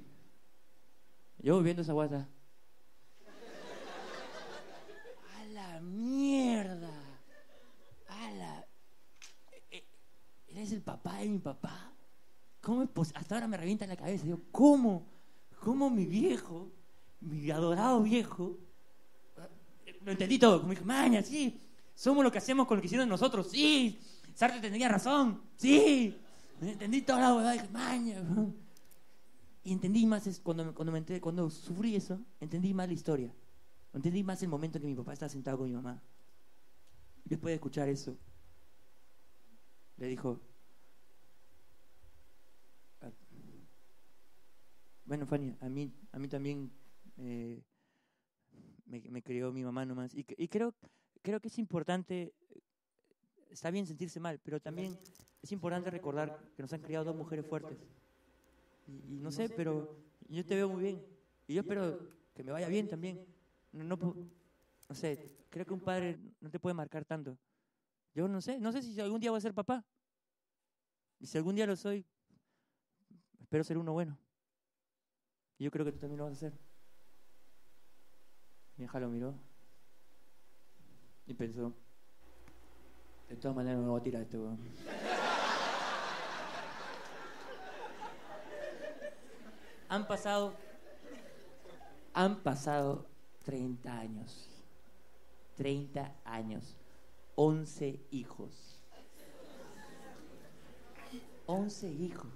[1.39, 2.27] Yo viendo esa guata.
[5.35, 6.93] A la mierda.
[8.07, 8.65] A la.
[9.71, 9.83] Eh,
[10.47, 11.91] ¿Eres el papá de mi papá?
[12.61, 13.19] ¿Cómo es posible?
[13.19, 14.23] Hasta ahora me revienta la cabeza.
[14.23, 15.05] Digo, ¿cómo?
[15.59, 16.71] ¿Cómo mi viejo,
[17.21, 18.57] mi adorado viejo,
[20.03, 20.59] lo entendí todo.
[20.59, 21.59] Como dije, maña, sí.
[21.95, 23.49] Somos lo que hacemos con lo que hicieron nosotros.
[23.49, 23.99] Sí.
[24.33, 25.41] Sartre tenía razón.
[25.57, 26.17] Sí.
[26.61, 27.53] Entendí toda la huevada.
[27.53, 28.23] Dije, maña.
[29.63, 33.33] Y entendí más es cuando, cuando, me enteré- cuando sufrí eso, entendí más la historia.
[33.93, 36.01] Entendí más el momento en que mi papá estaba sentado con mi mamá.
[37.25, 38.17] Después de escuchar eso,
[39.97, 40.41] le dijo,
[43.01, 43.11] "Ah,
[45.05, 46.71] bueno, Fanny, a mí, a mí también
[47.17, 47.61] eh,
[48.85, 50.11] me, me crió mi mamá nomás.
[50.15, 50.73] Y creo,
[51.23, 52.35] creo que es importante,
[53.49, 54.99] está bien sentirse mal, pero también
[55.41, 57.77] es importante recordar que nos han criado dos mujeres fuertes.
[58.87, 59.97] Y, no sé, pero
[60.27, 61.05] yo te veo muy bien.
[61.47, 61.97] Y yo espero
[62.35, 63.25] que me vaya bien también.
[63.71, 63.97] No, no,
[64.89, 67.37] no sé, creo que un padre no te puede marcar tanto.
[68.13, 69.83] Yo no sé, no sé si algún día voy a ser papá.
[71.19, 72.05] Y si algún día lo soy,
[73.39, 74.19] espero ser uno bueno.
[75.57, 76.59] Y yo creo que tú también lo vas a hacer.
[78.75, 79.52] Mi hija lo miró
[81.25, 81.73] y pensó,
[83.29, 84.37] de todas maneras no me voy a tirar esto.
[84.37, 84.59] weón".
[89.89, 90.53] Han pasado,
[92.13, 93.05] han pasado
[93.45, 94.49] 30 años.
[95.55, 96.75] 30 años.
[97.35, 98.79] 11 hijos.
[101.45, 102.31] 11 hijos.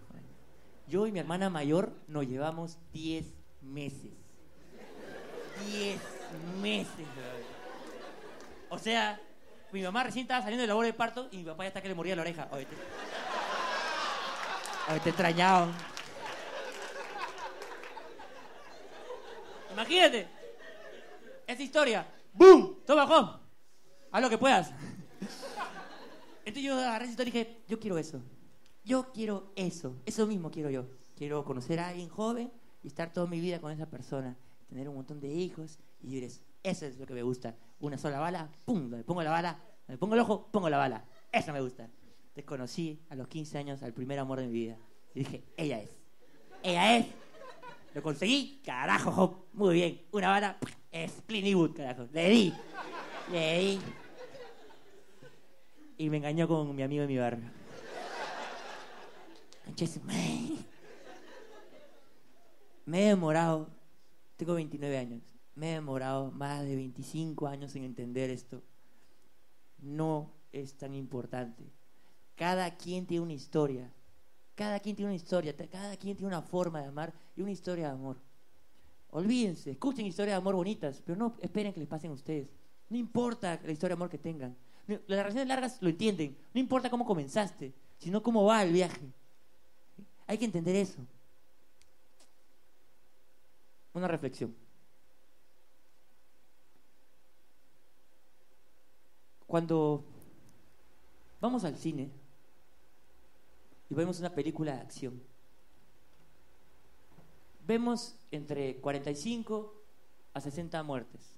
[0.88, 4.14] Yo y mi hermana mayor nos llevamos 10 meses.
[5.72, 6.00] 10
[6.62, 7.08] meses.
[8.70, 9.20] O sea,
[9.72, 11.82] mi mamá recién estaba saliendo de la hora de parto y mi papá ya está
[11.82, 12.48] que le moría la oreja.
[12.52, 12.76] Oye, te,
[14.92, 15.74] Oye, te extrañaban.
[19.74, 20.28] Imagínate.
[21.46, 22.08] Esa historia.
[22.34, 22.80] ¡Boom!
[22.86, 23.40] Toma, Juan.
[24.12, 24.72] Haz lo que puedas.
[26.40, 28.22] Entonces yo agarré esa y dije, yo quiero eso.
[28.84, 30.02] Yo quiero eso.
[30.06, 30.88] Eso mismo quiero yo.
[31.16, 32.52] Quiero conocer a alguien joven
[32.84, 34.38] y estar toda mi vida con esa persona.
[34.68, 36.42] Tener un montón de hijos y eso.
[36.64, 37.56] Eso es lo que me gusta.
[37.80, 41.06] Una sola bala, pum, me pongo la bala, me pongo el ojo, pongo la bala.
[41.32, 41.90] Eso me gusta.
[42.36, 44.78] Desconocí a los 15 años al primer amor de mi vida.
[45.14, 45.90] Y dije, ella es.
[46.64, 47.08] Ella es.
[47.94, 49.48] Lo conseguí, carajo.
[49.54, 50.02] Muy bien.
[50.12, 50.58] Una bala,
[50.92, 52.08] es Clint Eastwood, carajo.
[52.12, 52.54] Le di.
[53.32, 53.80] Le di.
[55.98, 57.50] y me engañó con mi amigo de mi barrio.
[62.86, 63.70] Me he demorado,
[64.38, 65.22] tengo 29 años,
[65.58, 68.62] me he demorado más de 25 años en entender esto.
[69.80, 71.64] No es tan importante.
[72.36, 73.92] Cada quien tiene una historia.
[74.54, 75.56] Cada quien tiene una historia.
[75.56, 78.18] Cada quien tiene una forma de amar y una historia de amor.
[79.10, 82.54] Olvídense, escuchen historias de amor bonitas, pero no esperen que les pasen a ustedes.
[82.90, 84.56] No importa la historia de amor que tengan.
[84.86, 86.38] Las relaciones largas lo entienden.
[86.54, 89.12] No importa cómo comenzaste, sino cómo va el viaje.
[90.28, 91.00] Hay que entender eso.
[93.94, 94.67] Una reflexión.
[99.48, 100.04] Cuando
[101.40, 102.12] vamos al cine
[103.90, 105.22] y vemos una película de acción,
[107.66, 109.74] vemos entre 45
[110.34, 111.38] a 60 muertes,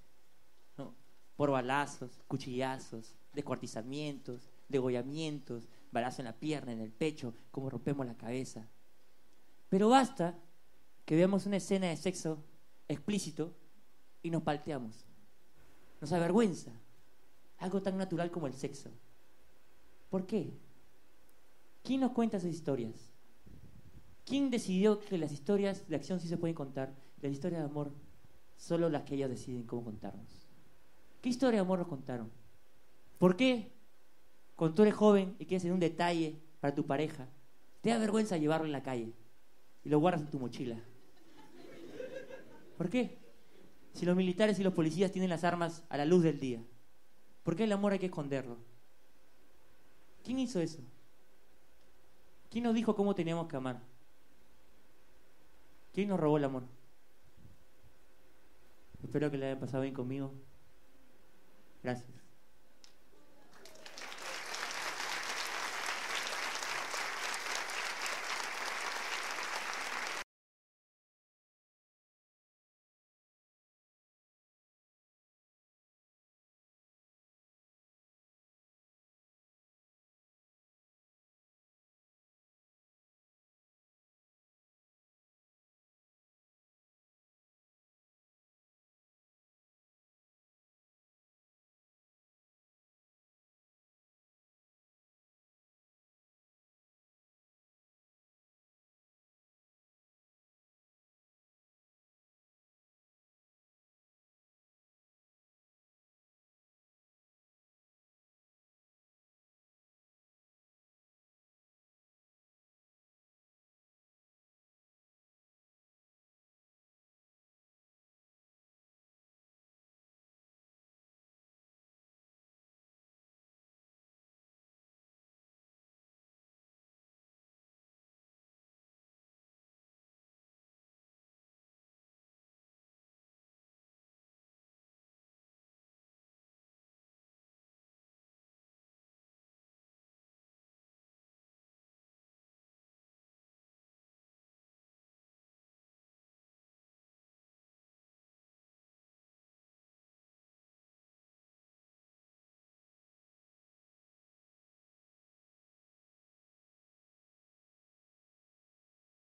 [1.36, 8.16] por balazos, cuchillazos, descuartizamientos, degollamientos, balazo en la pierna, en el pecho, como rompemos la
[8.16, 8.66] cabeza.
[9.68, 10.38] Pero basta
[11.06, 12.44] que veamos una escena de sexo
[12.88, 13.54] explícito
[14.22, 15.06] y nos palteamos.
[16.00, 16.72] Nos avergüenza.
[17.60, 18.90] Algo tan natural como el sexo.
[20.10, 20.52] ¿Por qué?
[21.84, 23.10] ¿Quién nos cuenta esas historias?
[24.26, 26.92] ¿Quién decidió que las historias de acción sí se pueden contar?
[27.22, 27.92] Las historias de amor,
[28.56, 30.46] solo las que ellas deciden cómo contarnos.
[31.20, 32.30] ¿Qué historia de amor nos contaron?
[33.18, 33.72] ¿Por qué?
[34.56, 37.28] Cuando tú eres joven y quieres hacer un detalle para tu pareja,
[37.82, 39.12] te da vergüenza llevarlo en la calle
[39.84, 40.78] y lo guardas en tu mochila.
[42.76, 43.18] ¿Por qué?
[43.92, 46.62] Si los militares y los policías tienen las armas a la luz del día,
[47.42, 48.56] ¿por qué el amor hay que esconderlo?
[50.24, 50.80] ¿Quién hizo eso?
[52.50, 53.80] ¿Quién nos dijo cómo teníamos que amar?
[55.92, 56.64] ¿Quién nos robó el amor?
[59.02, 60.32] Espero que le hayan pasado bien conmigo.
[61.82, 62.19] Gracias.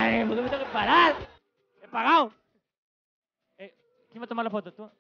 [0.09, 1.15] Ay, ¿Por qué me tengo que parar?
[1.83, 2.33] He pagado.
[3.59, 3.75] Eh,
[4.11, 4.73] ¿Quién va a tomar la foto?
[4.73, 4.91] ¿Tú?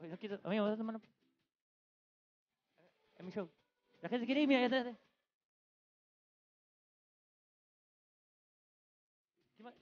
[0.00, 0.38] No quiero.
[0.44, 1.12] Amigo, ¿vas a tomar la foto?
[3.18, 3.50] Es mi show.
[4.02, 4.76] La gente quiere ir, mira, ya está.
[4.84, 5.00] ya está.
[9.56, 9.72] ¿Quién va?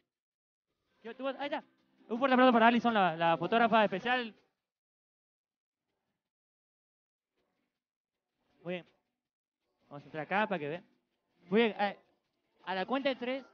[1.03, 1.63] ¿Quién- tú vas- Ahí está.
[2.09, 4.35] Un fuerte aplauso para Alison, la, la fotógrafa especial.
[8.63, 8.87] Muy bien.
[9.89, 10.85] Vamos a entrar acá para que vean.
[11.51, 11.77] Muy bien.
[11.79, 11.99] eh,
[12.65, 13.45] a la cuenta de tres,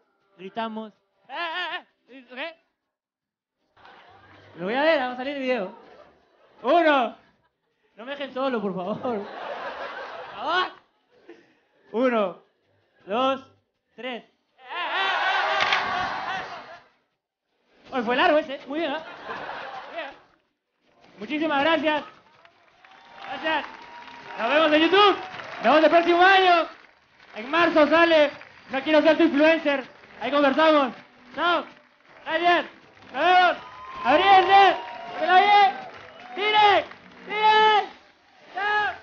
[0.41, 0.93] gritamos.
[1.29, 2.27] ¡Eh, eh, eh!
[2.35, 2.57] ¿Qué?
[4.57, 5.75] Lo voy a ver, vamos a salir el video.
[6.62, 7.17] Uno.
[7.97, 9.27] No me dejen solo, por favor.
[11.93, 12.43] Uno,
[13.05, 13.45] dos,
[13.95, 14.25] tres.
[17.93, 19.05] Hoy fue largo ese, muy bien, ¿ah?
[19.89, 20.11] Muy bien.
[21.19, 22.05] Muchísimas gracias.
[23.27, 23.65] Gracias.
[24.39, 25.17] Nos vemos en YouTube.
[25.57, 26.69] Nos vemos el próximo año.
[27.37, 28.31] En marzo sale
[28.71, 30.00] No quiero ser tu influencer.
[30.21, 30.93] Ahí conversamos.
[31.35, 31.65] Chao.
[32.27, 32.67] Gracias.
[33.13, 33.57] Nos vemos.
[34.05, 34.77] Abríense.
[36.35, 36.85] ¡Tire!
[38.55, 38.95] ¡Chao!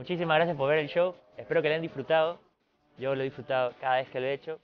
[0.00, 1.14] Muchísimas gracias por ver el show.
[1.36, 2.38] Espero que lo hayan disfrutado.
[2.96, 4.58] Yo lo he disfrutado cada vez que lo he hecho.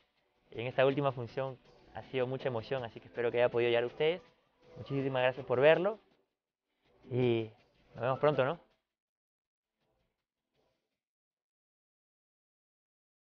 [0.51, 1.59] Y en esta última función
[1.95, 4.23] ha sido mucha emoción, así que espero que haya podido llegar a ustedes.
[4.79, 5.99] Muchísimas gracias por verlo.
[7.11, 7.51] Y
[7.95, 8.66] nos vemos pronto, ¿no?